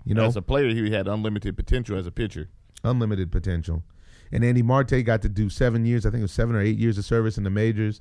you 0.05 0.15
know, 0.15 0.25
As 0.27 0.37
a 0.37 0.43
player, 0.43 0.69
he 0.69 0.91
had 0.91 1.07
unlimited 1.09 1.57
potential 1.57 1.97
as 1.97 2.07
a 2.07 2.11
pitcher. 2.11 2.49
unlimited 2.85 3.31
potential. 3.33 3.83
And 4.31 4.45
Andy 4.45 4.63
Marte 4.63 5.05
got 5.05 5.23
to 5.23 5.29
do 5.29 5.49
seven 5.49 5.87
years, 5.87 6.05
I 6.05 6.11
think 6.11 6.21
it 6.21 6.23
was 6.23 6.33
seven 6.33 6.55
or 6.55 6.61
eight 6.61 6.79
years 6.79 6.99
of 6.99 7.05
service 7.05 7.39
in 7.39 7.45
the 7.45 7.51
majors. 7.51 8.01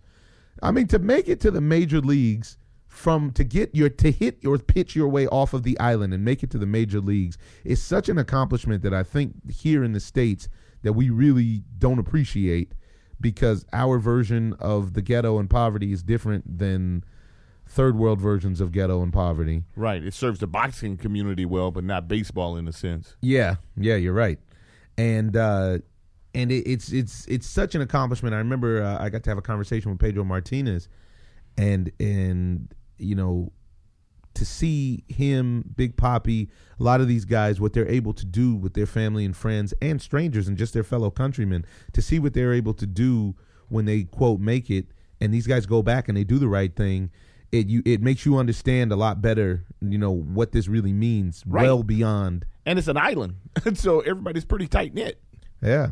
I 0.61 0.71
mean, 0.71 0.87
to 0.87 0.99
make 0.99 1.27
it 1.29 1.39
to 1.41 1.51
the 1.51 1.61
major 1.61 2.01
leagues 2.01 2.57
from 2.87 3.31
to 3.31 3.43
get 3.43 3.73
your 3.75 3.89
to 3.89 4.11
hit 4.11 4.43
or 4.45 4.57
pitch 4.57 4.95
your 4.95 5.07
way 5.07 5.27
off 5.27 5.53
of 5.53 5.63
the 5.63 5.79
island 5.79 6.13
and 6.13 6.25
make 6.25 6.41
it 6.41 6.49
to 6.51 6.57
the 6.57 6.65
major 6.65 6.99
leagues 6.99 7.37
is 7.63 7.81
such 7.81 8.09
an 8.09 8.17
accomplishment 8.17 8.81
that 8.83 8.93
I 8.93 9.03
think 9.03 9.51
here 9.51 9.83
in 9.83 9.93
the 9.93 9.99
states 9.99 10.49
that 10.81 10.93
we 10.93 11.09
really 11.09 11.63
don't 11.77 11.99
appreciate 11.99 12.73
because 13.19 13.65
our 13.73 13.99
version 13.99 14.53
of 14.59 14.93
the 14.93 15.01
ghetto 15.01 15.39
and 15.39 15.49
poverty 15.49 15.91
is 15.91 16.03
different 16.03 16.59
than 16.59 17.03
third 17.67 17.97
world 17.97 18.21
versions 18.21 18.61
of 18.61 18.71
ghetto 18.71 19.01
and 19.01 19.11
poverty. 19.11 19.63
Right. 19.75 20.03
It 20.03 20.13
serves 20.13 20.39
the 20.39 20.47
boxing 20.47 20.97
community 20.97 21.45
well, 21.45 21.71
but 21.71 21.83
not 21.83 22.07
baseball 22.07 22.55
in 22.57 22.67
a 22.67 22.73
sense. 22.73 23.15
Yeah, 23.21 23.55
yeah, 23.75 23.95
you're 23.95 24.13
right, 24.13 24.39
and 24.97 25.35
uh, 25.35 25.79
and 26.33 26.51
it, 26.51 26.69
it's 26.69 26.91
it's 26.91 27.25
it's 27.27 27.47
such 27.47 27.75
an 27.75 27.81
accomplishment. 27.81 28.35
I 28.35 28.39
remember 28.39 28.83
uh, 28.83 29.03
I 29.03 29.09
got 29.09 29.23
to 29.23 29.29
have 29.29 29.37
a 29.37 29.43
conversation 29.43 29.91
with 29.91 29.99
Pedro 29.99 30.23
Martinez, 30.23 30.87
and 31.57 31.91
and 31.99 32.73
you 32.97 33.15
know 33.15 33.51
to 34.37 34.45
see 34.45 35.03
him, 35.07 35.63
Big 35.75 35.95
Papi, 35.97 36.47
a 36.79 36.83
lot 36.83 37.01
of 37.01 37.07
these 37.07 37.25
guys, 37.25 37.59
what 37.61 37.73
they're 37.73 37.87
able 37.89 38.13
to 38.13 38.25
do 38.25 38.55
with 38.55 38.73
their 38.73 38.85
family 38.85 39.25
and 39.25 39.35
friends 39.35 39.73
and 39.81 40.01
strangers 40.01 40.47
and 40.47 40.57
just 40.57 40.73
their 40.73 40.83
fellow 40.83 41.09
countrymen, 41.11 41.65
to 41.93 42.01
see 42.01 42.17
what 42.19 42.33
they're 42.33 42.53
able 42.53 42.73
to 42.75 42.85
do 42.87 43.35
when 43.69 43.85
they 43.85 44.03
quote 44.03 44.39
make 44.39 44.69
it, 44.69 44.85
and 45.19 45.33
these 45.33 45.45
guys 45.47 45.65
go 45.65 45.81
back 45.83 46.07
and 46.07 46.17
they 46.17 46.23
do 46.23 46.39
the 46.39 46.47
right 46.47 46.75
thing. 46.75 47.11
It 47.51 47.67
you 47.67 47.81
it 47.85 48.01
makes 48.01 48.25
you 48.25 48.37
understand 48.37 48.91
a 48.91 48.95
lot 48.95 49.21
better, 49.21 49.63
you 49.81 49.97
know, 49.97 50.11
what 50.11 50.51
this 50.51 50.67
really 50.67 50.93
means, 50.93 51.43
Right. 51.47 51.63
well 51.63 51.81
beyond 51.83 52.45
And 52.65 52.77
it's 52.77 52.87
an 52.89 52.97
island, 52.97 53.35
so 53.75 54.01
everybody's 54.01 54.45
pretty 54.45 54.67
tight 54.67 54.93
knit. 54.93 55.21
yeah. 55.61 55.91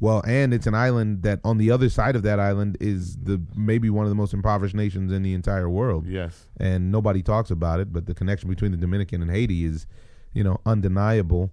Well, 0.00 0.22
and 0.26 0.54
it's 0.54 0.66
an 0.66 0.74
island 0.74 1.22
that 1.22 1.40
on 1.42 1.58
the 1.58 1.70
other 1.70 1.88
side 1.88 2.14
of 2.14 2.22
that 2.22 2.38
island 2.38 2.76
is 2.80 3.16
the 3.16 3.40
maybe 3.56 3.90
one 3.90 4.04
of 4.04 4.10
the 4.10 4.14
most 4.14 4.32
impoverished 4.32 4.74
nations 4.74 5.12
in 5.12 5.22
the 5.22 5.34
entire 5.34 5.68
world. 5.68 6.06
Yes. 6.06 6.46
And 6.58 6.92
nobody 6.92 7.22
talks 7.22 7.50
about 7.50 7.80
it, 7.80 7.92
but 7.92 8.06
the 8.06 8.14
connection 8.14 8.48
between 8.48 8.70
the 8.70 8.76
Dominican 8.76 9.22
and 9.22 9.30
Haiti 9.30 9.64
is, 9.64 9.86
you 10.32 10.44
know, 10.44 10.60
undeniable. 10.64 11.50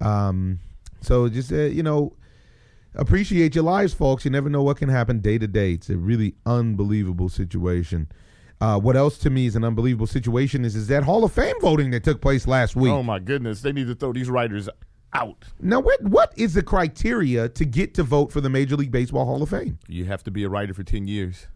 Um, 0.00 0.60
so 1.00 1.28
just 1.30 1.52
uh, 1.52 1.56
you 1.56 1.82
know, 1.82 2.12
appreciate 2.94 3.54
your 3.54 3.64
lives, 3.64 3.94
folks. 3.94 4.26
You 4.26 4.30
never 4.30 4.50
know 4.50 4.62
what 4.62 4.76
can 4.76 4.90
happen 4.90 5.20
day 5.20 5.38
to 5.38 5.46
day. 5.46 5.72
It's 5.72 5.88
a 5.88 5.96
really 5.96 6.34
unbelievable 6.44 7.30
situation. 7.30 8.08
Uh, 8.60 8.78
what 8.78 8.94
else 8.94 9.16
to 9.16 9.30
me 9.30 9.46
is 9.46 9.56
an 9.56 9.64
unbelievable 9.64 10.06
situation 10.06 10.66
is 10.66 10.76
is 10.76 10.88
that 10.88 11.02
Hall 11.02 11.24
of 11.24 11.32
Fame 11.32 11.58
voting 11.62 11.90
that 11.92 12.04
took 12.04 12.20
place 12.20 12.46
last 12.46 12.76
week. 12.76 12.92
Oh 12.92 13.02
my 13.02 13.18
goodness, 13.18 13.62
they 13.62 13.72
need 13.72 13.86
to 13.86 13.94
throw 13.94 14.12
these 14.12 14.28
writers 14.28 14.68
out. 15.12 15.44
Now, 15.60 15.80
what 15.80 16.02
what 16.02 16.32
is 16.36 16.54
the 16.54 16.62
criteria 16.62 17.48
to 17.50 17.64
get 17.64 17.94
to 17.94 18.02
vote 18.02 18.32
for 18.32 18.40
the 18.40 18.50
Major 18.50 18.76
League 18.76 18.90
Baseball 18.92 19.24
Hall 19.24 19.42
of 19.42 19.48
Fame? 19.50 19.78
You 19.88 20.04
have 20.06 20.22
to 20.24 20.30
be 20.30 20.44
a 20.44 20.48
writer 20.48 20.74
for 20.74 20.82
ten 20.82 21.06
years. 21.06 21.46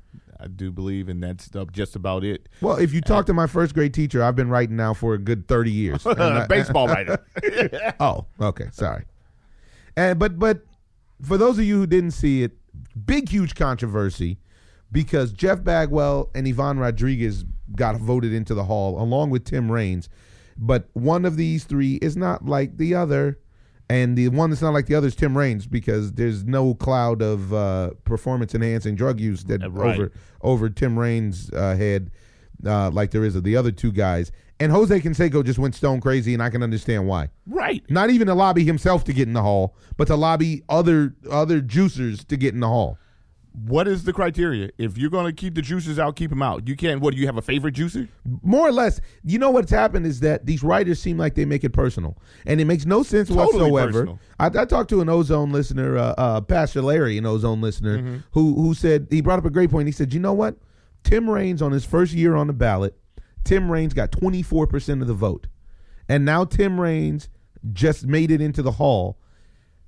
I 0.41 0.49
do 0.49 0.73
believe, 0.73 1.09
and 1.09 1.23
that's 1.23 1.55
uh, 1.55 1.65
just 1.73 1.97
about 1.97 2.25
it. 2.25 2.49
Well, 2.61 2.77
if 2.77 2.93
you 2.93 3.01
talk 3.01 3.27
to 3.27 3.33
my 3.35 3.47
first 3.47 3.73
grade 3.73 3.95
teacher, 3.95 4.23
I've 4.23 4.37
been 4.37 4.51
writing 4.51 4.77
now 4.77 4.93
for 4.93 5.15
a 5.15 5.19
good 5.19 5.47
thirty 5.49 5.71
years. 5.71 6.05
And 6.07 6.21
I- 6.21 6.47
Baseball 6.47 6.89
writer. 6.89 7.25
oh, 8.01 8.27
okay, 8.41 8.67
sorry. 8.73 9.05
And 9.97 10.19
but 10.19 10.39
but 10.39 10.63
for 11.23 11.39
those 11.39 11.59
of 11.59 11.65
you 11.65 11.79
who 11.79 11.87
didn't 11.87 12.11
see 12.11 12.43
it, 12.43 12.53
big 13.07 13.29
huge 13.29 13.55
controversy 13.55 14.39
because 14.93 15.33
Jeff 15.33 15.63
Bagwell 15.63 16.31
and 16.35 16.47
Ivan 16.47 16.79
Rodriguez 16.79 17.45
got 17.75 17.97
voted 17.97 18.33
into 18.33 18.55
the 18.55 18.65
hall 18.65 19.01
along 19.01 19.31
with 19.31 19.45
Tim 19.45 19.71
Raines, 19.71 20.09
but 20.57 20.89
one 20.93 21.25
of 21.25 21.37
these 21.37 21.65
three 21.65 21.95
is 21.97 22.17
not 22.17 22.45
like 22.45 22.77
the 22.77 22.95
other. 22.95 23.39
And 23.89 24.17
the 24.17 24.29
one 24.29 24.51
that's 24.51 24.63
not 24.63 24.73
like 24.73 24.87
the 24.87 24.95
other 24.95 25.09
is 25.09 25.15
Tim 25.15 25.37
Raines 25.37 25.67
because 25.67 26.13
there's 26.13 26.45
no 26.45 26.75
cloud 26.75 27.21
of 27.21 27.53
uh, 27.53 27.91
performance 28.05 28.55
enhancing 28.55 28.95
drug 28.95 29.21
use 29.21 29.45
that 29.45 29.61
right. 29.71 29.95
over 29.95 30.13
over 30.41 30.71
Tim 30.71 30.99
Raines' 30.99 31.51
uh, 31.53 31.77
head 31.77 32.11
uh, 32.65 32.91
like 32.91 33.11
there 33.11 33.25
is 33.25 33.37
of 33.37 33.45
the 33.45 33.57
other 33.57 33.71
two 33.71 33.93
guys. 33.93 34.33
And 34.61 34.71
Jose 34.71 35.01
Canseco 35.01 35.45
just 35.45 35.59
went 35.59 35.75
stone 35.75 36.01
crazy, 36.01 36.33
and 36.33 36.43
I 36.43 36.49
can 36.49 36.63
understand 36.63 37.09
why 37.09 37.29
right. 37.47 37.83
not 37.91 38.11
even 38.11 38.29
to 38.29 38.35
lobby 38.35 38.65
himself 38.65 39.05
to 39.05 39.13
get 39.13 39.27
in 39.27 39.35
the 39.35 39.43
hall, 39.43 39.77
but 39.97 40.07
to 40.07 40.17
lobby 40.17 40.63
other 40.69 41.15
other 41.31 41.61
juicers 41.61 42.27
to 42.29 42.37
get 42.37 42.55
in 42.55 42.61
the 42.61 42.69
hall. 42.69 42.99
What 43.57 43.87
is 43.87 44.03
the 44.03 44.13
criteria? 44.13 44.71
If 44.79 44.99
you're 44.99 45.11
going 45.11 45.27
to 45.27 45.33
keep 45.33 45.55
the 45.55 45.63
juicers 45.63 45.97
out, 45.97 46.17
keep 46.17 46.31
them 46.31 46.43
out. 46.43 46.67
You 46.67 46.75
can't. 46.75 47.01
What 47.01 47.15
do 47.15 47.21
you 47.21 47.27
have 47.27 47.37
a 47.37 47.43
favorite 47.43 47.77
juicer? 47.77 48.09
More 48.43 48.67
or 48.67 48.73
less, 48.73 49.01
you 49.23 49.39
know 49.39 49.51
what's 49.51 49.71
happened 49.71 50.07
is 50.07 50.19
that 50.21 50.45
these 50.45 50.65
writers 50.65 51.01
seem 51.01 51.19
like 51.19 51.37
they 51.37 51.45
make 51.45 51.63
it 51.63 51.71
personal, 51.71 52.19
and 52.47 52.61
it 52.61 52.65
makes 52.65 52.85
no 52.85 53.05
sense 53.05 53.29
Totally 53.29 53.71
whatsoever. 53.71 54.19
I, 54.41 54.47
I 54.47 54.65
talked 54.65 54.91
to 54.91 55.01
an 55.03 55.09
Ozone 55.09 55.53
listener, 55.53 55.97
uh, 55.97 56.15
uh, 56.19 56.41
Pastor 56.41 56.83
Larry, 56.83 57.17
an 57.17 57.27
Ozone 57.27 57.61
listener, 57.61 57.99
Mm-hmm. 57.99 58.17
who 58.33 58.55
who 58.61 58.75
said 58.75 59.07
he 59.09 59.21
brought 59.21 59.39
up 59.39 59.45
a 59.45 59.51
great 59.51 59.71
point. 59.71 59.87
He 59.87 59.93
said, 59.93 60.13
"You 60.13 60.19
know 60.19 60.33
what? 60.35 60.57
Tim 61.05 61.31
Raines 61.31 61.63
on 61.63 61.71
his 61.71 61.85
first 61.85 62.13
year 62.13 62.35
on 62.35 62.49
the 62.49 62.53
ballot, 62.53 62.99
Tim 63.45 63.71
Raines 63.71 63.95
got 63.95 64.11
twenty 64.11 64.43
four 64.43 64.67
percent 64.67 65.01
of 65.01 65.07
the 65.07 65.15
vote, 65.15 65.47
and 66.09 66.25
now 66.25 66.45
Tim 66.45 66.81
Raines 66.81 67.29
just 67.73 68.05
made 68.05 68.33
it 68.33 68.41
into 68.41 68.63
the 68.63 68.73
hall." 68.73 69.17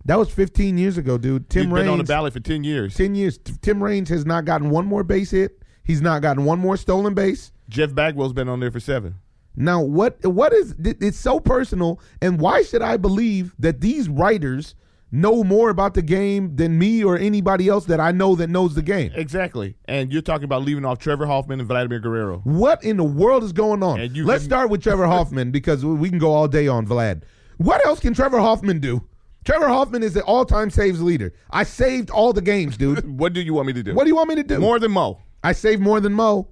That 0.07 0.19
was 0.19 0.31
15 0.31 0.79
years 0.79 0.97
ago, 0.99 1.19
dude. 1.19 1.51
Tim 1.51 1.65
He's 1.65 1.73
Raines 1.73 1.85
been 1.85 1.93
on 1.93 1.99
the 1.99 2.05
ballot 2.05 2.33
for 2.33 2.41
ten 2.41 2.65
years. 2.65 2.95
10 2.95 3.15
years. 3.15 3.39
Tim 3.39 3.83
Raines 3.83 4.09
has 4.09 4.25
not 4.25 4.45
gotten 4.45 4.71
one 4.71 4.87
more 4.87 5.03
base 5.05 5.33
hit. 5.33 5.61
He's 5.85 6.01
not 6.01 6.23
gotten 6.23 6.45
one 6.45 6.59
more 6.59 6.77
stolen 6.77 7.13
base. 7.15 7.53
Jeff 7.69 7.93
Bagwell's 7.95 8.33
been 8.33 8.49
on 8.49 8.61
there 8.61 8.71
for 8.71 8.81
seven. 8.81 9.17
Now, 9.57 9.81
what 9.83 10.25
what 10.25 10.53
is 10.53 10.75
it's 10.79 11.19
so 11.19 11.41
personal 11.41 12.01
and 12.23 12.41
why 12.41 12.63
should 12.63 12.83
I 12.83 12.97
believe 12.99 13.55
that 13.59 13.81
these 13.81 14.09
writers 14.09 14.75
know 15.11 15.43
more 15.43 15.71
about 15.71 15.95
the 15.95 16.03
game 16.03 16.55
than 16.57 16.79
me 16.79 17.03
or 17.03 17.17
anybody 17.17 17.69
else 17.69 17.87
that 17.87 17.99
I 18.01 18.13
know 18.13 18.35
that 18.37 18.49
knows 18.51 18.75
the 18.75 18.83
game? 18.83 19.13
Exactly. 19.15 19.77
And 19.87 20.13
you're 20.13 20.23
talking 20.23 20.45
about 20.45 20.63
leaving 20.63 20.85
off 20.85 20.99
Trevor 20.99 21.27
Hoffman 21.27 21.59
and 21.61 21.69
Vladimir 21.69 22.01
Guerrero. 22.01 22.41
What 22.45 22.85
in 22.85 22.97
the 22.97 23.05
world 23.05 23.43
is 23.45 23.53
going 23.53 23.83
on? 23.83 23.99
And 23.99 24.17
you 24.17 24.25
Let's 24.27 24.43
can- 24.45 24.51
start 24.51 24.71
with 24.71 24.83
Trevor 24.83 25.07
Hoffman 25.09 25.51
because 25.51 25.85
we 25.85 26.11
can 26.11 26.19
go 26.19 26.33
all 26.33 26.49
day 26.49 26.69
on 26.69 26.87
Vlad. 26.87 27.23
What 27.57 27.85
else 27.87 27.99
can 28.01 28.13
Trevor 28.15 28.39
Hoffman 28.41 28.79
do? 28.81 29.03
Trevor 29.47 29.69
Hoffman 29.69 30.03
is 30.03 30.13
the 30.13 30.23
all-time 30.25 30.71
saves 30.71 31.01
leader. 31.01 31.33
I 31.51 31.63
saved 31.63 32.11
all 32.11 32.33
the 32.33 32.43
games, 32.43 32.77
dude. 32.77 33.07
What 33.19 33.33
do 33.33 33.41
you 33.41 33.55
want 33.55 33.69
me 33.69 33.73
to 33.75 33.83
do? 33.83 33.95
what 33.95 34.05
do 34.05 34.11
you 34.11 34.17
want 34.17 34.29
me 34.29 34.35
to 34.35 34.43
do? 34.43 34.59
More 34.59 34.79
than 34.79 34.91
Mo. 34.93 35.23
I 35.43 35.53
saved 35.53 35.81
more 35.81 36.01
than 36.01 36.13
Mo. 36.13 36.49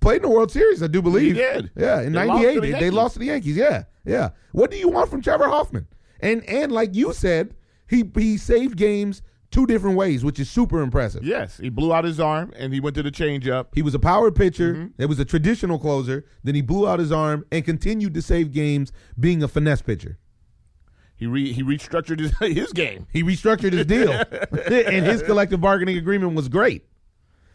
Played 0.00 0.16
in 0.16 0.22
the 0.22 0.28
World 0.28 0.50
Series, 0.50 0.82
I 0.82 0.88
do 0.88 1.00
believe. 1.00 1.34
He 1.36 1.40
did. 1.40 1.70
Yeah, 1.76 2.02
in 2.02 2.12
They 2.12 2.26
lost 2.26 2.42
'98, 2.42 2.54
to 2.54 2.60
the 2.60 2.60
they, 2.60 2.66
they 2.66 2.70
Yankees. 2.72 2.92
lost 2.92 3.12
to 3.14 3.18
the 3.20 3.26
Yankees. 3.26 3.56
Yeah, 3.56 3.84
yeah. 4.04 4.30
What 4.52 4.70
do 4.70 4.76
you 4.76 4.88
want 4.88 5.10
from 5.10 5.22
Trevor 5.22 5.48
Hoffman? 5.48 5.86
And 6.20 6.44
and 6.44 6.70
like 6.70 6.94
you 6.94 7.12
said, 7.12 7.54
he 7.88 8.04
he 8.16 8.36
saved 8.36 8.76
games 8.76 9.22
two 9.50 9.66
different 9.66 9.96
ways, 9.96 10.24
which 10.24 10.40
is 10.40 10.50
super 10.50 10.82
impressive. 10.82 11.22
Yes, 11.24 11.56
he 11.58 11.68
blew 11.68 11.94
out 11.94 12.04
his 12.04 12.18
arm 12.18 12.52
and 12.58 12.74
he 12.74 12.80
went 12.80 12.96
to 12.96 13.02
the 13.02 13.10
changeup. 13.12 13.66
He 13.74 13.82
was 13.82 13.94
a 13.94 13.98
power 13.98 14.30
pitcher. 14.32 14.74
Mm-hmm. 14.74 15.02
It 15.02 15.06
was 15.06 15.20
a 15.20 15.24
traditional 15.24 15.78
closer. 15.78 16.24
Then 16.42 16.54
he 16.56 16.62
blew 16.62 16.88
out 16.88 16.98
his 16.98 17.12
arm 17.12 17.44
and 17.52 17.64
continued 17.64 18.14
to 18.14 18.22
save 18.22 18.50
games, 18.52 18.92
being 19.20 19.42
a 19.42 19.48
finesse 19.48 19.82
pitcher. 19.82 20.18
He 21.22 21.28
re, 21.28 21.52
he 21.52 21.62
restructured 21.62 22.18
his 22.18 22.32
his 22.56 22.72
game 22.72 23.06
He 23.12 23.22
restructured 23.22 23.72
his 23.74 23.86
deal, 23.86 24.10
and 24.72 25.06
his 25.06 25.22
collective 25.22 25.60
bargaining 25.60 25.96
agreement 25.96 26.34
was 26.34 26.48
great. 26.48 26.84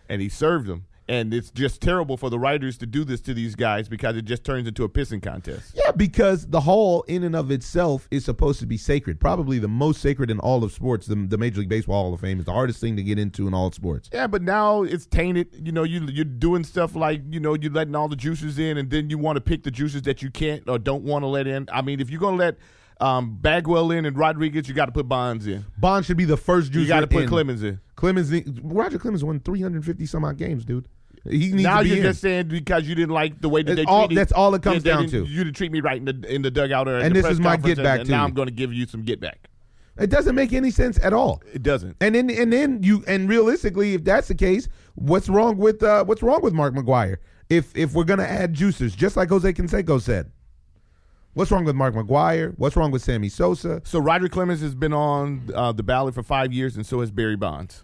and 0.08 0.22
he 0.22 0.30
served 0.30 0.68
them. 0.68 0.86
And 1.10 1.34
it's 1.34 1.52
just 1.52 1.82
terrible 1.82 2.16
for 2.18 2.30
the 2.30 2.38
writers 2.40 2.78
to 2.80 2.86
do 2.86 3.04
this 3.06 3.20
to 3.22 3.34
these 3.34 3.56
guys 3.56 3.88
because 3.90 4.16
it 4.18 4.24
just 4.26 4.44
turns 4.46 4.68
into 4.68 4.84
a 4.86 4.90
pissing 4.90 5.22
contest. 5.22 5.72
Yeah, 5.74 5.92
because 5.92 6.48
the 6.48 6.60
hall 6.62 7.04
in 7.08 7.24
and 7.24 7.34
of 7.36 7.50
itself 7.52 8.08
is 8.12 8.24
supposed 8.26 8.60
to 8.62 8.66
be 8.66 8.78
sacred. 8.78 9.20
Probably 9.20 9.58
the 9.58 9.70
most 9.70 10.02
sacred 10.02 10.30
in 10.32 10.40
all 10.40 10.64
of 10.66 10.72
sports. 10.74 11.08
The, 11.08 11.16
the 11.16 11.38
Major 11.38 11.60
League 11.62 11.70
Baseball 11.70 12.04
Hall 12.04 12.14
of 12.14 12.20
Fame 12.22 12.40
is 12.40 12.46
the 12.46 12.52
hardest 12.54 12.80
thing 12.82 12.96
to 12.98 13.04
get 13.04 13.18
into 13.20 13.48
in 13.48 13.54
all 13.54 13.72
sports. 13.72 14.10
Yeah, 14.14 14.28
but 14.28 14.42
now 14.42 14.84
it's 14.84 15.06
tainted. 15.06 15.48
You 15.66 15.72
know, 15.74 15.84
you 15.84 16.02
you're 16.08 16.26
doing 16.26 16.66
stuff 16.66 16.94
like 16.96 17.22
you 17.30 17.40
know 17.42 17.54
you're 17.54 17.72
letting 17.72 17.96
all 17.96 18.08
the 18.10 18.16
juices 18.18 18.60
in, 18.60 18.78
and 18.78 18.90
then 18.90 19.10
you 19.10 19.18
want 19.18 19.36
to 19.38 19.42
pick 19.42 19.64
the 19.64 19.72
juices 19.72 20.02
that 20.04 20.22
you 20.22 20.30
can't 20.30 20.68
or 20.70 20.78
don't 20.78 21.04
want 21.04 21.24
to 21.24 21.28
let 21.28 21.48
in. 21.48 21.68
I 21.72 21.82
mean, 21.82 22.02
if 22.02 22.10
you're 22.10 22.20
gonna 22.20 22.36
let 22.36 22.58
um, 23.00 23.38
Bagwell 23.40 23.92
in 23.92 24.06
and 24.06 24.18
Rodriguez, 24.18 24.68
you 24.68 24.74
got 24.74 24.86
to 24.88 24.92
put 24.92 25.08
Bonds 25.08 25.46
in. 25.48 25.66
Bonds 25.78 26.08
should 26.08 26.18
be 26.18 26.26
the 26.26 26.38
first 26.38 26.72
juicer. 26.72 26.82
You 26.82 26.88
got 26.88 27.02
to 27.02 27.08
put 27.08 27.24
in. 27.24 27.30
Clemens 27.30 27.64
in. 27.64 27.80
Clemens. 27.96 28.32
Roger 28.64 28.98
Clemens 29.00 29.24
won 29.24 29.40
350 29.40 30.06
some 30.06 30.24
odd 30.26 30.38
games, 30.38 30.66
dude. 30.66 30.88
He 31.26 31.52
needs 31.52 31.64
now 31.64 31.80
to 31.80 31.84
be 31.84 31.90
you're 31.90 31.98
in. 31.98 32.04
just 32.04 32.22
saying 32.22 32.48
because 32.48 32.88
you 32.88 32.96
didn't 32.96 33.14
like 33.14 33.42
the 33.42 33.50
way 33.50 33.62
that 33.62 33.76
That's 33.76 33.86
they 33.86 33.92
all- 33.92 34.08
treated 34.08 34.18
that's 34.22 34.32
all 34.32 34.56
it 34.56 34.62
comes 34.62 34.82
down 34.84 35.08
to. 35.08 35.26
You 35.26 35.44
didn't 35.44 35.56
treat 35.58 35.72
me 35.74 35.82
right 35.82 35.98
in 35.98 36.06
the 36.06 36.34
in 36.34 36.42
the 36.42 36.52
dugout 36.52 36.88
or 36.88 36.98
And 37.00 37.10
the 37.12 37.16
this 37.16 37.24
press 37.24 37.34
is 37.34 37.40
my 37.40 37.58
get 37.58 37.78
back 37.84 38.00
and 38.00 38.06
to 38.06 38.12
now 38.12 38.22
you. 38.22 38.28
I'm 38.28 38.34
going 38.34 38.48
to 38.48 38.54
give 38.54 38.72
you 38.74 38.86
some 38.86 39.04
get 39.04 39.20
back. 39.20 39.50
It 40.00 40.10
doesn't 40.10 40.36
make 40.36 40.54
any 40.54 40.70
sense 40.72 41.00
at 41.04 41.12
all. 41.12 41.42
It 41.52 41.64
doesn't. 41.64 41.98
And 42.00 42.16
then 42.16 42.30
and 42.30 42.54
then 42.54 42.82
you 42.84 43.04
and 43.08 43.28
realistically, 43.28 43.96
if 43.96 44.04
that's 44.06 44.28
the 44.30 44.36
case, 44.36 44.70
what's 44.96 45.28
wrong 45.28 45.58
with 45.58 45.84
uh, 45.84 46.06
what's 46.06 46.22
wrong 46.24 46.42
with 46.42 46.54
Mark 46.54 46.74
McGwire? 46.76 47.18
If 47.50 47.76
if 47.76 47.94
we're 47.94 48.04
gonna 48.06 48.24
add 48.24 48.54
juicers, 48.56 48.96
just 48.96 49.18
like 49.18 49.28
Jose 49.30 49.52
Canseco 49.52 50.00
said, 50.00 50.32
what's 51.38 51.52
wrong 51.52 51.66
with 51.66 51.76
Mark 51.76 51.94
McGwire? 51.94 52.56
What's 52.58 52.76
wrong 52.76 52.90
with 52.90 53.04
Sammy 53.04 53.30
Sosa? 53.30 53.82
So 53.86 54.00
Roger 54.00 54.28
Clemens 54.28 54.62
has 54.62 54.74
been 54.74 54.92
on 54.92 55.50
uh, 55.54 55.72
the 55.72 55.84
ballot 55.84 56.16
for 56.16 56.24
five 56.24 56.52
years, 56.52 56.76
and 56.76 56.86
so 56.86 57.00
has 57.02 57.12
Barry 57.12 57.36
Bonds. 57.36 57.84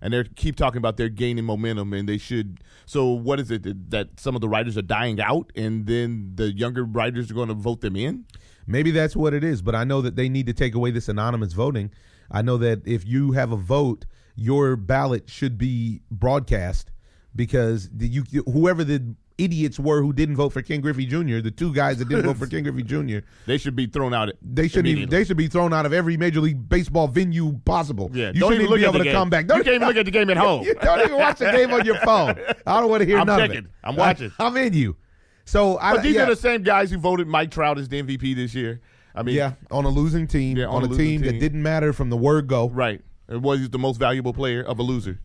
And 0.00 0.14
they 0.14 0.22
keep 0.36 0.54
talking 0.54 0.78
about 0.78 0.96
they're 0.96 1.08
gaining 1.08 1.44
momentum, 1.44 1.92
and 1.92 2.08
they 2.08 2.18
should. 2.18 2.60
So 2.86 3.08
what 3.08 3.40
is 3.40 3.50
it 3.50 3.90
that, 3.90 4.20
some 4.20 4.36
of 4.36 4.40
the 4.40 4.48
writers 4.48 4.78
are 4.78 4.82
dying 4.82 5.20
out, 5.20 5.50
and 5.56 5.86
then 5.86 6.32
the 6.36 6.52
younger 6.52 6.84
writers 6.84 7.28
are 7.30 7.34
going 7.34 7.48
to 7.48 7.54
vote 7.54 7.80
them 7.80 7.96
in? 7.96 8.24
Maybe 8.66 8.92
that's 8.92 9.16
what 9.16 9.34
it 9.34 9.42
is, 9.42 9.60
but 9.60 9.74
I 9.74 9.82
know 9.82 10.00
that 10.02 10.14
they 10.14 10.28
need 10.28 10.46
to 10.46 10.52
take 10.52 10.76
away 10.76 10.92
this 10.92 11.08
anonymous 11.08 11.54
voting. 11.54 11.90
I 12.30 12.42
know 12.42 12.56
that 12.58 12.86
if 12.86 13.04
you 13.04 13.32
have 13.32 13.50
a 13.50 13.56
vote, 13.56 14.06
your 14.36 14.76
ballot 14.76 15.28
should 15.28 15.58
be 15.58 16.02
broadcast 16.10 16.92
because 17.34 17.90
the, 17.90 18.06
you 18.06 18.24
whoever 18.44 18.84
the 18.84 19.16
idiots 19.38 19.78
were 19.80 20.00
who 20.00 20.12
didn't 20.12 20.36
vote 20.36 20.50
for 20.50 20.62
Ken 20.62 20.80
Griffey 20.80 21.06
Jr., 21.06 21.40
the 21.40 21.50
two 21.50 21.72
guys 21.74 21.98
that 21.98 22.08
didn't 22.08 22.24
vote 22.24 22.36
for 22.36 22.46
Ken 22.48 22.62
Griffey 22.62 22.82
Jr., 22.82 23.26
They 23.46 23.58
should 23.58 23.74
be 23.74 23.86
thrown 23.86 24.14
out. 24.14 24.30
they 24.42 24.68
should 24.68 24.86
even, 24.86 25.08
they 25.08 25.24
should 25.24 25.36
be 25.36 25.48
thrown 25.48 25.72
out 25.72 25.86
of 25.86 25.92
every 25.92 26.16
major 26.16 26.40
league 26.40 26.68
baseball 26.68 27.08
venue 27.08 27.58
possible. 27.64 28.10
Yeah, 28.12 28.28
you 28.34 28.40
don't 28.40 28.52
shouldn't 28.52 28.54
even 28.54 28.70
look 28.70 28.78
be 28.80 28.84
able 28.84 28.98
to 28.98 29.04
game. 29.04 29.12
come 29.14 29.30
back. 29.30 29.44
You 29.44 29.48
Don't 29.48 29.64
can't 29.64 29.74
even 29.76 29.88
look 29.88 29.96
at 29.96 30.04
the 30.04 30.10
game 30.10 30.30
at 30.30 30.36
home. 30.46 30.64
You 30.64 30.74
don't 30.74 31.00
even 31.00 31.16
watch 31.16 31.38
the 31.38 31.50
game 31.52 31.72
on 31.72 31.84
your 31.84 31.98
phone. 32.00 32.36
I 32.66 32.80
don't 32.80 32.88
want 32.90 33.00
to 33.02 33.06
hear 33.06 33.16
nothing 33.24 33.30
I'm 33.32 33.38
none 33.38 33.48
checking. 33.50 33.68
I'm 33.82 33.96
watching. 33.96 34.32
I, 34.38 34.46
am 34.46 34.56
in 34.56 34.72
you. 34.72 34.96
So 35.44 35.78
I 35.78 35.94
But 35.94 36.02
these 36.02 36.14
yeah, 36.14 36.22
are 36.22 36.26
the 36.26 36.36
same 36.36 36.62
guys 36.62 36.90
who 36.90 36.98
voted 36.98 37.26
Mike 37.26 37.50
Trout 37.50 37.78
as 37.78 37.88
the 37.88 38.02
MVP 38.02 38.34
this 38.36 38.54
year. 38.54 38.80
I 39.14 39.22
mean, 39.22 39.34
yeah 39.36 39.52
on 39.70 39.84
a 39.84 39.88
losing 39.88 40.26
team 40.26 40.56
Yeah, 40.56 40.66
on, 40.66 40.76
on 40.76 40.82
a 40.82 40.86
a 40.86 40.88
losing 40.88 41.06
team, 41.06 41.20
that 41.22 41.38
didn't 41.38 41.62
matter 41.62 41.92
from 41.92 42.10
the 42.10 42.16
word 42.16 42.46
go. 42.46 42.68
right. 42.70 43.00
And 43.28 43.42
was 43.42 43.70
the 43.70 43.78
most 43.78 43.98
valuable 43.98 44.32
player 44.34 44.62
of 44.62 44.78
a 44.78 44.82
loser? 44.82 45.18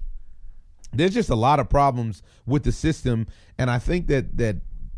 There's 0.93 1.13
just 1.13 1.29
a 1.29 1.35
lot 1.35 1.59
of 1.59 1.69
problems 1.69 2.21
with 2.45 2.63
the 2.63 2.71
system 2.71 3.27
and 3.57 3.69
i 3.69 3.77
think 3.79 4.07
that 4.07 4.37
that 4.37 4.57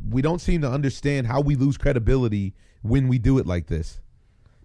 we 0.10 0.22
don't 0.22 0.40
seem 0.42 0.62
to 0.62 0.70
understand 0.70 1.28
how 1.28 1.40
we 1.42 1.56
lose 1.56 1.78
credibility 1.78 2.54
when 2.82 3.08
we 3.08 3.18
do 3.20 3.38
it 3.38 3.46
like 3.46 3.68
this 3.68 4.00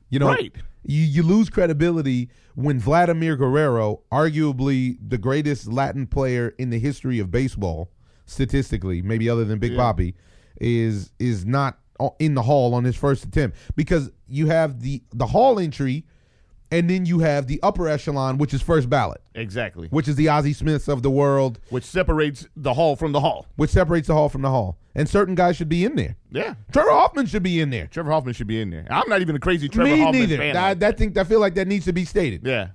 you 0.08 0.18
know 0.18 0.28
Right. 0.28 0.54
you, 0.84 1.02
you 1.02 1.22
lose 1.22 1.50
credibility 1.50 2.30
when 2.54 2.78
vladimir 2.78 3.36
guerrero 3.36 4.00
arguably 4.12 4.96
the 5.06 5.18
greatest 5.18 5.66
latin 5.70 6.06
player 6.06 6.54
in 6.58 6.70
the 6.70 6.78
history 6.78 7.18
of 7.18 7.30
baseball 7.30 7.90
statistically 8.24 9.02
maybe 9.02 9.28
other 9.28 9.44
than 9.44 9.58
big 9.58 9.72
Yeah. 9.72 9.78
Is 10.58 11.12
is 11.18 11.44
not 11.44 11.78
in 12.18 12.34
the 12.34 12.42
hall 12.42 12.72
on 12.74 12.84
his 12.84 12.96
first 12.96 13.24
attempt 13.24 13.56
because 13.74 14.10
you 14.26 14.46
have 14.46 14.80
the 14.80 15.02
the 15.12 15.26
hall 15.26 15.58
entry 15.58 16.04
and 16.70 16.90
then 16.90 17.06
you 17.06 17.20
have 17.20 17.46
the 17.46 17.60
upper 17.62 17.88
echelon 17.88 18.38
which 18.38 18.52
is 18.52 18.60
first 18.62 18.88
ballot 18.90 19.20
Exactly. 19.34 19.88
which 19.88 20.08
is 20.08 20.16
the 20.16 20.28
Ozzie 20.28 20.52
Smiths 20.52 20.88
of 20.88 21.02
the 21.02 21.10
world, 21.10 21.58
Which 21.70 21.84
separates 21.84 22.46
the 22.56 22.74
hall 22.74 22.96
from 22.96 23.12
the 23.12 23.20
hall. 23.20 23.46
which 23.56 23.70
separates 23.70 24.08
the 24.08 24.14
hall 24.14 24.28
from 24.28 24.42
the 24.42 24.50
hall. 24.50 24.78
And 24.94 25.06
certain 25.08 25.34
guys 25.34 25.56
should 25.56 25.68
be 25.68 25.84
in 25.84 25.94
there. 25.96 26.16
Yeah. 26.30 26.54
Trevor 26.72 26.90
Hoffman 26.90 27.26
should 27.26 27.42
be 27.42 27.60
in 27.60 27.68
there. 27.68 27.86
Trevor 27.88 28.10
Hoffman 28.12 28.32
should 28.32 28.46
be 28.46 28.60
in 28.62 28.70
there. 28.70 28.86
I'm 28.90 29.06
not 29.10 29.20
even 29.20 29.36
a 29.36 29.38
crazy 29.38 29.68
Trevor 29.68 29.90
Me 29.90 30.00
Hoffman 30.00 30.22
neither. 30.22 30.38
fan. 30.38 30.56
I, 30.56 30.68
like 30.70 30.78
that 30.78 30.96
think 30.96 31.18
I 31.18 31.24
feel 31.24 31.38
like 31.40 31.54
that 31.56 31.68
needs 31.68 31.84
to 31.84 31.92
be 31.92 32.04
stated. 32.06 32.46
yeah. 32.46 32.68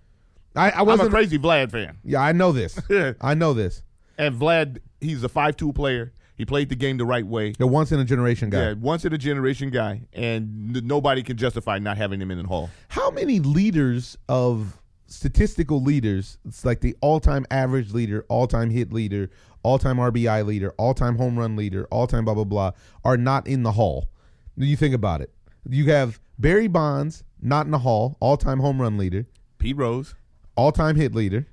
I, 0.56 0.70
I 0.70 0.80
I'm 0.82 0.86
wasn't. 0.86 1.08
a 1.08 1.12
crazy 1.12 1.40
Vlad 1.40 1.72
fan. 1.72 1.98
yeah, 2.04 2.20
I 2.22 2.32
know 2.34 2.52
this. 2.52 2.78
I 3.22 3.34
know 3.34 3.54
this. 3.54 3.82
And 4.18 4.36
Vlad, 4.40 4.80
he's 5.00 5.24
a 5.24 5.30
five-two 5.30 5.74
player. 5.74 6.12
He 6.36 6.46
played 6.46 6.70
the 6.70 6.76
game 6.76 6.98
the 6.98 7.06
right 7.06 7.26
way. 7.26 7.52
The 7.52 7.68
once 7.68 7.92
in 7.92 8.00
a 8.00 8.06
generation 8.06 8.50
guy. 8.50 8.70
Yeah, 8.70 8.74
once 8.74 9.06
in 9.06 9.14
a 9.14 9.18
generation 9.18 9.70
guy, 9.70 10.08
and 10.14 10.76
n- 10.76 10.88
nobody 10.88 11.22
can 11.24 11.38
justify 11.38 11.78
not 11.80 11.98
having 11.98 12.20
him 12.22 12.32
in 12.32 12.40
the 12.42 12.48
hall. 12.48 12.70
How 12.88 13.12
many 13.12 13.40
leaders 13.40 14.18
of 14.28 14.80
statistical 15.08 15.82
leaders? 15.84 16.38
It's 16.48 16.66
like 16.66 16.82
the 16.82 16.96
all-time 17.02 17.46
average 17.52 17.92
leader, 17.94 18.26
all-time 18.30 18.70
hit 18.72 18.92
leader, 18.92 19.30
all-time 19.62 19.98
RBI 19.98 20.44
leader, 20.46 20.74
all-time 20.78 21.18
home 21.18 21.38
run 21.38 21.56
leader, 21.56 21.86
all-time 21.92 22.26
blah 22.26 22.34
blah 22.34 22.44
blah 22.46 22.72
are 23.04 23.18
not 23.18 23.46
in 23.48 23.62
the 23.64 23.74
hall. 23.74 24.10
You 24.58 24.76
think 24.76 24.96
about 24.96 25.22
it. 25.22 25.32
You 25.70 25.92
have 25.92 26.20
Barry 26.40 26.68
Bonds 26.68 27.24
not 27.40 27.66
in 27.66 27.72
the 27.72 27.80
hall, 27.80 28.18
all-time 28.20 28.60
home 28.60 28.82
run 28.82 28.98
leader. 28.98 29.28
Pete 29.60 29.78
Rose. 29.78 30.16
all-time 30.56 30.96
hit 30.96 31.14
leader. 31.14 31.46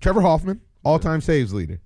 Trevor 0.00 0.20
Hoffman, 0.20 0.60
all-time 0.84 1.20
saves 1.20 1.52
leader. 1.54 1.80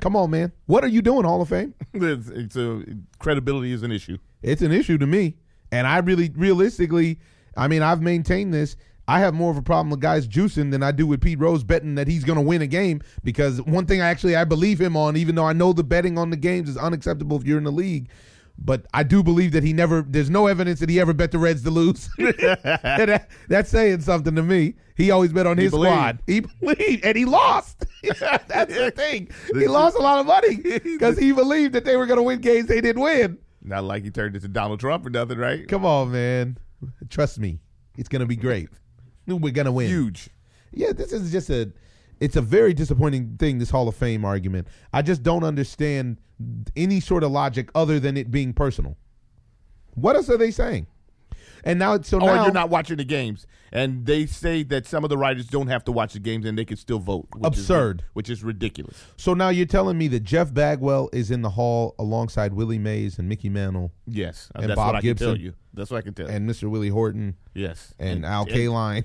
Come 0.00 0.16
on, 0.16 0.30
man. 0.30 0.52
What 0.66 0.84
are 0.84 0.88
you 0.88 1.02
doing, 1.02 1.24
Hall 1.24 1.40
of 1.40 1.48
Fame? 1.48 1.74
it's, 1.94 2.28
it's 2.28 2.56
a 2.56 2.82
credibility 3.18 3.72
is 3.72 3.82
an 3.82 3.92
issue. 3.92 4.18
It's 4.42 4.62
an 4.62 4.72
issue 4.72 4.98
to 4.98 5.06
me. 5.06 5.36
And 5.72 5.86
I 5.86 5.98
really 5.98 6.30
realistically, 6.34 7.18
I 7.56 7.68
mean, 7.68 7.82
I've 7.82 8.02
maintained 8.02 8.54
this. 8.54 8.76
I 9.08 9.20
have 9.20 9.34
more 9.34 9.50
of 9.52 9.56
a 9.56 9.62
problem 9.62 9.90
with 9.90 10.00
guys 10.00 10.26
juicing 10.26 10.72
than 10.72 10.82
I 10.82 10.90
do 10.90 11.06
with 11.06 11.20
Pete 11.20 11.38
Rose 11.38 11.62
betting 11.62 11.94
that 11.94 12.08
he's 12.08 12.24
going 12.24 12.38
to 12.38 12.44
win 12.44 12.60
a 12.60 12.66
game 12.66 13.02
because 13.22 13.62
one 13.62 13.86
thing 13.86 14.00
I 14.00 14.08
actually 14.08 14.34
I 14.34 14.44
believe 14.44 14.80
him 14.80 14.96
on 14.96 15.16
even 15.16 15.36
though 15.36 15.44
I 15.44 15.52
know 15.52 15.72
the 15.72 15.84
betting 15.84 16.18
on 16.18 16.30
the 16.30 16.36
games 16.36 16.68
is 16.68 16.76
unacceptable 16.76 17.36
if 17.36 17.44
you're 17.44 17.58
in 17.58 17.64
the 17.64 17.72
league, 17.72 18.08
but 18.58 18.86
I 18.94 19.02
do 19.02 19.22
believe 19.22 19.52
that 19.52 19.62
he 19.62 19.72
never 19.72 20.02
there's 20.02 20.30
no 20.30 20.46
evidence 20.46 20.80
that 20.80 20.88
he 20.88 20.98
ever 21.00 21.12
bet 21.12 21.30
the 21.30 21.38
Reds 21.38 21.62
to 21.64 21.70
lose. 21.70 22.08
That- 22.18 23.28
that's 23.48 23.70
saying 23.70 24.00
something 24.00 24.34
to 24.34 24.42
me. 24.42 24.74
He 24.96 25.10
always 25.10 25.32
bet 25.32 25.46
on 25.46 25.58
his 25.58 25.70
believed. 25.72 25.92
squad. 25.94 26.18
He 26.26 26.40
believed 26.40 27.04
and 27.04 27.16
he 27.16 27.24
lost. 27.24 27.84
that's 28.48 28.74
the 28.74 28.90
thing. 28.90 29.28
He 29.52 29.68
lost 29.68 29.96
a 29.96 30.00
lot 30.00 30.18
of 30.18 30.26
money 30.26 30.56
because 30.82 31.18
he 31.18 31.32
believed 31.32 31.74
that 31.74 31.84
they 31.84 31.96
were 31.96 32.06
going 32.06 32.16
to 32.16 32.22
win 32.22 32.40
games 32.40 32.66
they 32.68 32.80
didn't 32.80 33.02
win. 33.02 33.38
Not 33.62 33.84
like 33.84 34.04
he 34.04 34.10
turned 34.10 34.34
into 34.36 34.48
Donald 34.48 34.80
Trump 34.80 35.04
or 35.04 35.10
nothing, 35.10 35.38
right? 35.38 35.66
Come 35.68 35.84
on, 35.84 36.12
man. 36.12 36.56
Trust 37.10 37.38
me. 37.38 37.58
It's 37.98 38.08
gonna 38.08 38.26
be 38.26 38.36
great. 38.36 38.68
We're 39.26 39.50
gonna 39.50 39.72
win. 39.72 39.88
Huge. 39.88 40.28
Yeah, 40.72 40.92
this 40.92 41.12
is 41.12 41.32
just 41.32 41.50
a 41.50 41.72
it's 42.20 42.36
a 42.36 42.42
very 42.42 42.74
disappointing 42.74 43.36
thing, 43.38 43.58
this 43.58 43.70
Hall 43.70 43.88
of 43.88 43.96
Fame 43.96 44.24
argument. 44.24 44.68
I 44.92 45.02
just 45.02 45.22
don't 45.22 45.44
understand 45.44 46.18
any 46.74 47.00
sort 47.00 47.22
of 47.22 47.30
logic 47.30 47.70
other 47.74 47.98
than 48.00 48.16
it 48.16 48.30
being 48.30 48.52
personal. 48.52 48.96
What 49.94 50.16
else 50.16 50.28
are 50.28 50.36
they 50.36 50.50
saying? 50.50 50.86
And 51.64 51.80
now 51.80 52.00
so 52.00 52.18
oh, 52.20 52.28
Or 52.28 52.34
now 52.36 52.44
you're 52.44 52.52
not 52.52 52.70
watching 52.70 52.96
the 52.96 53.04
games, 53.04 53.44
and 53.72 54.06
they 54.06 54.24
say 54.26 54.62
that 54.64 54.86
some 54.86 55.02
of 55.02 55.10
the 55.10 55.18
writers 55.18 55.46
don't 55.46 55.66
have 55.66 55.84
to 55.86 55.92
watch 55.92 56.12
the 56.12 56.20
games 56.20 56.46
and 56.46 56.56
they 56.56 56.64
can 56.64 56.76
still 56.76 57.00
vote. 57.00 57.26
Which 57.34 57.44
Absurd. 57.44 58.00
is, 58.00 58.06
which 58.12 58.30
is 58.30 58.44
ridiculous. 58.44 59.02
so 59.16 59.34
now 59.34 59.48
you're 59.48 59.66
telling 59.66 59.98
me 59.98 60.06
that 60.08 60.20
Jeff 60.20 60.54
Bagwell 60.54 61.10
is 61.12 61.32
in 61.32 61.42
the 61.42 61.50
hall 61.50 61.96
alongside 61.98 62.52
Willie 62.54 62.78
Mays 62.78 63.18
and 63.18 63.28
Mickey 63.28 63.48
Mantle 63.48 63.90
Yes, 64.06 64.48
uh, 64.54 64.60
And 64.60 64.70
that's 64.70 64.76
Bob 64.76 64.86
what 64.86 64.96
I 64.96 65.00
can 65.00 65.16
tell 65.16 65.32
Gibson. 65.32 65.44
you. 65.44 65.54
That's 65.74 65.90
what 65.90 65.98
I 65.98 66.02
can 66.02 66.14
tell. 66.14 66.28
you. 66.28 66.32
and 66.32 66.48
Mr. 66.48 66.70
Willie 66.70 66.88
Horton 66.88 67.34
yes, 67.52 67.92
and, 67.98 68.24
Al 68.24 68.42
and, 68.42 68.50
Kaline 68.52 69.04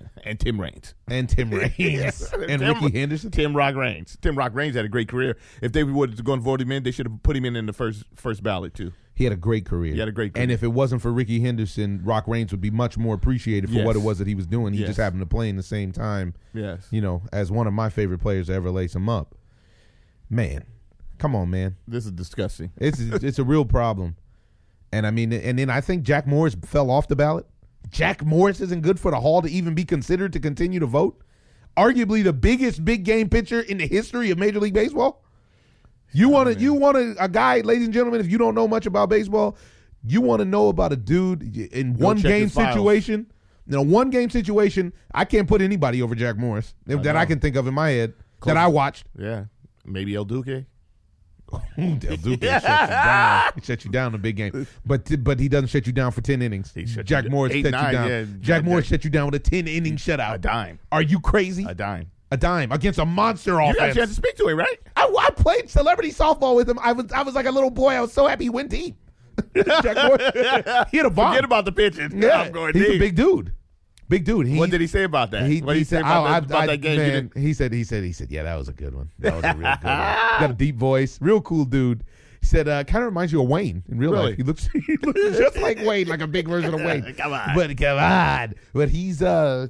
and 0.24 0.38
Tim 0.40 0.60
Raines 0.60 0.94
and 1.08 1.28
Tim 1.28 1.50
Raines 1.54 2.32
and 2.32 2.60
Tim- 2.60 2.82
Rickey 2.82 2.98
Henderson. 2.98 3.30
Tim 3.30 3.56
Rock 3.56 3.74
Raines. 3.74 4.16
Tim 4.20 4.36
Rock 4.36 4.54
Raines 4.54 4.74
had 4.76 4.84
a 4.84 4.88
great 4.88 5.08
career. 5.08 5.36
If 5.60 5.72
they 5.72 5.84
would 5.84 6.10
have 6.10 6.24
gone 6.24 6.40
vote 6.40 6.60
him 6.60 6.72
in, 6.72 6.82
they 6.82 6.90
should 6.90 7.06
have 7.06 7.22
put 7.22 7.36
him 7.36 7.44
in 7.44 7.56
in 7.56 7.66
the 7.66 7.72
first 7.72 8.04
first 8.14 8.42
ballot 8.42 8.74
too. 8.74 8.92
He 9.14 9.24
had 9.24 9.32
a 9.32 9.36
great 9.36 9.66
career. 9.66 9.92
He 9.92 9.98
had 9.98 10.08
a 10.08 10.12
great 10.12 10.32
And 10.36 10.50
if 10.50 10.62
it 10.62 10.68
wasn't 10.68 11.02
for 11.02 11.12
Rickey 11.12 11.40
Henderson, 11.40 12.00
Rock 12.02 12.26
Raines 12.26 12.50
would 12.50 12.62
be 12.62 12.70
much 12.70 12.96
more 12.96 13.14
appreciated 13.14 13.68
for 13.68 13.76
Yes. 13.76 13.86
what 13.86 13.94
it 13.94 14.00
was 14.02 14.18
that 14.18 14.26
he 14.26 14.34
was 14.34 14.46
doing. 14.46 14.72
He 14.72 14.80
Yes. 14.80 14.88
just 14.88 14.98
happened 15.00 15.20
to 15.20 15.26
play 15.26 15.48
in 15.50 15.56
the 15.56 15.62
same 15.62 15.92
time, 15.92 16.32
Yes, 16.54 16.86
you 16.90 17.02
know, 17.02 17.22
as 17.32 17.50
one 17.52 17.66
of 17.66 17.74
my 17.74 17.90
favorite 17.90 18.20
players 18.20 18.46
to 18.46 18.54
ever 18.54 18.70
lace 18.70 18.94
him 18.96 19.08
up. 19.10 19.34
Man, 20.30 20.64
come 21.18 21.34
on, 21.36 21.50
man. 21.50 21.76
this 21.86 22.06
is 22.06 22.12
disgusting. 22.12 22.72
It's 22.78 22.98
it's 23.00 23.38
a 23.38 23.44
real 23.44 23.64
problem. 23.66 24.16
And 24.94 25.06
I 25.06 25.10
mean, 25.10 25.32
and 25.32 25.58
then 25.58 25.68
I 25.70 25.80
think 25.80 26.02
Jack 26.04 26.26
Morris 26.26 26.56
fell 26.64 26.90
off 26.90 27.06
the 27.08 27.16
ballot. 27.16 27.46
Jack 27.90 28.24
Morris 28.24 28.60
isn't 28.60 28.82
good 28.82 28.98
for 28.98 29.10
the 29.10 29.20
Hall 29.20 29.42
to 29.42 29.48
even 29.50 29.74
be 29.74 29.84
considered 29.84 30.32
to 30.32 30.40
continue 30.40 30.80
to 30.80 30.86
vote. 30.86 31.20
Arguably 31.76 32.22
the 32.22 32.32
biggest 32.32 32.84
big 32.84 33.04
game 33.04 33.28
pitcher 33.28 33.60
in 33.60 33.78
the 33.78 33.86
history 33.86 34.30
of 34.30 34.38
Major 34.38 34.60
League 34.60 34.74
Baseball. 34.74 35.22
You 36.12 36.28
want 36.28 36.52
to 36.52 36.60
you 36.60 36.74
want 36.74 36.96
a, 36.98 37.14
a 37.18 37.28
guy, 37.28 37.60
ladies 37.60 37.84
and 37.86 37.94
gentlemen, 37.94 38.20
if 38.20 38.30
you 38.30 38.36
don't 38.38 38.54
know 38.54 38.68
much 38.68 38.84
about 38.86 39.08
baseball, 39.08 39.56
you 40.04 40.20
want 40.20 40.40
to 40.40 40.44
know 40.44 40.68
about 40.68 40.92
a 40.92 40.96
dude 40.96 41.56
in 41.56 41.94
one 41.94 42.16
game 42.18 42.48
situation. 42.72 43.32
In 43.66 43.74
a 43.74 43.82
one 43.82 44.10
game 44.10 44.28
situation, 44.28 44.92
I 45.14 45.24
can't 45.24 45.48
put 45.48 45.62
anybody 45.62 46.02
over 46.02 46.14
Jack 46.14 46.36
Morris 46.36 46.74
that 47.04 47.16
I 47.16 47.24
can 47.24 47.38
think 47.40 47.56
of 47.56 47.66
in 47.66 47.72
my 47.74 47.90
head 47.90 48.12
that 48.44 48.56
I 48.58 48.66
watched. 48.66 49.06
Yeah, 49.16 49.44
maybe 49.86 50.14
El 50.14 50.24
Duque. 50.26 50.66
Del 51.76 52.16
Duque 52.16 52.42
shut 52.42 52.62
you 52.62 52.68
down. 52.68 53.52
He 53.54 53.60
shut 53.62 53.84
you 53.84 53.90
down 53.90 54.08
in 54.12 54.14
a 54.14 54.18
big 54.22 54.36
game, 54.36 54.66
but 54.86 55.22
but 55.24 55.38
he 55.40 55.48
doesn't 55.48 55.68
shut 55.68 55.86
you 55.86 55.92
down 55.92 56.10
for 56.12 56.20
ten 56.20 56.42
innings. 56.42 56.72
He 56.74 56.84
Jack 56.84 57.24
you- 57.24 57.30
Morris 57.30 57.52
shut 57.52 57.64
you 57.64 57.70
down. 57.70 58.08
yeah. 58.08 58.24
Jack 58.40 58.64
Morris 58.64 58.86
shut 58.86 59.04
you 59.04 59.10
down 59.10 59.26
with 59.26 59.34
a 59.34 59.38
ten 59.38 59.66
inning 59.68 59.96
shutout. 59.96 60.34
A 60.34 60.38
dime. 60.38 60.78
Are 60.90 61.02
you 61.02 61.20
crazy? 61.20 61.64
A 61.68 61.74
dime. 61.74 62.10
A 62.30 62.36
dime 62.36 62.72
against 62.72 62.98
a 62.98 63.04
monster 63.04 63.60
offense. 63.60 63.94
You 63.94 64.00
chance 64.00 64.10
to 64.10 64.16
speak 64.16 64.36
to 64.36 64.48
him, 64.48 64.56
right? 64.58 64.78
I, 64.96 65.12
I 65.20 65.30
played 65.30 65.68
celebrity 65.68 66.10
softball 66.10 66.56
with 66.56 66.68
him. 66.68 66.78
I 66.80 66.92
was 66.92 67.12
I 67.12 67.22
was 67.22 67.34
like 67.34 67.46
a 67.46 67.50
little 67.50 67.70
boy. 67.70 67.90
I 67.92 68.00
was 68.00 68.12
so 68.12 68.26
happy 68.26 68.44
he 68.44 68.50
went 68.50 68.70
deep. 68.70 68.96
Jack 69.54 69.96
Morris, 69.96 70.30
he 70.90 70.96
had 70.96 71.06
a 71.06 71.10
bomb. 71.10 71.32
Forget 71.32 71.44
about 71.44 71.64
the 71.66 71.72
pitching. 71.72 72.22
yeah, 72.22 72.40
I'm 72.42 72.52
going 72.52 72.74
he's 72.74 72.84
deep. 72.86 72.94
a 72.96 72.98
big 72.98 73.16
dude. 73.16 73.52
Big 74.12 74.24
dude. 74.24 74.46
He, 74.46 74.58
what 74.58 74.70
did 74.70 74.80
he 74.80 74.86
say 74.86 75.04
about 75.04 75.30
that? 75.32 75.46
He, 75.50 75.60
what 75.62 75.72
did 75.72 75.74
he 75.74 75.78
he 75.80 75.84
say 75.84 75.96
said, 75.96 76.00
about, 76.02 76.20
"Oh, 76.20 76.28
that, 76.28 76.32
I- 76.34 76.38
about 76.38 76.60
I- 76.62 76.66
that 76.66 76.76
game? 76.78 76.98
Man," 76.98 77.30
he 77.34 77.52
said, 77.54 77.72
he 77.72 77.82
said, 77.84 78.04
he 78.04 78.12
said, 78.12 78.30
yeah, 78.30 78.42
that 78.44 78.56
was 78.56 78.68
a 78.68 78.72
good 78.72 78.94
one. 78.94 79.10
That 79.18 79.34
was 79.34 79.44
a 79.44 79.48
real 79.48 79.56
good 79.56 79.62
one. 79.64 79.78
Got 79.84 80.50
a 80.50 80.54
deep 80.54 80.76
voice, 80.76 81.18
real 81.20 81.40
cool 81.40 81.64
dude. 81.64 82.04
He 82.40 82.46
said, 82.46 82.68
uh, 82.68 82.84
kind 82.84 83.04
of 83.04 83.06
reminds 83.10 83.32
you 83.32 83.40
of 83.42 83.48
Wayne 83.48 83.82
in 83.88 83.98
real 83.98 84.12
Really? 84.12 84.26
life. 84.30 84.36
He 84.36 84.42
looks, 84.42 84.66
he 84.86 84.96
looks 84.98 85.38
just 85.38 85.56
like 85.58 85.78
Wayne, 85.84 86.08
like 86.08 86.20
a 86.20 86.26
big 86.26 86.48
version 86.48 86.74
of 86.74 86.80
Wayne. 86.84 87.14
Come 87.14 87.32
on. 87.32 87.54
but 87.54 87.76
come 87.76 87.98
on, 87.98 88.54
but 88.74 88.88
he's, 88.90 89.22
uh, 89.22 89.68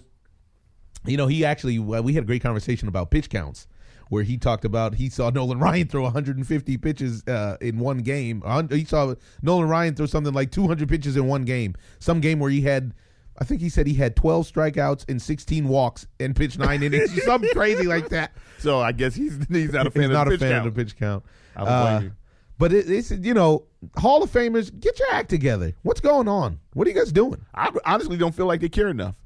you 1.07 1.17
know, 1.17 1.27
he 1.27 1.45
actually, 1.45 1.79
well, 1.79 2.03
we 2.03 2.15
had 2.15 2.25
a 2.25 2.27
great 2.27 2.43
conversation 2.43 2.89
about 2.89 3.11
pitch 3.11 3.31
counts. 3.31 3.67
Where 4.09 4.25
he 4.25 4.37
talked 4.37 4.67
about 4.67 4.97
he 4.97 5.09
saw 5.09 5.31
Nolan 5.31 5.59
Ryan 5.59 5.89
throw 5.89 6.03
150 6.03 6.77
pitches 6.77 7.27
uh, 7.27 7.57
in 7.63 7.79
one 7.79 7.99
game. 7.99 8.43
Uh, 8.45 8.63
He 8.71 8.85
saw 8.85 9.15
Nolan 9.41 9.69
Ryan 9.71 9.95
throw 9.95 10.05
something 10.05 10.35
like 10.35 10.51
200 10.51 10.87
pitches 10.87 11.17
in 11.17 11.27
one 11.27 11.47
game. 11.47 11.75
Some 11.99 12.21
game 12.21 12.39
where 12.39 12.51
he 12.51 12.61
had 12.61 12.93
I 13.39 13.45
think 13.45 13.61
he 13.61 13.69
said 13.69 13.87
he 13.87 13.95
had 13.95 14.15
12 14.15 14.53
strikeouts 14.53 15.09
and 15.09 15.21
16 15.21 15.67
walks 15.67 16.07
and 16.21 16.37
pitched 16.37 16.59
nine 16.59 16.83
innings, 16.85 17.23
something 17.25 17.51
crazy 17.53 17.87
like 17.87 18.11
that. 18.11 18.33
So 18.59 18.81
I 18.81 18.93
guess 18.93 19.15
he's 19.15 19.39
he's 19.49 19.73
not 19.73 19.87
a 19.87 19.91
fan 19.91 20.03
He's 20.03 20.11
of 20.11 20.13
not 20.13 20.25
the 20.29 20.31
a 20.31 20.33
pitch 20.35 20.41
fan 20.41 20.53
count. 20.53 20.67
of 20.69 20.75
the 20.75 20.85
pitch 20.85 20.97
count. 20.97 21.25
I 21.57 21.65
don't 21.65 21.83
blame 21.83 21.97
Uh, 21.97 22.01
you. 22.01 22.13
but 22.59 22.73
it, 22.73 22.91
it's 22.91 23.11
you 23.11 23.35
know 23.35 23.65
Hall 23.97 24.23
of 24.23 24.31
Famers, 24.31 24.71
get 24.79 24.99
your 24.99 25.09
act 25.13 25.29
together. 25.31 25.73
What's 25.83 26.01
going 26.01 26.29
on? 26.29 26.61
What 26.75 26.87
are 26.87 26.91
you 26.91 26.97
guys 26.97 27.11
doing? 27.13 27.45
I 27.55 27.71
honestly 27.85 28.17
don't 28.17 28.35
feel 28.35 28.47
like 28.47 28.61
they 28.61 28.69
care 28.69 28.89
enough. 28.89 29.17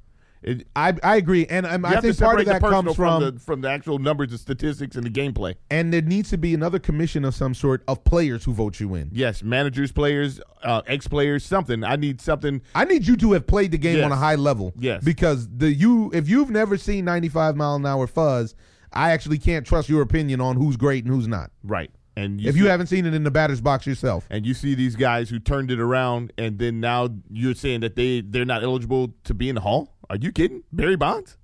It, 0.42 0.66
I 0.76 0.94
I 1.02 1.16
agree, 1.16 1.46
and 1.46 1.66
um, 1.66 1.84
I 1.84 2.00
think 2.00 2.18
part 2.18 2.38
of 2.40 2.46
that 2.46 2.60
comes 2.60 2.94
from, 2.94 3.22
the, 3.22 3.40
from 3.40 3.62
the 3.62 3.70
actual 3.70 3.98
numbers 3.98 4.30
and 4.30 4.38
statistics 4.38 4.94
and 4.94 5.04
the 5.04 5.10
gameplay. 5.10 5.54
and 5.70 5.92
there 5.92 6.02
needs 6.02 6.30
to 6.30 6.38
be 6.38 6.54
another 6.54 6.78
commission 6.78 7.24
of 7.24 7.34
some 7.34 7.54
sort 7.54 7.82
of 7.88 8.04
players 8.04 8.44
who 8.44 8.52
vote 8.52 8.78
you 8.78 8.94
in. 8.94 9.08
Yes, 9.12 9.42
managers, 9.42 9.90
players, 9.92 10.40
uh, 10.62 10.82
ex 10.86 11.08
players, 11.08 11.44
something. 11.44 11.82
I 11.82 11.96
need 11.96 12.20
something. 12.20 12.60
I 12.74 12.84
need 12.84 13.06
you 13.06 13.16
to 13.16 13.32
have 13.32 13.46
played 13.46 13.72
the 13.72 13.78
game 13.78 13.96
Yes. 13.96 14.04
on 14.04 14.12
a 14.12 14.16
high 14.16 14.36
level. 14.36 14.72
Yes. 14.78 15.02
Because 15.02 15.48
the 15.48 15.72
you 15.72 16.10
if 16.14 16.28
you've 16.28 16.50
never 16.50 16.76
seen 16.76 17.04
95 17.06 17.56
mile 17.56 17.74
an 17.76 17.86
hour 17.86 18.06
fuzz, 18.06 18.54
I 18.92 19.10
actually 19.12 19.38
can't 19.38 19.66
trust 19.66 19.88
your 19.88 20.02
opinion 20.02 20.40
on 20.40 20.56
who's 20.56 20.76
great 20.76 21.04
and 21.04 21.12
who's 21.12 21.26
not. 21.28 21.50
Right. 21.64 21.90
And 22.18 22.40
If 22.40 22.54
see- 22.54 22.60
you 22.60 22.68
haven't 22.68 22.86
seen 22.86 23.04
it 23.04 23.12
in 23.12 23.24
the 23.24 23.30
batter's 23.30 23.60
box 23.60 23.86
yourself. 23.86 24.26
and 24.30 24.46
you 24.46 24.54
see 24.54 24.74
these 24.74 24.96
guys 24.96 25.28
who 25.28 25.38
turned 25.38 25.70
it 25.70 25.78
around, 25.78 26.32
and 26.38 26.58
then 26.58 26.80
now 26.80 27.10
you're 27.30 27.52
saying 27.54 27.80
that 27.80 27.94
they 27.94 28.22
they're 28.22 28.46
not 28.46 28.62
eligible 28.62 29.12
to 29.24 29.34
be 29.34 29.50
in 29.50 29.54
the 29.54 29.60
hall. 29.60 29.94
Are 30.10 30.16
you 30.16 30.32
kidding? 30.32 30.62
Barry 30.72 30.96
Bonds? 30.96 31.36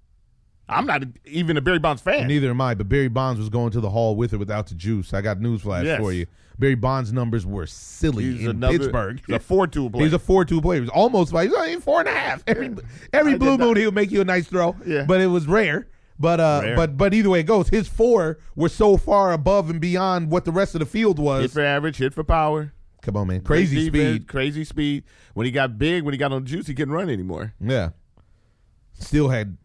I'm 0.68 0.86
not 0.86 1.02
even 1.26 1.56
a 1.56 1.60
Barry 1.60 1.78
Bonds 1.80 2.00
fan. 2.00 2.28
Neither 2.28 2.48
am 2.50 2.60
I, 2.60 2.74
but 2.74 2.88
Barry 2.88 3.08
Bonds 3.08 3.38
was 3.38 3.48
going 3.48 3.72
to 3.72 3.80
the 3.80 3.90
hall 3.90 4.16
with 4.16 4.32
or 4.32 4.38
without 4.38 4.68
the 4.68 4.74
juice. 4.74 5.12
I 5.12 5.20
got 5.20 5.38
newsflash 5.38 5.84
Yes. 5.84 6.00
for 6.00 6.12
you. 6.12 6.26
Barry 6.58 6.76
Bonds' 6.76 7.12
numbers 7.12 7.44
were 7.44 7.66
silly 7.66 8.24
He's 8.24 8.42
in 8.44 8.50
another- 8.50 8.78
Pittsburgh. 8.78 9.20
he's 9.26 9.36
a 9.36 9.40
4-2 9.40 9.90
player. 9.90 10.04
He's 10.04 10.12
a 10.12 10.18
four-two 10.18 10.60
player. 10.62 10.76
He 10.76 10.80
was 10.82 10.90
almost 10.90 11.32
like 11.32 11.48
he's 11.48 11.58
only 11.58 11.76
four 11.80 12.00
and 12.00 12.08
a 12.08 12.12
half. 12.12 12.44
Every 12.46 12.74
every 13.12 13.34
I 13.34 13.38
blue 13.38 13.58
moon 13.58 13.76
he 13.76 13.84
would 13.86 13.94
make 13.94 14.10
you 14.10 14.20
a 14.20 14.24
nice 14.24 14.46
throw. 14.46 14.76
Yeah. 14.86 15.04
but 15.06 15.20
it 15.20 15.26
was 15.26 15.46
rare. 15.46 15.88
But 16.18 16.38
uh, 16.40 16.60
Rare. 16.62 16.76
but 16.76 16.96
but 16.96 17.14
either 17.14 17.30
way 17.30 17.40
it 17.40 17.44
goes, 17.46 17.68
his 17.68 17.88
four 17.88 18.38
were 18.54 18.68
so 18.68 18.96
far 18.96 19.32
above 19.32 19.68
and 19.70 19.80
beyond 19.80 20.30
what 20.30 20.44
the 20.44 20.52
rest 20.52 20.74
of 20.74 20.78
the 20.78 20.86
field 20.86 21.18
was. 21.18 21.42
hit 21.42 21.50
for 21.50 21.62
average, 21.62 21.96
hit 21.96 22.14
for 22.14 22.22
power. 22.22 22.72
Come 23.00 23.16
on, 23.16 23.26
man, 23.26 23.40
crazy 23.40 23.90
defense, 23.90 24.16
speed. 24.18 24.28
Crazy 24.28 24.64
speed. 24.64 25.04
When 25.34 25.46
he 25.46 25.50
got 25.50 25.78
big, 25.78 26.04
when 26.04 26.14
he 26.14 26.18
got 26.18 26.32
on 26.32 26.44
the 26.44 26.48
juice, 26.48 26.68
he 26.68 26.74
couldn't 26.74 26.94
run 26.94 27.10
anymore. 27.10 27.54
Yeah, 27.60 27.90
still 28.94 29.28
had, 29.28 29.56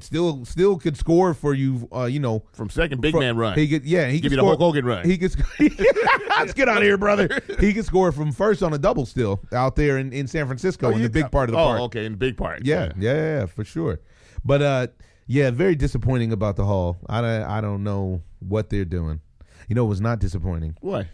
still 0.00 0.44
still 0.44 0.78
could 0.78 0.96
score 0.96 1.34
for 1.34 1.54
you. 1.54 1.88
Uh, 1.94 2.04
you 2.04 2.20
know, 2.20 2.44
From 2.52 2.70
second, 2.70 3.00
big 3.00 3.12
Fro- 3.12 3.20
man 3.20 3.36
run. 3.36 3.58
He 3.58 3.68
could, 3.68 3.84
yeah, 3.84 4.06
he 4.08 4.20
Give 4.20 4.30
could 4.30 4.32
you 4.32 4.36
the 4.36 4.42
score, 4.42 4.50
Hulk 4.50 4.60
Hogan 4.60 4.84
run. 4.84 5.04
He 5.04 5.18
could. 5.18 5.34
Let's 6.38 6.54
get 6.54 6.68
out 6.68 6.78
of 6.78 6.82
here, 6.82 6.98
brother. 6.98 7.28
He 7.60 7.72
could 7.72 7.84
score 7.84 8.12
from 8.12 8.32
first 8.32 8.62
on 8.62 8.72
a 8.72 8.78
double 8.78 9.06
still 9.06 9.42
out 9.52 9.76
there 9.76 9.98
in, 9.98 10.12
in 10.12 10.26
San 10.26 10.46
Francisco 10.46 10.90
in 10.90 11.02
the 11.02 11.10
big 11.10 11.24
got- 11.24 11.32
part 11.32 11.48
of 11.48 11.54
the 11.54 11.60
oh, 11.60 11.64
park. 11.64 11.80
okay, 11.82 12.06
in 12.06 12.12
the 12.12 12.18
big 12.18 12.36
part. 12.36 12.64
Yeah, 12.64 12.92
yeah, 12.96 13.14
yeah, 13.14 13.38
yeah, 13.40 13.46
for 13.46 13.64
sure. 13.64 14.00
But 14.44 14.62
uh, 14.62 14.86
yeah, 15.26 15.50
very 15.50 15.74
disappointing 15.74 16.32
about 16.32 16.56
the 16.56 16.64
Hall. 16.64 16.98
I 17.08 17.20
don't, 17.20 17.42
I 17.42 17.60
don't 17.60 17.84
know 17.84 18.22
what 18.40 18.70
they're 18.70 18.84
doing. 18.84 19.20
You 19.68 19.74
know, 19.74 19.84
it 19.84 19.88
was 19.88 20.00
not 20.00 20.18
disappointing. 20.18 20.76
What? 20.80 21.06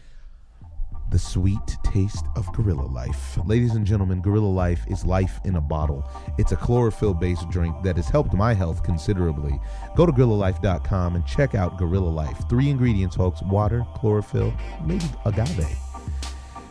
The 1.10 1.18
sweet 1.18 1.78
taste 1.84 2.26
of 2.36 2.52
Gorilla 2.52 2.86
Life. 2.86 3.38
Ladies 3.46 3.74
and 3.74 3.86
gentlemen, 3.86 4.20
Gorilla 4.20 4.48
Life 4.48 4.84
is 4.88 5.06
life 5.06 5.40
in 5.44 5.56
a 5.56 5.60
bottle. 5.60 6.06
It's 6.36 6.52
a 6.52 6.56
chlorophyll 6.56 7.14
based 7.14 7.48
drink 7.48 7.74
that 7.82 7.96
has 7.96 8.08
helped 8.08 8.34
my 8.34 8.52
health 8.52 8.82
considerably. 8.82 9.58
Go 9.96 10.04
to 10.04 10.12
gorillalife.com 10.12 11.16
and 11.16 11.26
check 11.26 11.54
out 11.54 11.78
Gorilla 11.78 12.10
Life. 12.10 12.38
Three 12.50 12.68
ingredients, 12.68 13.16
folks 13.16 13.40
water, 13.42 13.86
chlorophyll, 13.94 14.52
maybe 14.84 15.06
agave. 15.24 15.66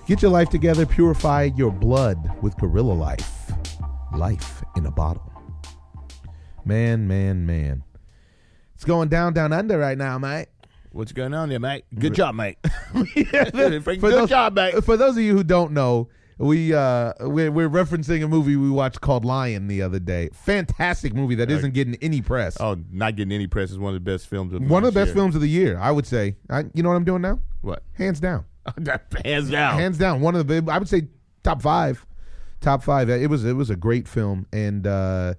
Get 0.05 0.21
your 0.21 0.31
life 0.31 0.49
together, 0.49 0.85
purify 0.85 1.49
your 1.55 1.71
blood 1.71 2.41
with 2.43 2.55
Gorilla 2.57 2.93
Life. 2.93 3.51
Life 4.15 4.63
in 4.75 4.85
a 4.85 4.91
bottle. 4.91 5.33
Man, 6.63 7.07
man, 7.07 7.45
man. 7.45 7.83
It's 8.75 8.85
going 8.85 9.09
down, 9.09 9.33
down 9.33 9.51
under 9.51 9.79
right 9.79 9.97
now, 9.97 10.19
mate. 10.19 10.47
What's 10.97 11.11
going 11.11 11.35
on 11.35 11.49
there, 11.49 11.59
mate? 11.59 11.85
Good 11.93 12.15
job, 12.15 12.33
mate. 12.33 12.57
for 12.91 13.03
Good 13.05 14.01
those, 14.01 14.29
job, 14.29 14.55
mate. 14.55 14.83
For 14.83 14.97
those 14.97 15.15
of 15.15 15.21
you 15.21 15.37
who 15.37 15.43
don't 15.43 15.73
know, 15.73 16.09
we 16.39 16.73
uh 16.73 17.13
we're, 17.19 17.51
we're 17.51 17.69
referencing 17.69 18.23
a 18.23 18.27
movie 18.27 18.55
we 18.55 18.71
watched 18.71 18.99
called 18.99 19.23
Lion 19.23 19.67
the 19.67 19.83
other 19.83 19.99
day. 19.99 20.31
Fantastic 20.33 21.13
movie 21.13 21.35
that 21.35 21.51
isn't 21.51 21.75
getting 21.75 21.97
any 22.01 22.23
press. 22.23 22.59
Oh, 22.59 22.77
not 22.91 23.15
getting 23.15 23.31
any 23.31 23.45
press 23.45 23.69
is 23.69 23.77
one 23.77 23.93
of 23.93 24.03
the 24.03 24.11
best 24.11 24.25
films. 24.25 24.51
Of 24.53 24.63
One 24.63 24.83
of 24.85 24.91
the 24.95 24.99
best 24.99 25.09
year. 25.09 25.15
films 25.17 25.35
of 25.35 25.41
the 25.41 25.49
year, 25.49 25.77
I 25.77 25.91
would 25.91 26.07
say. 26.07 26.35
I, 26.49 26.63
you 26.73 26.81
know 26.81 26.89
what 26.89 26.95
I'm 26.95 27.05
doing 27.05 27.21
now? 27.21 27.41
What? 27.61 27.83
Hands 27.93 28.19
down, 28.19 28.45
Hands 29.23 29.51
down. 29.51 29.73
hands 29.75 29.99
down. 29.99 30.21
One 30.21 30.35
of 30.35 30.47
the 30.47 30.67
I 30.67 30.79
would 30.79 30.89
say 30.89 31.09
top 31.43 31.61
five, 31.61 32.03
top 32.59 32.81
five. 32.81 33.07
It 33.11 33.29
was 33.29 33.45
it 33.45 33.53
was 33.53 33.69
a 33.69 33.75
great 33.75 34.07
film, 34.07 34.47
and 34.51 34.87
uh, 34.87 35.35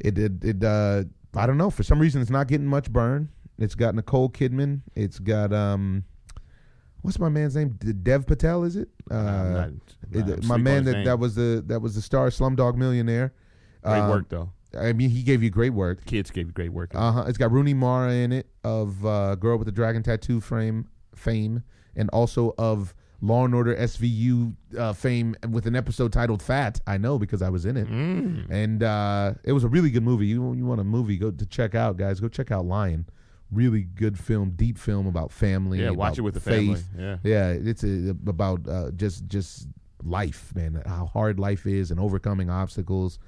it 0.00 0.18
it, 0.18 0.32
it 0.42 0.64
uh, 0.64 1.04
I 1.36 1.46
don't 1.46 1.58
know 1.58 1.70
for 1.70 1.84
some 1.84 2.00
reason 2.00 2.20
it's 2.22 2.30
not 2.30 2.48
getting 2.48 2.66
much 2.66 2.90
burn. 2.92 3.28
It's 3.60 3.74
got 3.74 3.94
Nicole 3.94 4.28
Kidman. 4.30 4.80
It's 4.94 5.18
got 5.18 5.52
um, 5.52 6.04
what's 7.02 7.18
my 7.18 7.28
man's 7.28 7.54
name? 7.56 7.70
Dev 8.02 8.26
Patel, 8.26 8.64
is 8.64 8.74
it? 8.76 8.88
Uh, 9.10 9.14
I'm 9.14 9.52
not- 9.54 9.70
I'm 10.40 10.46
my 10.48 10.56
man 10.56 10.84
that, 10.84 10.92
name. 10.92 11.04
that 11.04 11.18
was 11.18 11.34
the 11.36 11.62
that 11.66 11.80
was 11.80 11.94
the 11.94 12.02
star 12.02 12.28
Slumdog 12.30 12.74
Millionaire. 12.76 13.32
Great 13.82 13.98
Um, 14.00 14.10
work, 14.10 14.28
though. 14.28 14.50
I 14.78 14.92
mean, 14.92 15.10
he 15.10 15.22
gave 15.22 15.42
you 15.42 15.50
great 15.50 15.72
work. 15.74 16.04
Kids 16.04 16.30
gave 16.30 16.46
you 16.46 16.52
great 16.52 16.72
work. 16.72 16.92
Uh 16.94 17.12
huh. 17.12 17.24
It's 17.26 17.38
got 17.38 17.50
Rooney 17.50 17.74
Mara 17.74 18.12
in 18.12 18.32
it 18.32 18.46
of 18.64 19.04
uh, 19.04 19.34
Girl 19.34 19.56
with 19.58 19.66
the 19.66 19.72
Dragon 19.72 20.02
Tattoo 20.02 20.40
frame 20.40 20.86
fame, 21.14 21.62
and 21.96 22.08
also 22.10 22.54
of 22.56 22.94
Law 23.20 23.44
and 23.44 23.54
Order 23.54 23.74
SVU 23.76 24.54
uh, 24.78 24.92
fame 24.92 25.34
with 25.50 25.66
an 25.66 25.74
episode 25.76 26.12
titled 26.12 26.40
"Fat." 26.42 26.80
I 26.86 26.98
know 26.98 27.18
because 27.18 27.42
I 27.42 27.48
was 27.50 27.66
in 27.66 27.76
it, 27.76 27.88
Mm. 27.90 28.46
and 28.50 28.82
uh, 28.82 29.34
it 29.44 29.52
was 29.52 29.64
a 29.64 29.68
really 29.68 29.90
good 29.90 30.04
movie. 30.04 30.26
You 30.26 30.52
you 30.54 30.64
want 30.64 30.80
a 30.80 30.84
movie? 30.84 31.16
Go 31.18 31.30
to 31.30 31.46
check 31.46 31.74
out, 31.74 31.96
guys. 31.96 32.20
Go 32.20 32.28
check 32.28 32.50
out 32.52 32.64
Lion. 32.64 33.06
Really 33.52 33.82
good 33.82 34.18
film, 34.18 34.52
deep 34.56 34.78
film 34.78 35.06
about 35.06 35.32
family. 35.32 35.82
Yeah, 35.82 35.90
watch 35.90 36.18
it 36.18 36.22
with 36.22 36.34
the 36.34 36.40
family. 36.40 36.80
Yeah. 36.96 37.16
yeah. 37.22 37.48
It's 37.50 37.82
a, 37.82 38.16
about 38.26 38.68
uh, 38.68 38.90
just 38.92 39.26
just 39.26 39.66
life, 40.04 40.52
man. 40.54 40.82
How 40.86 41.06
hard 41.06 41.40
life 41.40 41.66
is 41.66 41.90
and 41.90 41.98
overcoming 41.98 42.48
obstacles. 42.48 43.18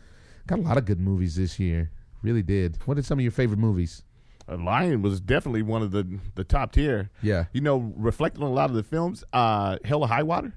Got 0.46 0.60
a 0.60 0.62
lot 0.62 0.76
of 0.76 0.84
good 0.84 1.00
movies 1.00 1.36
this 1.36 1.58
year. 1.58 1.90
Really 2.22 2.42
did. 2.42 2.78
What 2.84 2.98
are 2.98 3.02
some 3.02 3.18
of 3.18 3.22
your 3.22 3.32
favorite 3.32 3.58
movies? 3.58 4.04
Uh, 4.48 4.56
Lion 4.56 5.02
was 5.02 5.20
definitely 5.20 5.62
one 5.62 5.82
of 5.82 5.90
the 5.90 6.06
the 6.34 6.44
top 6.44 6.72
tier. 6.72 7.10
Yeah. 7.22 7.46
You 7.52 7.60
know, 7.60 7.92
reflecting 7.96 8.42
on 8.42 8.50
a 8.50 8.54
lot 8.54 8.70
of 8.70 8.76
the 8.76 8.82
films, 8.82 9.24
uh, 9.32 9.78
Hell 9.84 10.02
or 10.02 10.08
High 10.08 10.22
Water. 10.22 10.52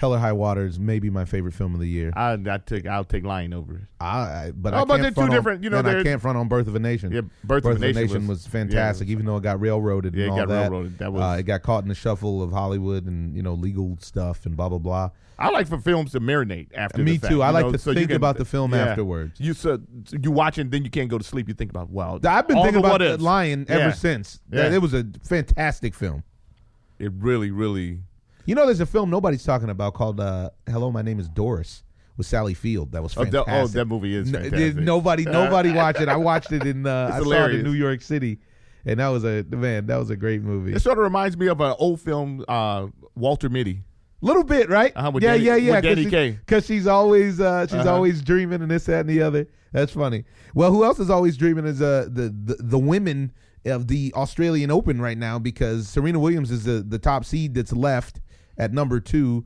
Hell 0.00 0.14
or 0.14 0.18
High 0.18 0.32
Water 0.32 0.64
is 0.64 0.80
maybe 0.80 1.10
my 1.10 1.26
favorite 1.26 1.52
film 1.52 1.74
of 1.74 1.80
the 1.80 1.86
year. 1.86 2.10
I 2.16 2.32
I 2.32 2.56
take 2.64 2.86
I'll 2.86 3.04
take 3.04 3.22
Lion 3.22 3.52
over 3.52 3.74
it. 3.74 3.80
I, 4.00 4.06
I 4.46 4.52
but 4.56 4.72
Oh, 4.72 4.78
I 4.78 4.84
but 4.86 4.88
can't 4.94 5.02
they're 5.02 5.10
two 5.10 5.20
on- 5.20 5.30
different, 5.30 5.62
you 5.62 5.68
know, 5.68 5.80
I 5.80 6.02
can't 6.02 6.22
front 6.22 6.38
on 6.38 6.48
Birth 6.48 6.68
of 6.68 6.74
a 6.74 6.78
Nation. 6.78 7.12
Yeah, 7.12 7.20
Birth 7.44 7.66
of 7.66 7.76
a 7.76 7.92
Nation 7.92 8.26
was, 8.26 8.38
was- 8.38 8.46
fantastic, 8.46 9.08
yeah, 9.08 9.12
was- 9.12 9.12
even 9.12 9.26
though 9.26 9.36
it 9.36 9.42
got 9.42 9.60
railroaded 9.60 10.14
Yeah, 10.14 10.22
it 10.24 10.28
and 10.28 10.32
all 10.32 10.38
got 10.38 10.48
that. 10.48 10.60
railroaded. 10.70 10.98
That 11.00 11.12
was- 11.12 11.22
uh, 11.22 11.36
it 11.38 11.42
got 11.42 11.60
caught 11.62 11.82
in 11.82 11.90
the 11.90 11.94
shuffle 11.94 12.42
of 12.42 12.50
Hollywood 12.50 13.04
and 13.04 13.36
you 13.36 13.42
know 13.42 13.52
legal 13.52 13.98
stuff 14.00 14.46
and 14.46 14.56
blah 14.56 14.70
blah 14.70 14.78
blah. 14.78 15.10
I 15.38 15.50
like 15.50 15.68
for 15.68 15.76
films 15.78 16.12
to 16.12 16.20
marinate 16.20 16.68
after. 16.74 17.02
Me 17.02 17.12
the 17.12 17.18
fact, 17.18 17.32
too. 17.32 17.42
I 17.42 17.50
like 17.50 17.66
know, 17.66 17.72
to 17.72 17.78
so 17.78 17.92
think 17.92 18.08
can- 18.08 18.16
about 18.16 18.38
the 18.38 18.46
film 18.46 18.72
yeah. 18.72 18.86
afterwards. 18.86 19.38
You 19.38 19.52
so 19.52 19.80
you 20.18 20.30
watch 20.30 20.56
it, 20.56 20.62
and 20.62 20.70
then 20.70 20.82
you 20.82 20.90
can't 20.90 21.10
go 21.10 21.18
to 21.18 21.24
sleep. 21.24 21.46
You 21.46 21.52
think 21.54 21.70
about 21.70 21.90
wow. 21.90 22.18
I've 22.26 22.48
been 22.48 22.56
thinking 22.62 22.76
about. 22.82 23.20
Lion 23.20 23.66
ever 23.68 23.92
since. 23.92 24.40
It 24.50 24.80
was 24.80 24.94
a 24.94 25.04
fantastic 25.22 25.94
film. 25.94 26.22
It 26.98 27.12
really, 27.18 27.50
really. 27.50 28.00
You 28.46 28.54
know, 28.54 28.66
there's 28.66 28.80
a 28.80 28.86
film 28.86 29.10
nobody's 29.10 29.44
talking 29.44 29.70
about 29.70 29.94
called 29.94 30.18
uh, 30.20 30.50
"Hello, 30.68 30.90
My 30.90 31.02
Name 31.02 31.20
Is 31.20 31.28
Doris" 31.28 31.82
with 32.16 32.26
Sally 32.26 32.54
Field. 32.54 32.92
That 32.92 33.02
was 33.02 33.16
Oh, 33.16 33.22
fantastic. 33.24 33.46
that- 33.46 33.60
oh, 33.62 33.66
that 33.68 33.84
movie 33.86 34.14
is 34.14 34.30
fantastic. 34.30 34.76
nobody, 34.76 35.24
nobody 35.24 35.72
watched 35.72 36.00
it. 36.00 36.08
I 36.08 36.16
watched 36.30 36.52
it 36.52 36.64
in. 36.66 36.86
Uh, 36.86 37.06
It's 37.08 37.14
I 37.16 37.18
saw 37.18 37.20
it 37.20 37.24
hilarious. 37.24 37.58
in 37.60 37.64
New 37.64 37.72
York 37.78 38.02
City, 38.02 38.38
and 38.84 38.98
that 39.00 39.08
was 39.08 39.24
a 39.24 39.44
man. 39.50 39.86
That 39.86 39.98
was 39.98 40.10
a 40.10 40.16
great 40.16 40.42
movie. 40.42 40.72
It 40.72 40.80
sort 40.82 40.98
of 40.98 41.04
reminds 41.04 41.36
me 41.36 41.48
of 41.48 41.60
an 41.60 41.74
old 41.78 42.00
film, 42.00 42.44
uh, 42.48 42.88
Walter 43.14 43.48
Mitty. 43.48 43.82
little 44.22 44.44
bit, 44.44 44.68
right? 44.68 44.92
Uh-huh, 44.96 45.12
yeah, 45.14 45.32
Danny- 45.32 45.44
yeah, 45.44 45.56
yeah. 45.56 45.80
Kaye. 45.80 46.32
Because 46.32 46.66
she's 46.66 46.86
always 46.86 47.40
uh, 47.40 47.66
she's 47.66 47.74
Uh-huh. 47.74 47.94
always 47.94 48.20
dreaming 48.22 48.60
and 48.62 48.70
this, 48.70 48.84
that, 48.86 49.00
and 49.00 49.08
the 49.08 49.22
other. 49.22 49.46
That's 49.72 49.92
funny. 49.92 50.24
Well, 50.54 50.72
who 50.72 50.84
else 50.84 50.98
is 50.98 51.08
always 51.10 51.36
dreaming 51.36 51.64
is 51.66 51.80
uh, 51.80 52.06
the, 52.10 52.22
the 52.44 52.56
the 52.58 52.78
women 52.78 53.32
of 53.66 53.86
the 53.88 54.12
Australian 54.16 54.70
Open 54.70 55.00
right 55.00 55.16
now 55.18 55.38
because 55.38 55.88
Serena 55.88 56.18
Williams 56.18 56.50
is 56.50 56.64
the 56.64 56.82
the 56.86 56.98
top 56.98 57.24
seed 57.24 57.54
that's 57.54 57.72
left 57.72 58.20
at 58.60 58.72
number 58.72 59.00
two. 59.00 59.44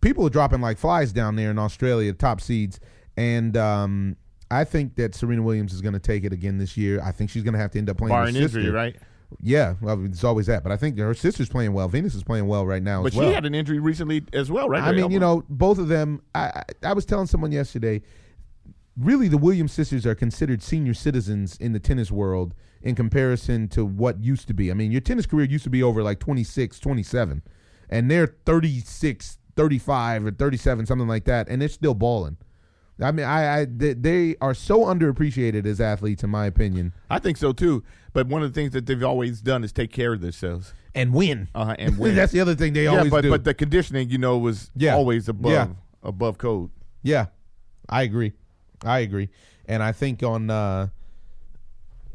People 0.00 0.24
are 0.26 0.30
dropping 0.30 0.60
like 0.60 0.78
flies 0.78 1.12
down 1.12 1.34
there 1.36 1.50
in 1.50 1.58
Australia, 1.58 2.12
top 2.12 2.40
seeds, 2.40 2.78
and 3.16 3.56
um, 3.56 4.16
I 4.50 4.64
think 4.64 4.94
that 4.96 5.14
Serena 5.14 5.42
Williams 5.42 5.72
is 5.72 5.80
going 5.80 5.92
to 5.94 5.98
take 5.98 6.24
it 6.24 6.32
again 6.32 6.58
this 6.58 6.76
year. 6.76 7.02
I 7.02 7.10
think 7.12 7.30
she's 7.30 7.42
going 7.42 7.54
to 7.54 7.58
have 7.58 7.72
to 7.72 7.78
end 7.78 7.90
up 7.90 7.98
playing. 7.98 8.10
Barring 8.14 8.34
her 8.34 8.42
sister. 8.42 8.60
injury, 8.60 8.72
right? 8.72 8.96
Yeah, 9.40 9.74
well, 9.80 10.04
it's 10.04 10.24
always 10.24 10.46
that. 10.46 10.62
But 10.62 10.72
I 10.72 10.76
think 10.76 10.98
her 10.98 11.14
sister's 11.14 11.48
playing 11.48 11.72
well. 11.72 11.86
Venus 11.88 12.14
is 12.14 12.24
playing 12.24 12.46
well 12.46 12.66
right 12.66 12.82
now 12.82 13.02
But 13.02 13.12
as 13.12 13.16
well. 13.18 13.28
she 13.28 13.34
had 13.34 13.46
an 13.46 13.54
injury 13.54 13.78
recently 13.78 14.24
as 14.32 14.50
well, 14.50 14.68
right? 14.68 14.82
I 14.82 14.92
mean, 14.92 15.10
you 15.10 15.20
know, 15.20 15.44
both 15.48 15.78
of 15.78 15.88
them. 15.88 16.22
I, 16.34 16.46
I 16.46 16.64
I 16.88 16.92
was 16.92 17.04
telling 17.04 17.26
someone 17.26 17.52
yesterday. 17.52 18.02
Really, 18.96 19.28
the 19.28 19.38
Williams 19.38 19.72
sisters 19.72 20.04
are 20.04 20.14
considered 20.16 20.62
senior 20.62 20.94
citizens 20.94 21.56
in 21.58 21.72
the 21.72 21.78
tennis 21.78 22.10
world 22.10 22.54
in 22.82 22.94
comparison 22.94 23.68
to 23.68 23.84
what 23.84 24.22
used 24.22 24.48
to 24.48 24.54
be. 24.54 24.70
I 24.70 24.74
mean, 24.74 24.90
your 24.90 25.00
tennis 25.00 25.26
career 25.26 25.46
used 25.46 25.64
to 25.64 25.70
be 25.70 25.82
over 25.82 26.02
like 26.02 26.18
26, 26.18 26.80
27, 26.80 27.42
and 27.90 28.10
they're 28.10 28.34
36, 28.46 29.38
35, 29.56 30.24
or 30.26 30.30
37, 30.30 30.86
something 30.86 31.06
like 31.08 31.24
that, 31.24 31.48
and 31.50 31.60
they're 31.60 31.68
still 31.68 31.92
balling. 31.94 32.38
I 33.02 33.12
mean, 33.12 33.24
I, 33.26 33.60
I 33.60 33.64
they, 33.64 33.94
they 33.94 34.36
are 34.40 34.52
so 34.54 34.80
underappreciated 34.84 35.64
as 35.66 35.80
athletes, 35.80 36.22
in 36.22 36.30
my 36.30 36.46
opinion, 36.46 36.92
I 37.10 37.18
think 37.18 37.36
so 37.38 37.52
too. 37.52 37.82
But 38.12 38.26
one 38.26 38.42
of 38.42 38.52
the 38.52 38.60
things 38.60 38.72
that 38.72 38.86
they've 38.86 39.02
always 39.02 39.40
done 39.40 39.64
is 39.64 39.72
take 39.72 39.90
care 39.92 40.12
of 40.12 40.20
themselves 40.20 40.74
and 40.94 41.12
win. 41.14 41.48
uh, 41.54 41.74
and 41.78 41.96
win. 41.98 42.14
That's 42.16 42.32
the 42.32 42.40
other 42.40 42.54
thing 42.54 42.72
they 42.74 42.84
yeah, 42.84 42.96
always 42.96 43.10
but 43.10 43.22
do. 43.22 43.30
but 43.30 43.44
the 43.44 43.54
conditioning, 43.54 44.10
you 44.10 44.18
know, 44.18 44.36
was 44.38 44.70
Yeah. 44.76 44.94
always 44.96 45.28
above 45.28 45.52
Yeah. 45.52 45.68
above 46.02 46.36
code. 46.38 46.70
Yeah, 47.02 47.26
I 47.88 48.02
agree. 48.02 48.32
I 48.84 48.98
agree, 49.00 49.30
and 49.66 49.82
I 49.82 49.92
think 49.92 50.22
on 50.22 50.50
uh, 50.50 50.88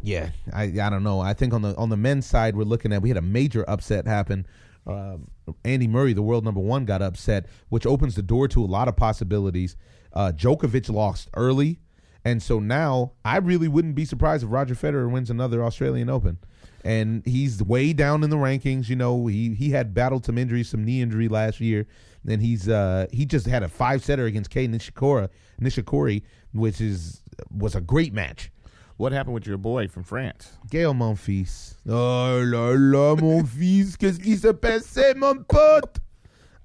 yeah, 0.03 0.29
I 0.53 0.63
I 0.65 0.89
don't 0.91 1.03
know. 1.03 1.19
I 1.19 1.33
think 1.33 1.53
on 1.53 1.61
the 1.63 1.75
on 1.77 1.89
the 1.89 1.97
men's 1.97 2.25
side, 2.27 2.55
we're 2.55 2.63
looking 2.63 2.93
at 2.93 3.01
we 3.01 3.09
had 3.09 3.17
a 3.17 3.21
major 3.23 3.67
upset 3.67 4.05
happen. 4.05 4.45
Um, 4.87 5.29
Andy 5.63 5.87
Murray, 5.87 6.13
the 6.13 6.21
world 6.21 6.43
number 6.43 6.61
one, 6.61 6.85
got 6.85 7.01
upset, 7.01 7.47
which 7.69 7.85
opens 7.85 8.15
the 8.15 8.21
door 8.21 8.47
to 8.49 8.63
a 8.63 8.65
lot 8.65 8.87
of 8.87 8.95
possibilities. 8.95 9.75
Uh, 10.13 10.31
Djokovic 10.35 10.89
lost 10.89 11.29
early, 11.35 11.79
and 12.23 12.41
so 12.41 12.59
now 12.59 13.13
I 13.23 13.37
really 13.37 13.67
wouldn't 13.67 13.95
be 13.95 14.05
surprised 14.05 14.43
if 14.43 14.51
Roger 14.51 14.75
Federer 14.75 15.09
wins 15.09 15.29
another 15.29 15.63
Australian 15.63 16.09
Open. 16.09 16.37
And 16.83 17.25
he's 17.25 17.63
way 17.63 17.93
down 17.93 18.23
in 18.23 18.29
the 18.29 18.35
rankings. 18.35 18.89
You 18.89 18.95
know, 18.95 19.25
he 19.25 19.55
he 19.55 19.71
had 19.71 19.93
battled 19.93 20.25
some 20.25 20.37
injuries, 20.37 20.69
some 20.69 20.85
knee 20.85 21.01
injury 21.01 21.27
last 21.27 21.59
year, 21.59 21.87
and 22.27 22.41
he's 22.41 22.69
uh 22.69 23.07
he 23.11 23.25
just 23.25 23.47
had 23.47 23.63
a 23.63 23.67
five 23.67 24.03
setter 24.03 24.25
against 24.25 24.51
Kei 24.51 24.67
Nishikori, 24.67 25.29
Nishikori, 25.59 26.21
which 26.53 26.79
is 26.79 27.21
was 27.49 27.75
a 27.75 27.81
great 27.81 28.13
match. 28.13 28.51
What 28.97 29.11
happened 29.11 29.33
with 29.33 29.45
your 29.45 29.57
boy 29.57 29.87
from 29.89 30.03
France? 30.03 30.53
Gaël 30.69 30.95
Monfils. 30.95 31.75
Oh 31.87 32.41
là 32.45 32.73
là, 32.77 33.19
mon 33.21 33.43
fils, 33.43 33.97
qu'est-ce 33.97 34.19
qui 34.19 34.35
se 34.37 34.53
passe, 34.53 34.97
mon 35.17 35.43
pote? 35.43 35.99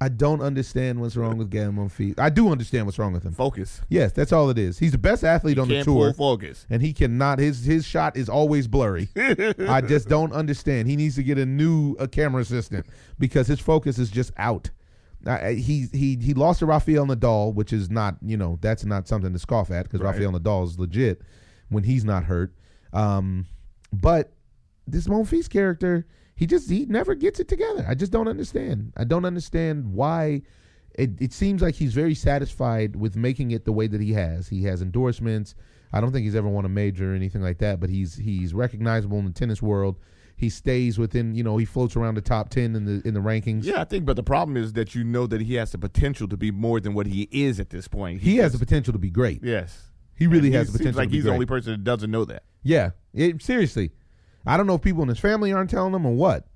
I 0.03 0.09
don't 0.09 0.41
understand 0.41 0.99
what's 1.01 1.15
wrong 1.17 1.37
with 1.37 1.51
Gaël 1.51 1.75
Monfils. 1.75 2.19
I 2.19 2.31
do 2.31 2.49
understand 2.49 2.87
what's 2.87 2.99
wrong 2.99 3.13
with 3.13 3.23
him. 3.25 3.33
Focus. 3.33 3.83
Yes, 3.91 4.13
that's 4.13 4.33
all 4.33 4.49
it 4.49 4.59
is. 4.59 4.79
He's 4.79 4.93
the 4.93 4.99
best 4.99 5.25
athlete 5.25 5.59
on 5.59 5.69
the 5.69 5.75
Can't 5.75 5.85
tour, 5.85 6.15
pull 6.15 6.37
focus. 6.37 6.67
and 6.71 6.81
he 6.81 6.93
cannot. 6.93 7.39
His 7.41 7.65
his 7.65 7.85
shot 7.85 8.17
is 8.17 8.29
always 8.29 8.67
blurry. 8.69 9.09
I 9.69 9.81
just 9.83 10.09
don't 10.09 10.33
understand. 10.33 10.89
He 10.89 10.97
needs 10.97 11.17
to 11.17 11.23
get 11.25 11.37
a 11.37 11.45
new 11.45 11.97
a 11.99 12.07
camera 12.09 12.41
assistant 12.43 12.87
because 13.19 13.47
his 13.49 13.61
focus 13.61 13.99
is 13.99 14.09
just 14.09 14.33
out. 14.39 14.71
He 15.49 15.89
he 15.93 16.17
he 16.17 16.33
lost 16.33 16.61
to 16.61 16.67
Rafael 16.67 17.07
Nadal, 17.07 17.53
which 17.53 17.73
is 17.75 17.91
not 17.91 18.17
you 18.23 18.37
know 18.39 18.57
that's 18.63 18.85
not 18.87 19.07
something 19.07 19.33
to 19.35 19.39
scoff 19.39 19.71
at 19.71 19.83
because 19.83 20.01
Right. 20.01 20.13
Rafael 20.13 20.33
Nadal 20.33 20.65
is 20.65 20.79
legit 20.79 21.21
when 21.71 21.85
he's 21.85 22.05
not 22.05 22.25
hurt. 22.25 22.53
Um, 22.93 23.47
but 23.93 24.33
this 24.87 25.09
Monfils 25.09 25.49
character, 25.49 26.07
he 26.37 26.47
just 26.47 26.69
he 26.69 26.87
never 26.87 27.15
gets 27.15 27.41
it 27.41 27.49
together. 27.49 27.85
I 27.89 27.95
just 27.95 28.13
don't 28.13 28.29
understand. 28.29 28.93
I 28.97 29.05
don't 29.05 29.25
understand 29.25 29.93
why. 29.93 30.43
It, 30.95 31.11
it 31.21 31.33
seems 31.33 31.63
like 31.63 31.77
he's 31.77 31.95
very 31.95 32.15
satisfied 32.15 32.97
with 32.97 33.17
making 33.17 33.53
it 33.53 33.65
the 33.65 33.73
way 33.73 33.87
that 33.87 34.01
he 34.01 34.13
has. 34.13 34.49
He 34.49 34.65
has 34.65 34.83
endorsements. 34.83 35.55
I 35.93 36.01
don't 36.01 36.13
think 36.13 36.25
he's 36.25 36.35
ever 36.35 36.49
won 36.49 36.65
a 36.65 36.69
major 36.69 37.13
or 37.13 37.15
anything 37.17 37.43
like 37.43 37.59
that, 37.59 37.81
but 37.81 37.91
he's 37.91 38.17
he's 38.17 38.53
recognizable 38.53 39.19
in 39.19 39.25
the 39.25 39.33
tennis 39.33 39.63
world. 39.63 39.99
He 40.37 40.49
stays 40.49 40.99
within, 40.99 41.35
you 41.35 41.45
know, 41.45 41.59
he 41.59 41.67
floats 41.67 41.97
around 41.97 42.15
the 42.15 42.23
top 42.23 42.49
ten 42.49 42.75
in 42.75 42.85
the 42.87 43.07
in 43.07 43.15
the 43.15 43.21
rankings. 43.21 43.65
Yeah, 43.65 43.81
I 43.81 43.85
think, 43.85 44.05
but 44.05 44.17
the 44.17 44.23
problem 44.23 44.57
is 44.57 44.73
that 44.73 44.95
you 44.95 45.05
know 45.05 45.27
that 45.27 45.43
he 45.43 45.55
has 45.55 45.73
the 45.73 45.79
potential 45.79 46.27
to 46.29 46.37
be 46.37 46.51
more 46.51 46.81
than 46.81 46.95
what 46.95 47.07
he 47.07 47.29
is 47.31 47.61
at 47.61 47.71
this 47.71 47.87
point. 47.89 48.21
He 48.23 48.39
has 48.39 48.53
the 48.53 48.59
potential 48.59 48.93
to 48.93 48.99
be 48.99 49.11
great. 49.11 49.45
yes. 49.45 49.90
He 50.21 50.29
really 50.29 50.49
And 50.49 50.55
has 50.57 50.69
he 50.69 50.73
the 50.73 50.79
seems 50.79 50.95
potential 50.95 50.99
Like 51.01 51.11
he's 51.11 51.23
great. 51.25 51.31
the 51.31 51.35
only 51.35 51.47
person 51.47 51.73
that 51.73 51.83
doesn't 51.83 52.11
know 52.11 52.25
that. 52.27 52.45
Yeah, 52.63 52.91
it, 53.13 53.43
seriously. 53.43 53.91
I 54.47 54.57
don't 54.57 54.67
know 54.69 54.75
if 54.75 54.83
people 54.83 55.03
in 55.03 55.09
his 55.09 55.19
family 55.19 55.53
aren't 55.53 55.71
telling 55.71 55.93
him 55.95 56.07
or 56.07 56.13
what, 56.15 56.47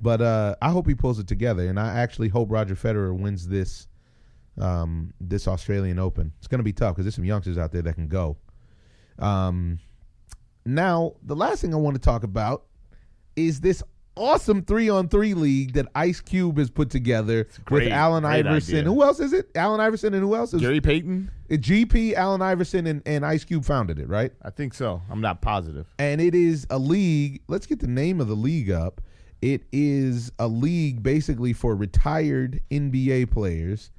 but 0.00 0.20
uh, 0.20 0.56
I 0.60 0.70
hope 0.70 0.86
he 0.86 0.94
pulls 0.94 1.18
it 1.18 1.26
together, 1.26 1.66
and 1.68 1.80
I 1.80 1.98
actually 2.00 2.28
hope 2.28 2.50
Roger 2.50 2.74
Federer 2.74 3.16
wins 3.16 3.48
this 3.48 3.86
um, 4.60 5.14
this 5.20 5.48
Australian 5.48 5.98
Open. 5.98 6.32
It's 6.38 6.46
going 6.48 6.58
to 6.58 6.64
be 6.64 6.72
tough 6.72 6.94
because 6.94 7.06
there's 7.06 7.14
some 7.14 7.24
youngsters 7.24 7.56
out 7.56 7.72
there 7.72 7.82
that 7.82 7.94
can 7.94 8.08
go. 8.08 8.36
Um, 9.18 9.78
now, 10.66 11.14
the 11.22 11.36
last 11.36 11.60
thing 11.60 11.72
I 11.72 11.76
want 11.76 11.94
to 11.96 12.00
talk 12.00 12.24
about 12.24 12.64
is 13.36 13.60
this 13.60 13.82
awesome 14.16 14.62
three 14.62 14.88
on 14.88 15.08
three 15.08 15.34
league 15.34 15.74
that 15.74 15.86
Ice 15.94 16.20
Cube 16.20 16.58
has 16.58 16.70
put 16.70 16.90
together 16.90 17.48
great, 17.64 17.84
with 17.84 17.92
Allen 17.92 18.24
Iverson. 18.24 18.78
idea. 18.78 18.92
Who 18.92 19.02
else 19.02 19.20
is 19.20 19.32
it? 19.32 19.50
Allen 19.54 19.80
Iverson 19.80 20.14
and 20.14 20.22
who 20.22 20.34
else 20.34 20.54
is 20.54 20.60
Gary 20.60 20.80
Payton? 20.80 21.30
GP, 21.50 22.14
Allen 22.14 22.42
Iverson, 22.42 22.86
and, 22.86 23.02
and 23.06 23.24
Ice 23.24 23.44
Cube 23.44 23.64
founded 23.64 23.98
it, 23.98 24.08
right? 24.08 24.32
I 24.42 24.50
think 24.50 24.74
so. 24.74 25.02
I'm 25.10 25.20
not 25.20 25.40
positive. 25.42 25.86
and 25.98 26.20
it 26.20 26.34
is 26.34 26.66
a 26.70 26.78
league. 26.78 27.42
Let's 27.48 27.66
get 27.66 27.80
the 27.80 27.86
name 27.86 28.20
of 28.20 28.28
the 28.28 28.34
league 28.34 28.70
up. 28.70 29.00
It 29.42 29.62
is 29.72 30.32
a 30.38 30.48
league 30.48 31.02
basically 31.02 31.52
for 31.52 31.76
retired 31.76 32.60
NBA 32.70 33.30
players 33.30 33.90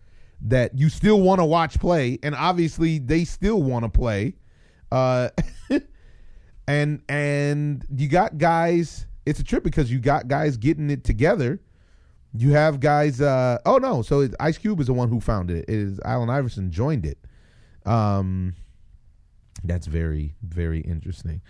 that 0.41 0.77
you 0.77 0.89
still 0.89 1.21
want 1.21 1.39
to 1.39 1.45
watch 1.45 1.79
play, 1.79 2.17
and 2.23 2.33
obviously 2.35 2.97
they 2.97 3.25
still 3.25 3.61
want 3.61 3.85
to 3.85 3.89
play. 3.89 4.33
Uh, 4.91 5.29
and 6.67 7.01
and 7.07 7.85
you 7.95 8.07
got 8.07 8.37
guys. 8.37 9.05
It's 9.25 9.39
a 9.39 9.43
trip 9.43 9.63
because 9.63 9.91
you 9.91 9.99
got 9.99 10.27
guys 10.27 10.57
getting 10.57 10.89
it 10.89 11.03
together. 11.03 11.59
You 12.33 12.51
have 12.51 12.79
guys. 12.79 13.21
Uh, 13.21 13.59
oh 13.65 13.77
no, 13.77 14.01
so 14.01 14.21
it, 14.21 14.35
Ice 14.39 14.57
Cube 14.57 14.79
is 14.79 14.87
the 14.87 14.93
one 14.93 15.09
who 15.09 15.19
founded 15.19 15.57
it. 15.57 15.65
It 15.67 15.75
is 15.75 15.99
Allen 16.03 16.29
Iverson 16.29 16.71
joined 16.71 17.05
it. 17.05 17.17
Um, 17.85 18.55
that's 19.63 19.87
very 19.87 20.35
very 20.41 20.81
interesting. 20.81 21.41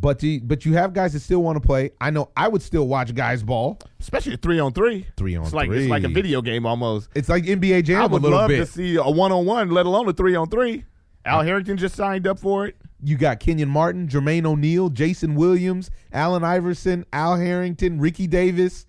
But 0.00 0.18
the, 0.18 0.40
but 0.40 0.64
you 0.64 0.72
have 0.72 0.94
guys 0.94 1.12
that 1.12 1.20
still 1.20 1.44
want 1.44 1.62
to 1.62 1.66
play. 1.66 1.90
I 2.00 2.10
know 2.10 2.30
I 2.36 2.48
would 2.48 2.60
still 2.60 2.88
watch 2.88 3.14
guys 3.14 3.44
ball. 3.44 3.78
Especially 4.00 4.34
a 4.34 4.36
three 4.36 4.58
on 4.58 4.72
three. 4.72 5.06
Three 5.16 5.36
on 5.36 5.44
it's 5.44 5.52
like, 5.52 5.70
It's 5.70 5.88
like 5.88 6.02
a 6.02 6.08
video 6.08 6.42
game 6.42 6.66
almost. 6.66 7.08
It's 7.14 7.28
like 7.28 7.44
NBA 7.44 7.84
Jam 7.84 8.02
I 8.02 8.06
would 8.06 8.22
love 8.22 8.48
bit. 8.48 8.58
to 8.58 8.66
see 8.66 8.96
a 8.96 9.04
one 9.04 9.30
on 9.30 9.46
one, 9.46 9.70
let 9.70 9.86
alone 9.86 10.08
a 10.08 10.12
three 10.12 10.34
on 10.34 10.48
three. 10.48 10.84
Al 11.24 11.42
Harrington 11.42 11.76
just 11.76 11.94
signed 11.94 12.26
up 12.26 12.40
for 12.40 12.66
it. 12.66 12.76
You 13.02 13.16
got 13.16 13.40
Kenyon 13.40 13.68
Martin, 13.68 14.06
Jermaine 14.08 14.46
O'Neal, 14.46 14.88
Jason 14.88 15.34
Williams, 15.34 15.90
Allen 16.12 16.44
Iverson, 16.44 17.04
Al 17.12 17.36
Harrington, 17.36 17.98
Ricky 17.98 18.26
Davis. 18.28 18.86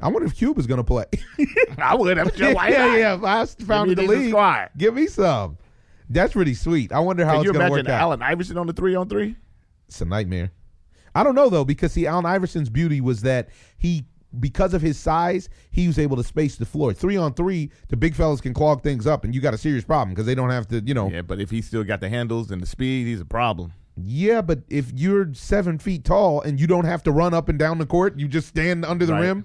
I 0.00 0.08
wonder 0.08 0.26
if 0.26 0.36
Cuba's 0.36 0.66
going 0.66 0.78
to 0.78 0.84
play. 0.84 1.04
I 1.78 1.94
would 1.94 2.16
have. 2.16 2.36
yeah, 2.38 2.52
Why 2.52 2.68
yeah, 2.68 2.96
yeah. 2.96 3.14
If 3.14 3.24
I 3.24 3.44
founded 3.64 3.98
the 3.98 4.02
league, 4.02 4.30
squad. 4.30 4.70
give 4.76 4.94
me 4.94 5.06
some. 5.06 5.58
That's 6.08 6.32
pretty 6.34 6.54
sweet. 6.54 6.92
I 6.92 7.00
wonder 7.00 7.24
how 7.24 7.32
Can 7.32 7.40
it's 7.40 7.46
you 7.46 7.52
going 7.52 7.60
to 7.60 7.66
imagine 7.66 7.86
work 7.86 7.94
out. 7.94 8.00
Allen 8.00 8.22
Iverson 8.22 8.58
on 8.58 8.66
the 8.66 8.72
three 8.72 8.94
on 8.94 9.08
three? 9.08 9.36
It's 9.88 10.00
a 10.00 10.04
nightmare. 10.04 10.50
I 11.14 11.22
don't 11.22 11.34
know 11.34 11.50
though 11.50 11.64
because 11.64 11.92
see, 11.92 12.06
Allen 12.06 12.24
Iverson's 12.26 12.70
beauty 12.70 13.00
was 13.00 13.22
that 13.22 13.50
he, 13.76 14.06
because 14.40 14.74
of 14.74 14.82
his 14.82 14.98
size, 14.98 15.48
he 15.70 15.86
was 15.86 15.98
able 15.98 16.16
to 16.16 16.24
space 16.24 16.56
the 16.56 16.64
floor. 16.66 16.92
Three 16.92 17.16
on 17.16 17.34
three, 17.34 17.70
the 17.88 17.96
big 17.96 18.14
fellas 18.14 18.40
can 18.40 18.54
clog 18.54 18.82
things 18.82 19.06
up, 19.06 19.24
and 19.24 19.34
you 19.34 19.40
got 19.40 19.54
a 19.54 19.58
serious 19.58 19.84
problem 19.84 20.10
because 20.10 20.26
they 20.26 20.34
don't 20.34 20.50
have 20.50 20.66
to, 20.68 20.80
you 20.80 20.94
know. 20.94 21.08
Yeah, 21.10 21.22
but 21.22 21.40
if 21.40 21.50
he 21.50 21.60
still 21.62 21.84
got 21.84 22.00
the 22.00 22.08
handles 22.08 22.50
and 22.50 22.62
the 22.62 22.66
speed, 22.66 23.06
he's 23.06 23.20
a 23.20 23.24
problem. 23.24 23.72
Yeah, 23.96 24.40
but 24.40 24.60
if 24.70 24.90
you're 24.94 25.34
seven 25.34 25.78
feet 25.78 26.04
tall 26.04 26.40
and 26.40 26.58
you 26.58 26.66
don't 26.66 26.86
have 26.86 27.02
to 27.02 27.12
run 27.12 27.34
up 27.34 27.48
and 27.50 27.58
down 27.58 27.76
the 27.78 27.84
court, 27.86 28.18
you 28.18 28.26
just 28.26 28.48
stand 28.48 28.84
under 28.86 29.04
the 29.04 29.12
Right. 29.12 29.20
rim. 29.20 29.44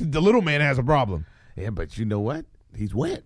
The 0.00 0.20
little 0.22 0.42
man 0.42 0.60
has 0.60 0.78
a 0.78 0.82
problem. 0.82 1.26
Yeah, 1.56 1.70
but 1.70 1.98
you 1.98 2.04
know 2.04 2.20
what? 2.20 2.44
He's 2.76 2.94
wet. 2.94 3.24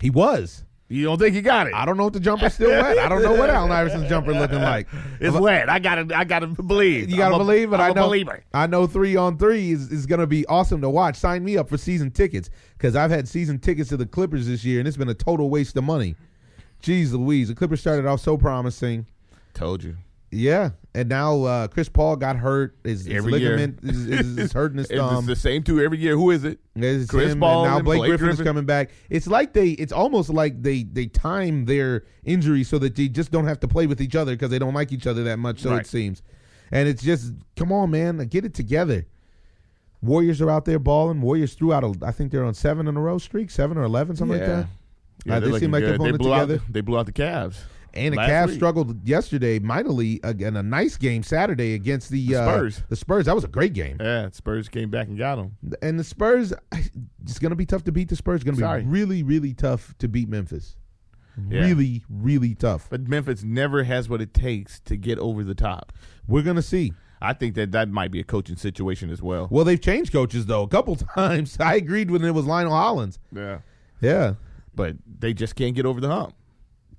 He 0.00 0.10
was. 0.10 0.64
You 0.94 1.04
don't 1.04 1.18
think 1.18 1.34
he 1.34 1.42
got 1.42 1.66
it? 1.66 1.74
I 1.74 1.84
don't 1.84 1.96
know 1.96 2.06
if 2.06 2.12
the 2.12 2.20
jumper's 2.20 2.54
still 2.54 2.70
wet. 2.70 2.98
I 2.98 3.08
don't 3.08 3.22
know 3.22 3.32
what 3.34 3.50
Allen 3.50 3.70
Iverson's 3.72 4.08
jumper 4.08 4.32
looking 4.32 4.60
like. 4.60 4.86
It's 5.20 5.36
wet. 5.36 5.68
I 5.68 5.80
gotta. 5.80 6.06
I 6.16 6.22
gotta 6.24 6.46
believe. 6.46 7.10
You 7.10 7.16
gotta 7.16 7.34
I'm 7.34 7.40
believe 7.40 7.72
it. 7.72 7.76
I'm 7.76 7.80
I 7.80 7.88
a 7.88 7.94
know. 7.94 8.06
believer. 8.06 8.44
I 8.54 8.66
know 8.68 8.86
three 8.86 9.16
on 9.16 9.36
three 9.36 9.72
is, 9.72 9.90
is 9.90 10.06
gonna 10.06 10.26
be 10.26 10.46
awesome 10.46 10.80
to 10.82 10.88
watch. 10.88 11.16
Sign 11.16 11.44
me 11.44 11.56
up 11.58 11.68
for 11.68 11.76
season 11.78 12.12
tickets 12.12 12.48
because 12.78 12.94
I've 12.94 13.10
had 13.10 13.26
season 13.26 13.58
tickets 13.58 13.88
to 13.88 13.96
the 13.96 14.06
Clippers 14.06 14.46
this 14.46 14.64
year, 14.64 14.78
and 14.78 14.86
it's 14.86 14.96
been 14.96 15.08
a 15.08 15.14
total 15.14 15.50
waste 15.50 15.76
of 15.76 15.82
money. 15.84 16.14
Jeez 16.80 17.12
Louise, 17.12 17.48
the 17.48 17.54
Clippers 17.56 17.80
started 17.80 18.06
off 18.06 18.20
so 18.20 18.36
promising. 18.36 19.06
Told 19.52 19.82
you. 19.82 19.96
Yeah, 20.34 20.70
and 20.96 21.08
now 21.08 21.42
uh, 21.44 21.68
Chris 21.68 21.88
Paul 21.88 22.16
got 22.16 22.34
hurt. 22.36 22.76
His, 22.82 23.04
his 23.04 23.16
Every 23.18 23.34
year. 23.38 23.56
ligament 23.56 23.78
is, 23.84 24.06
is, 24.08 24.38
is 24.38 24.52
hurting 24.54 24.78
his 24.78 24.90
It's 24.90 24.98
thumb. 24.98 25.26
the 25.26 25.36
same 25.36 25.62
two 25.62 25.80
every 25.80 25.98
year. 25.98 26.14
Who 26.16 26.30
is 26.32 26.42
it? 26.44 26.58
It's 26.74 27.08
Chris 27.10 27.32
him, 27.32 27.40
Paul 27.40 27.64
and 27.66 27.72
now 27.74 27.80
Blake, 27.80 27.98
Blake 28.00 28.08
Griffin, 28.10 28.28
is 28.30 28.40
coming 28.42 28.64
back. 28.64 28.90
It's 29.10 29.26
like 29.28 29.52
they, 29.52 29.70
it's 29.70 29.92
almost 29.92 30.30
like 30.30 30.60
they 30.62 30.82
they 30.82 31.06
time 31.06 31.66
their 31.66 32.04
injuries 32.24 32.68
so 32.68 32.78
that 32.80 32.96
they 32.96 33.08
just 33.08 33.30
don't 33.30 33.46
have 33.46 33.60
to 33.60 33.68
play 33.68 33.86
with 33.86 34.00
each 34.00 34.16
other 34.16 34.32
because 34.32 34.50
they 34.50 34.58
don't 34.58 34.74
like 34.74 34.90
each 34.92 35.06
other 35.06 35.22
that 35.24 35.38
much. 35.38 35.60
So 35.60 35.76
it 35.76 35.86
seems, 35.86 36.20
and 36.72 36.88
it's 36.88 37.02
just 37.02 37.32
come 37.56 37.70
on, 37.70 37.90
man, 37.92 38.18
get 38.26 38.44
it 38.44 38.54
together. 38.54 39.06
Warriors 40.02 40.42
are 40.42 40.50
out 40.50 40.64
there 40.64 40.78
balling. 40.78 41.20
Warriors 41.22 41.54
threw 41.54 41.72
out, 41.72 41.82
a, 41.84 41.94
I 42.02 42.10
think 42.10 42.30
they're 42.32 42.44
on 42.44 42.54
seven 42.54 42.88
in 42.88 42.96
a 42.96 43.00
row 43.00 43.18
streak, 43.18 43.50
seven 43.50 43.78
or 43.78 43.84
eleven, 43.84 44.16
something 44.16 44.38
like 44.38 44.46
that. 44.46 44.66
Yeah, 45.24 45.36
Uh, 45.36 45.40
they 45.40 45.58
seem 45.60 45.70
like 45.70 45.82
they're 45.84 45.96
pulling 45.96 46.12
they 46.12 46.16
it 46.16 46.18
blew 46.18 46.30
together. 46.32 46.54
Out, 46.56 46.72
they 46.72 46.80
blew 46.82 46.98
out 46.98 47.06
the 47.06 47.12
Cavs. 47.12 47.58
And 47.94 48.12
the 48.14 48.18
Last 48.18 48.30
Cavs 48.30 48.46
week. 48.48 48.56
struggled 48.56 49.08
yesterday 49.08 49.58
mightily 49.58 50.20
again. 50.24 50.56
A 50.56 50.62
nice 50.62 50.96
game 50.96 51.22
Saturday 51.22 51.74
against 51.74 52.10
the, 52.10 52.26
The 52.28 52.36
uh, 52.36 52.46
Spurs. 52.46 52.82
the 52.88 52.96
Spurs. 52.96 53.26
That 53.26 53.34
was 53.34 53.44
a 53.44 53.48
great 53.48 53.72
game. 53.72 53.96
Yeah, 54.00 54.28
Spurs 54.32 54.68
came 54.68 54.90
back 54.90 55.08
and 55.08 55.16
got 55.16 55.36
them. 55.36 55.56
And 55.82 55.98
the 55.98 56.04
Spurs, 56.04 56.52
it's 56.72 57.38
going 57.38 57.50
to 57.50 57.56
be 57.56 57.66
tough 57.66 57.84
to 57.84 57.92
beat 57.92 58.08
the 58.08 58.16
Spurs. 58.16 58.36
It's 58.36 58.44
going 58.44 58.56
to 58.56 58.60
Sorry. 58.60 58.82
be 58.82 58.88
really, 58.88 59.22
really 59.22 59.54
tough 59.54 59.94
to 59.98 60.08
beat 60.08 60.28
Memphis. 60.28 60.76
Yeah. 61.50 61.60
Really, 61.62 62.04
really 62.08 62.54
tough. 62.54 62.86
But 62.90 63.08
Memphis 63.08 63.42
never 63.42 63.82
has 63.84 64.08
what 64.08 64.20
it 64.20 64.32
takes 64.34 64.78
to 64.80 64.96
get 64.96 65.18
over 65.18 65.42
the 65.42 65.54
top. 65.54 65.92
We're 66.28 66.42
going 66.42 66.56
to 66.56 66.62
see. 66.62 66.92
I 67.20 67.32
think 67.32 67.54
that 67.54 67.72
that 67.72 67.88
might 67.88 68.10
be 68.10 68.20
a 68.20 68.24
coaching 68.24 68.56
situation 68.56 69.08
as 69.10 69.22
well. 69.22 69.48
Well, 69.50 69.64
they've 69.64 69.80
changed 69.80 70.12
coaches 70.12 70.46
though 70.46 70.62
a 70.62 70.68
couple 70.68 70.94
times. 71.16 71.56
I 71.58 71.76
agreed 71.76 72.10
when 72.10 72.22
it 72.24 72.32
was 72.34 72.44
Lionel 72.44 72.72
Hollins. 72.72 73.18
Yeah. 73.34 73.58
Yeah, 74.00 74.34
But 74.74 74.96
they 75.18 75.32
just 75.32 75.54
can't 75.56 75.74
get 75.74 75.86
over 75.86 76.00
the 76.00 76.08
hump. 76.08 76.34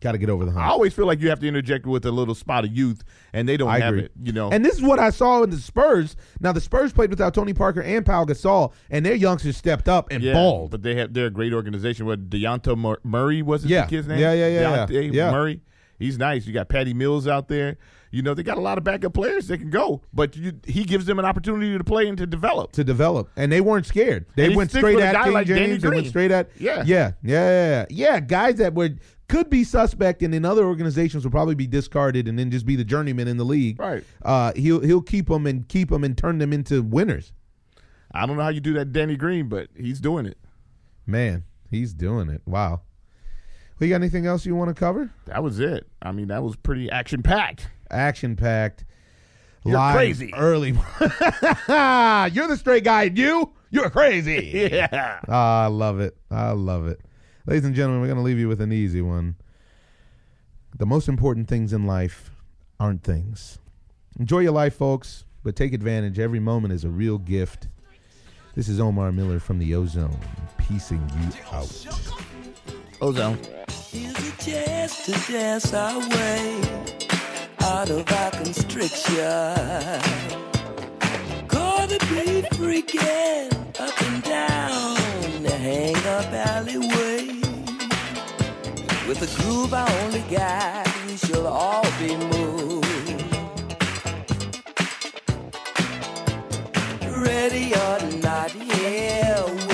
Got 0.06 0.12
to 0.12 0.18
get 0.20 0.30
over 0.30 0.46
the 0.46 0.52
hump. 0.52 0.64
I 0.64 0.70
always 0.70 0.94
feel 0.94 1.08
like 1.08 1.20
you 1.20 1.30
have 1.30 1.40
to 1.40 1.48
interject 1.48 1.88
with 1.88 2.06
a 2.06 2.12
little 2.12 2.36
spot 2.36 2.64
of 2.64 2.72
youth, 2.72 3.04
and 3.34 3.50
they 3.50 3.58
don't 3.58 3.70
I 3.70 3.80
have 3.80 3.94
agree. 3.96 4.04
it. 4.04 4.12
You 4.22 4.34
know, 4.34 4.52
And 4.52 4.64
this 4.64 4.76
is 4.76 4.84
what 4.84 5.00
I 5.00 5.10
saw 5.10 5.42
in 5.42 5.50
the 5.50 5.58
Spurs. 5.58 6.16
Now 6.40 6.52
the 6.52 6.62
Spurs 6.62 6.94
played 6.94 7.10
without 7.10 7.34
Tony 7.34 7.54
Parker 7.56 7.82
and 7.82 8.06
Pau 8.06 8.24
Gasol, 8.24 8.72
and 8.92 9.04
their 9.04 9.16
youngsters 9.16 9.58
stepped 9.58 9.90
up 9.90 10.12
and 10.12 10.22
yeah, 10.22 10.34
balled. 10.34 10.70
But 10.70 10.84
they 10.84 10.94
have 10.96 11.12
they're 11.12 11.26
a 11.26 11.32
great 11.32 11.54
organization. 11.54 12.06
What 12.06 12.30
Deonta 12.30 12.78
Mur- 12.78 13.00
Murray 13.04 13.42
was 13.42 13.64
his 13.64 13.72
Yeah. 13.72 13.88
kid's 13.88 14.08
name? 14.08 14.20
Yeah, 14.20 14.34
yeah, 14.34 14.48
yeah. 14.48 14.86
Dejounte 14.86 15.14
Yeah. 15.14 15.32
Murray. 15.32 15.62
He's 15.98 16.20
nice. 16.20 16.46
You 16.46 16.54
got 16.54 16.70
Patty 16.70 16.94
Mills 16.94 17.28
out 17.28 17.48
there. 17.48 17.78
You 18.12 18.22
know, 18.22 18.34
they 18.34 18.44
got 18.44 18.58
a 18.58 18.62
lot 18.62 18.78
of 18.78 18.84
backup 18.86 19.14
players 19.14 19.48
that 19.50 19.58
can 19.58 19.70
go, 19.70 20.02
but 20.14 20.38
you, 20.38 20.54
he 20.66 20.86
gives 20.86 21.06
them 21.06 21.20
an 21.20 21.26
opportunity 21.26 21.78
to 21.78 21.84
play 21.84 22.08
and 22.08 22.18
to 22.18 22.26
develop. 22.26 22.72
to 22.74 22.84
develop, 22.84 23.30
and 23.36 23.52
they 23.52 23.60
weren't 23.60 23.86
scared. 23.86 24.26
They 24.36 24.56
went 24.56 24.70
straight 24.72 25.00
at 25.00 25.22
King 25.24 25.34
like 25.34 25.48
James. 25.48 25.82
They 25.82 25.90
went 25.90 26.08
straight 26.08 26.32
at 26.32 26.50
Yeah. 26.58 26.84
yeah, 26.86 27.12
yeah, 27.24 27.50
yeah, 27.70 27.86
yeah. 27.90 28.20
Guys 28.22 28.56
that 28.56 28.74
were 28.74 28.92
could 29.28 29.50
be 29.50 29.64
suspect, 29.64 30.22
and 30.22 30.34
in 30.36 30.46
other 30.46 30.66
organizations 30.66 31.24
will 31.24 31.32
probably 31.32 31.56
be 31.56 31.68
discarded, 31.68 32.28
and 32.28 32.38
then 32.38 32.52
just 32.52 32.66
be 32.66 32.76
the 32.76 32.84
journeyman 32.84 33.28
in 33.28 33.38
the 33.38 33.44
league. 33.44 33.80
Right. 33.80 34.04
Uh, 34.24 34.54
he'll 34.56 34.82
he'll 34.82 35.02
keep 35.02 35.28
them 35.28 35.48
and 35.48 35.68
keep 35.68 35.90
them 35.90 36.04
and 36.04 36.18
turn 36.18 36.38
them 36.38 36.54
into 36.54 36.82
winners. 36.84 37.34
I 38.12 38.26
don't 38.26 38.38
know 38.38 38.44
how 38.44 38.50
you 38.50 38.62
do 38.62 38.74
that, 38.74 38.94
Danny 38.94 39.16
Green, 39.16 39.50
but 39.50 39.68
he's 39.76 40.00
doing 40.00 40.26
it. 40.26 40.38
Man, 41.06 41.44
he's 41.70 41.94
doing 41.94 42.30
it. 42.30 42.42
Wow. 42.46 42.82
We 43.78 43.90
got 43.90 43.96
anything 43.96 44.26
else 44.26 44.46
you 44.46 44.56
want 44.56 44.70
to 44.70 44.74
cover? 44.74 45.12
That 45.26 45.44
was 45.44 45.60
it. 45.60 45.86
I 46.02 46.14
mean, 46.14 46.30
that 46.30 46.42
was 46.44 46.56
pretty 46.56 46.90
action 46.90 47.22
packed. 47.22 47.68
Action 47.92 48.36
packed. 48.38 48.86
You're 49.66 49.76
live 49.76 49.96
crazy. 49.96 50.34
Early. 50.34 50.70
You're 51.02 52.48
the 52.48 52.56
straight 52.58 52.84
guy. 52.86 53.04
and 53.04 53.18
You? 53.18 53.52
You're 53.72 53.90
crazy. 53.90 54.70
Yeah. 54.72 55.20
Ah, 55.28 55.64
I 55.64 55.68
love 55.68 56.00
it. 56.00 56.16
I 56.32 56.52
love 56.52 56.88
it. 56.88 57.02
Ladies 57.48 57.66
and 57.66 57.76
gentlemen, 57.76 58.02
we're 58.02 58.08
going 58.08 58.18
to 58.18 58.24
leave 58.24 58.40
you 58.40 58.48
with 58.48 58.60
an 58.60 58.72
easy 58.72 59.04
one. 59.04 59.36
The 60.76 60.88
most 60.88 61.08
important 61.08 61.48
things 61.48 61.74
in 61.74 61.86
life 61.86 62.32
aren't 62.80 63.04
things. 63.04 63.60
Enjoy 64.20 64.40
your 64.40 64.52
life, 64.52 64.76
folks, 64.76 65.26
but 65.44 65.56
take 65.56 65.72
advantage. 65.72 66.18
Every 66.18 66.40
moment 66.40 66.74
is 66.74 66.84
a 66.84 66.90
real 66.90 67.20
gift. 67.20 67.68
This 68.56 68.68
is 68.68 68.80
Omar 68.80 69.12
Miller 69.12 69.40
from 69.40 69.60
the 69.60 69.76
Ozone, 69.76 70.20
piecing 70.58 71.08
you 71.20 71.30
out. 71.52 71.86
Ozone. 73.00 73.38
Here's 73.92 74.18
a 74.18 74.38
chance 74.38 75.06
to 75.06 75.32
dance 75.32 75.72
our 75.72 76.00
way 76.00 76.62
out 77.62 77.92
of 77.92 78.12
our 78.12 78.32
constriction. 78.32 79.14
Gonna 81.48 82.00
be 82.10 82.42
freaking 82.58 83.54
up 83.80 84.02
and 84.02 84.24
down 84.24 85.44
the 85.44 85.52
hang 85.52 85.96
up 85.96 86.34
alleyway. 86.34 87.15
With 89.08 89.22
a 89.22 89.42
groove 89.44 89.72
I 89.72 89.86
only 90.04 90.22
got, 90.36 90.88
we 91.06 91.16
shall 91.16 91.46
all 91.46 91.84
be 92.00 92.18
moved. 92.18 92.86
Ready 97.24 97.74
or 97.76 98.00
not, 98.22 98.56
yeah. 98.56 99.65